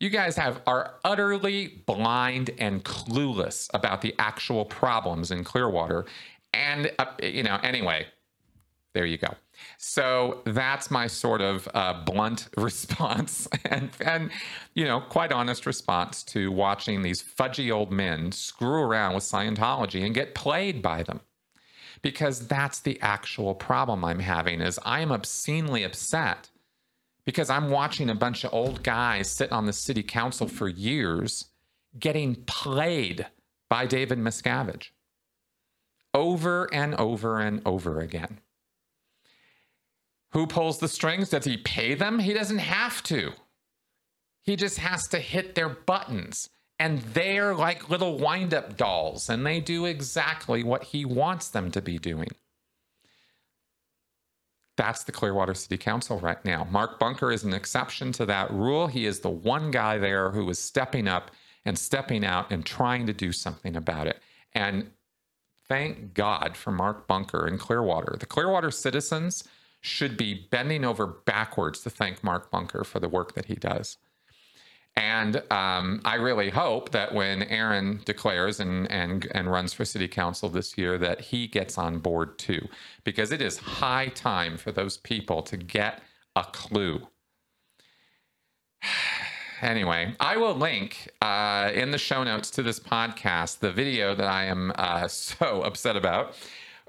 You 0.00 0.08
guys 0.08 0.34
have 0.36 0.62
are 0.66 0.94
utterly 1.04 1.82
blind 1.84 2.50
and 2.58 2.82
clueless 2.82 3.68
about 3.74 4.00
the 4.00 4.14
actual 4.18 4.64
problems 4.64 5.30
in 5.30 5.44
Clearwater. 5.44 6.06
And, 6.54 6.90
uh, 6.98 7.04
you 7.22 7.42
know, 7.42 7.58
anyway, 7.62 8.06
there 8.94 9.04
you 9.04 9.18
go. 9.18 9.34
So 9.76 10.40
that's 10.46 10.90
my 10.90 11.06
sort 11.06 11.42
of 11.42 11.68
uh, 11.74 12.02
blunt 12.04 12.48
response 12.56 13.46
and, 13.66 13.90
and, 14.00 14.30
you 14.74 14.86
know, 14.86 15.02
quite 15.02 15.32
honest 15.32 15.66
response 15.66 16.22
to 16.24 16.50
watching 16.50 17.02
these 17.02 17.22
fudgy 17.22 17.70
old 17.70 17.92
men 17.92 18.32
screw 18.32 18.82
around 18.82 19.14
with 19.14 19.24
Scientology 19.24 20.02
and 20.02 20.14
get 20.14 20.34
played 20.34 20.80
by 20.80 21.02
them. 21.02 21.20
Because 22.00 22.46
that's 22.46 22.80
the 22.80 22.98
actual 23.02 23.54
problem 23.54 24.02
I'm 24.02 24.20
having 24.20 24.62
is 24.62 24.78
I'm 24.82 25.12
obscenely 25.12 25.84
upset 25.84 26.48
because 27.24 27.50
I'm 27.50 27.70
watching 27.70 28.10
a 28.10 28.14
bunch 28.14 28.44
of 28.44 28.52
old 28.52 28.82
guys 28.82 29.30
sit 29.30 29.52
on 29.52 29.66
the 29.66 29.72
city 29.72 30.02
council 30.02 30.48
for 30.48 30.68
years 30.68 31.46
getting 31.98 32.36
played 32.46 33.26
by 33.68 33.86
David 33.86 34.18
Miscavige 34.18 34.90
over 36.14 36.72
and 36.72 36.94
over 36.96 37.38
and 37.38 37.62
over 37.64 38.00
again. 38.00 38.40
Who 40.32 40.46
pulls 40.46 40.78
the 40.78 40.88
strings? 40.88 41.30
Does 41.30 41.44
he 41.44 41.56
pay 41.56 41.94
them? 41.94 42.20
He 42.20 42.32
doesn't 42.32 42.58
have 42.58 43.02
to. 43.04 43.32
He 44.42 44.56
just 44.56 44.78
has 44.78 45.08
to 45.08 45.18
hit 45.18 45.54
their 45.54 45.68
buttons. 45.68 46.48
And 46.78 47.00
they're 47.00 47.54
like 47.54 47.90
little 47.90 48.16
wind 48.16 48.54
up 48.54 48.76
dolls, 48.78 49.28
and 49.28 49.44
they 49.44 49.60
do 49.60 49.84
exactly 49.84 50.62
what 50.62 50.84
he 50.84 51.04
wants 51.04 51.48
them 51.48 51.70
to 51.72 51.82
be 51.82 51.98
doing. 51.98 52.30
That's 54.80 55.04
the 55.04 55.12
Clearwater 55.12 55.52
City 55.52 55.76
Council 55.76 56.18
right 56.20 56.42
now. 56.42 56.66
Mark 56.70 56.98
Bunker 56.98 57.30
is 57.30 57.44
an 57.44 57.52
exception 57.52 58.12
to 58.12 58.24
that 58.24 58.50
rule. 58.50 58.86
He 58.86 59.04
is 59.04 59.20
the 59.20 59.28
one 59.28 59.70
guy 59.70 59.98
there 59.98 60.30
who 60.30 60.48
is 60.48 60.58
stepping 60.58 61.06
up 61.06 61.30
and 61.66 61.78
stepping 61.78 62.24
out 62.24 62.50
and 62.50 62.64
trying 62.64 63.06
to 63.06 63.12
do 63.12 63.30
something 63.30 63.76
about 63.76 64.06
it. 64.06 64.22
And 64.54 64.92
thank 65.68 66.14
God 66.14 66.56
for 66.56 66.70
Mark 66.70 67.06
Bunker 67.06 67.46
in 67.46 67.58
Clearwater. 67.58 68.16
The 68.18 68.24
Clearwater 68.24 68.70
citizens 68.70 69.44
should 69.82 70.16
be 70.16 70.48
bending 70.50 70.86
over 70.86 71.06
backwards 71.06 71.80
to 71.80 71.90
thank 71.90 72.24
Mark 72.24 72.50
Bunker 72.50 72.82
for 72.82 73.00
the 73.00 73.08
work 73.10 73.34
that 73.34 73.44
he 73.44 73.56
does. 73.56 73.98
And 74.96 75.42
um, 75.50 76.00
I 76.04 76.16
really 76.16 76.50
hope 76.50 76.90
that 76.90 77.14
when 77.14 77.44
Aaron 77.44 78.00
declares 78.04 78.60
and, 78.60 78.90
and, 78.90 79.26
and 79.34 79.50
runs 79.50 79.72
for 79.72 79.84
city 79.84 80.08
council 80.08 80.48
this 80.48 80.76
year, 80.76 80.98
that 80.98 81.20
he 81.20 81.46
gets 81.46 81.78
on 81.78 81.98
board 81.98 82.38
too, 82.38 82.68
because 83.04 83.32
it 83.32 83.40
is 83.40 83.58
high 83.58 84.08
time 84.08 84.56
for 84.56 84.72
those 84.72 84.98
people 84.98 85.42
to 85.42 85.56
get 85.56 86.02
a 86.36 86.44
clue. 86.44 87.06
Anyway, 89.62 90.14
I 90.18 90.38
will 90.38 90.54
link 90.54 91.10
uh, 91.20 91.70
in 91.74 91.90
the 91.90 91.98
show 91.98 92.24
notes 92.24 92.50
to 92.52 92.62
this 92.62 92.80
podcast 92.80 93.58
the 93.58 93.70
video 93.70 94.14
that 94.14 94.26
I 94.26 94.44
am 94.44 94.72
uh, 94.76 95.06
so 95.08 95.60
upset 95.60 95.96
about. 95.96 96.34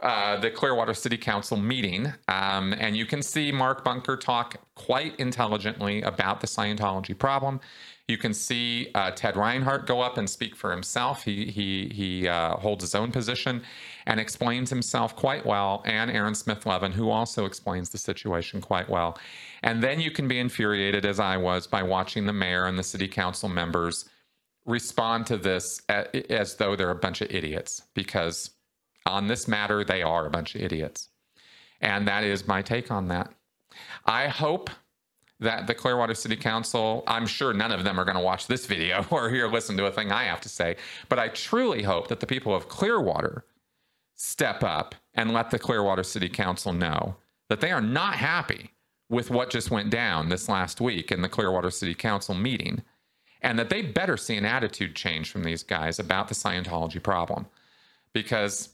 Uh, 0.02 0.39
the 0.39 0.49
Clearwater 0.49 0.95
City 0.95 1.18
Council 1.18 1.58
meeting, 1.58 2.12
um, 2.28 2.74
and 2.80 2.97
you 2.97 3.06
can 3.06 3.22
see 3.22 3.52
Mark 3.52 3.84
Bunker 3.84 4.18
talk 4.18 4.56
quite 4.74 5.16
intelligently 5.20 6.02
about 6.02 6.41
the 6.41 6.47
Scientology 6.47 7.16
problem. 7.16 7.60
You 8.12 8.18
can 8.18 8.34
see 8.34 8.91
uh, 8.93 9.12
Ted 9.12 9.36
Reinhardt 9.38 9.88
go 9.88 10.01
up 10.01 10.18
and 10.18 10.30
speak 10.30 10.53
for 10.55 10.70
himself. 10.72 11.24
He 11.24 11.45
he 11.57 11.89
he 11.99 12.28
uh, 12.28 12.57
holds 12.57 12.84
his 12.84 12.93
own 12.93 13.12
position 13.12 13.64
and 14.05 14.20
explains 14.20 14.70
himself 14.70 15.16
quite 15.16 15.45
well, 15.45 15.82
and 15.86 16.12
Aaron 16.12 16.36
Smith 16.36 16.66
Levin, 16.66 16.91
who 16.91 17.09
also 17.09 17.45
explains 17.45 17.89
the 17.89 17.97
situation 17.97 18.59
quite 18.59 18.89
well. 18.89 19.18
And 19.64 19.82
then 19.82 20.01
you 20.01 20.12
can 20.12 20.28
be 20.28 20.39
infuriated, 20.39 21.05
as 21.05 21.20
I 21.20 21.38
was, 21.38 21.68
by 21.68 21.84
watching 21.84 22.26
the 22.26 22.34
mayor 22.34 22.66
and 22.66 22.78
the 22.78 22.84
city 22.84 23.07
council 23.07 23.47
members 23.47 24.09
respond 24.66 25.26
to 25.28 25.38
this 25.38 25.82
as 26.30 26.55
though 26.55 26.76
they're 26.76 26.89
a 26.89 26.95
bunch 26.95 27.22
of 27.22 27.32
idiots, 27.32 27.84
because 27.93 28.51
on 29.05 29.28
this 29.28 29.47
matter, 29.47 29.86
they 29.86 30.01
are 30.01 30.26
a 30.26 30.32
bunch 30.32 30.55
of 30.55 30.62
idiots. 30.62 31.09
And 31.80 32.07
that 32.07 32.24
is 32.24 32.45
my 32.45 32.62
take 32.62 32.91
on 32.91 33.07
that. 33.07 33.32
I 34.05 34.28
hope 34.28 34.70
that 35.42 35.68
the 35.68 35.76
Clearwater 35.76 36.14
City 36.14 36.38
Council, 36.38 37.04
I'm 37.08 37.26
sure 37.26 37.52
none 37.52 37.72
of 37.72 37.84
them 37.84 38.00
are 38.00 38.06
going 38.06 38.16
to 38.16 38.24
watch 38.24 38.48
this 38.48 38.66
video 38.66 39.06
or 39.12 39.30
hear 39.30 39.48
listen 39.48 39.76
to 39.78 39.86
a 39.86 39.92
thing 39.92 40.12
I 40.12 40.24
have 40.24 40.42
to 40.42 40.50
say, 40.50 40.78
but 41.10 41.20
I 41.20 41.28
truly 41.30 41.84
hope 41.84 42.08
that 42.08 42.20
the 42.20 42.28
people 42.28 42.56
of 42.56 42.70
Clearwater 42.70 43.44
step 44.16 44.64
up 44.64 44.96
and 45.16 45.34
let 45.34 45.50
the 45.50 45.60
Clearwater 45.60 46.04
City 46.04 46.30
Council 46.30 46.72
know 46.72 47.18
that 47.50 47.60
they 47.60 47.72
are 47.72 47.82
not 47.82 48.16
happy 48.16 48.72
with 49.10 49.30
what 49.30 49.50
just 49.50 49.72
went 49.72 49.89
down 49.89 50.30
this 50.30 50.48
last 50.48 50.80
week 50.80 51.12
in 51.12 51.22
the 51.22 51.28
Clearwater 51.28 51.72
City 51.72 51.94
Council 51.94 52.34
meeting 52.34 52.84
and 53.42 53.58
that 53.58 53.70
they 53.70 53.82
better 53.82 54.18
see 54.18 54.38
an 54.38 54.46
attitude 54.46 54.96
change 54.96 55.32
from 55.32 55.44
these 55.44 55.64
guys 55.64 55.98
about 55.98 56.28
the 56.28 56.36
Scientology 56.36 57.02
problem 57.02 57.48
because 58.14 58.70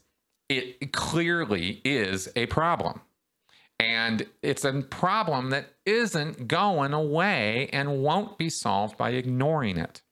it 0.48 0.92
clearly 0.92 1.80
is 1.84 2.28
a 2.36 2.46
problem. 2.46 3.00
And 3.80 4.26
it's 4.42 4.64
a 4.64 4.82
problem 4.82 5.50
that 5.50 5.74
isn't 5.86 6.48
going 6.48 6.92
away 6.92 7.70
and 7.72 8.02
won't 8.02 8.36
be 8.36 8.50
solved 8.50 8.96
by 8.96 9.10
ignoring 9.10 9.78
it. 9.78 10.02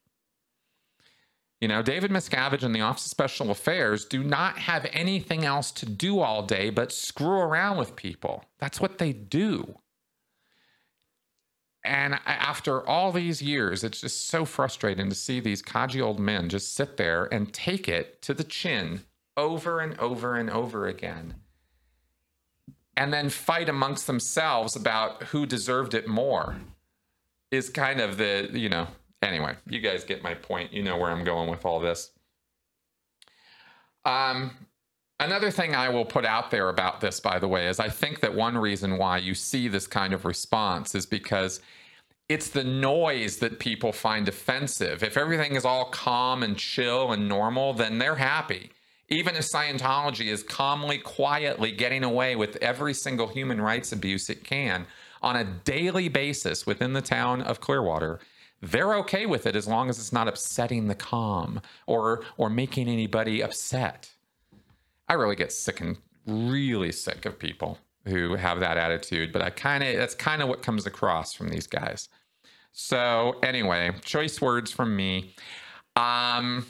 You 1.60 1.68
know, 1.68 1.82
David 1.82 2.10
Miscavige 2.10 2.62
and 2.62 2.74
the 2.74 2.82
Office 2.82 3.06
of 3.06 3.10
Special 3.10 3.50
Affairs 3.50 4.04
do 4.04 4.22
not 4.22 4.58
have 4.58 4.86
anything 4.92 5.44
else 5.44 5.72
to 5.72 5.86
do 5.86 6.20
all 6.20 6.42
day 6.42 6.70
but 6.70 6.92
screw 6.92 7.38
around 7.38 7.78
with 7.78 7.96
people. 7.96 8.44
That's 8.58 8.80
what 8.80 8.98
they 8.98 9.12
do. 9.12 9.78
And 11.82 12.18
after 12.26 12.86
all 12.86 13.10
these 13.12 13.40
years, 13.40 13.84
it's 13.84 14.00
just 14.00 14.26
so 14.28 14.44
frustrating 14.44 15.08
to 15.08 15.14
see 15.14 15.40
these 15.40 15.62
codgy 15.62 16.00
old 16.00 16.18
men 16.18 16.48
just 16.48 16.74
sit 16.74 16.96
there 16.96 17.24
and 17.32 17.52
take 17.52 17.88
it 17.88 18.20
to 18.22 18.34
the 18.34 18.44
chin 18.44 19.02
over 19.36 19.80
and 19.80 19.98
over 19.98 20.34
and 20.34 20.50
over 20.50 20.86
again. 20.88 21.36
And 22.96 23.12
then 23.12 23.28
fight 23.28 23.68
amongst 23.68 24.06
themselves 24.06 24.74
about 24.74 25.24
who 25.24 25.44
deserved 25.44 25.92
it 25.92 26.08
more 26.08 26.56
is 27.50 27.68
kind 27.68 28.00
of 28.00 28.16
the, 28.16 28.48
you 28.52 28.68
know, 28.68 28.88
anyway, 29.22 29.54
you 29.68 29.80
guys 29.80 30.04
get 30.04 30.22
my 30.22 30.34
point. 30.34 30.72
You 30.72 30.82
know 30.82 30.96
where 30.96 31.10
I'm 31.10 31.24
going 31.24 31.50
with 31.50 31.64
all 31.64 31.78
this. 31.78 32.10
Um, 34.04 34.52
another 35.20 35.50
thing 35.50 35.74
I 35.74 35.88
will 35.88 36.04
put 36.04 36.24
out 36.24 36.50
there 36.50 36.68
about 36.68 37.00
this, 37.00 37.20
by 37.20 37.38
the 37.38 37.48
way, 37.48 37.66
is 37.66 37.80
I 37.80 37.88
think 37.88 38.20
that 38.20 38.34
one 38.34 38.56
reason 38.56 38.98
why 38.98 39.18
you 39.18 39.34
see 39.34 39.68
this 39.68 39.86
kind 39.86 40.14
of 40.14 40.24
response 40.24 40.94
is 40.94 41.06
because 41.06 41.60
it's 42.28 42.50
the 42.50 42.64
noise 42.64 43.36
that 43.38 43.58
people 43.58 43.92
find 43.92 44.28
offensive. 44.28 45.02
If 45.02 45.16
everything 45.16 45.54
is 45.54 45.64
all 45.64 45.86
calm 45.86 46.42
and 46.42 46.56
chill 46.56 47.12
and 47.12 47.28
normal, 47.28 47.72
then 47.72 47.98
they're 47.98 48.16
happy. 48.16 48.70
Even 49.08 49.36
if 49.36 49.42
Scientology 49.42 50.26
is 50.26 50.42
calmly, 50.42 50.98
quietly 50.98 51.70
getting 51.70 52.02
away 52.02 52.34
with 52.34 52.56
every 52.56 52.92
single 52.92 53.28
human 53.28 53.60
rights 53.60 53.92
abuse 53.92 54.28
it 54.28 54.42
can 54.42 54.86
on 55.22 55.36
a 55.36 55.44
daily 55.44 56.08
basis 56.08 56.66
within 56.66 56.92
the 56.92 57.00
town 57.00 57.40
of 57.42 57.60
Clearwater, 57.60 58.18
they're 58.60 58.94
okay 58.96 59.26
with 59.26 59.46
it 59.46 59.54
as 59.54 59.68
long 59.68 59.88
as 59.88 59.98
it's 59.98 60.12
not 60.12 60.28
upsetting 60.28 60.88
the 60.88 60.94
calm 60.94 61.60
or 61.86 62.24
or 62.36 62.50
making 62.50 62.88
anybody 62.88 63.42
upset. 63.42 64.10
I 65.08 65.14
really 65.14 65.36
get 65.36 65.52
sick 65.52 65.80
and 65.80 65.96
really 66.26 66.90
sick 66.90 67.26
of 67.26 67.38
people 67.38 67.78
who 68.06 68.34
have 68.34 68.60
that 68.60 68.76
attitude, 68.76 69.32
but 69.32 69.42
I 69.42 69.50
kind 69.50 69.84
of 69.84 69.96
that's 69.96 70.14
kind 70.14 70.42
of 70.42 70.48
what 70.48 70.62
comes 70.62 70.86
across 70.86 71.32
from 71.32 71.48
these 71.48 71.66
guys. 71.66 72.08
So 72.72 73.36
anyway, 73.42 73.92
choice 74.04 74.40
words 74.40 74.72
from 74.72 74.96
me. 74.96 75.34
Um 75.94 76.66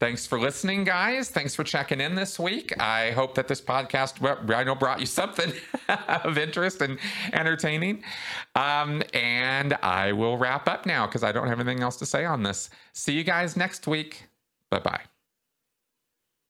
Thanks 0.00 0.26
for 0.28 0.38
listening, 0.38 0.84
guys. 0.84 1.28
Thanks 1.28 1.56
for 1.56 1.64
checking 1.64 2.00
in 2.00 2.14
this 2.14 2.38
week. 2.38 2.72
I 2.80 3.10
hope 3.10 3.34
that 3.34 3.48
this 3.48 3.60
podcast, 3.60 4.20
well, 4.20 4.38
I 4.56 4.62
know, 4.62 4.76
brought 4.76 5.00
you 5.00 5.06
something 5.06 5.52
of 5.88 6.38
interest 6.38 6.82
and 6.82 6.98
entertaining. 7.32 8.04
Um, 8.54 9.02
and 9.12 9.74
I 9.82 10.12
will 10.12 10.36
wrap 10.36 10.68
up 10.68 10.86
now 10.86 11.06
because 11.06 11.24
I 11.24 11.32
don't 11.32 11.48
have 11.48 11.58
anything 11.58 11.82
else 11.82 11.96
to 11.96 12.06
say 12.06 12.24
on 12.24 12.44
this. 12.44 12.70
See 12.92 13.12
you 13.12 13.24
guys 13.24 13.56
next 13.56 13.88
week. 13.88 14.28
Bye 14.70 14.78
bye. 14.78 15.07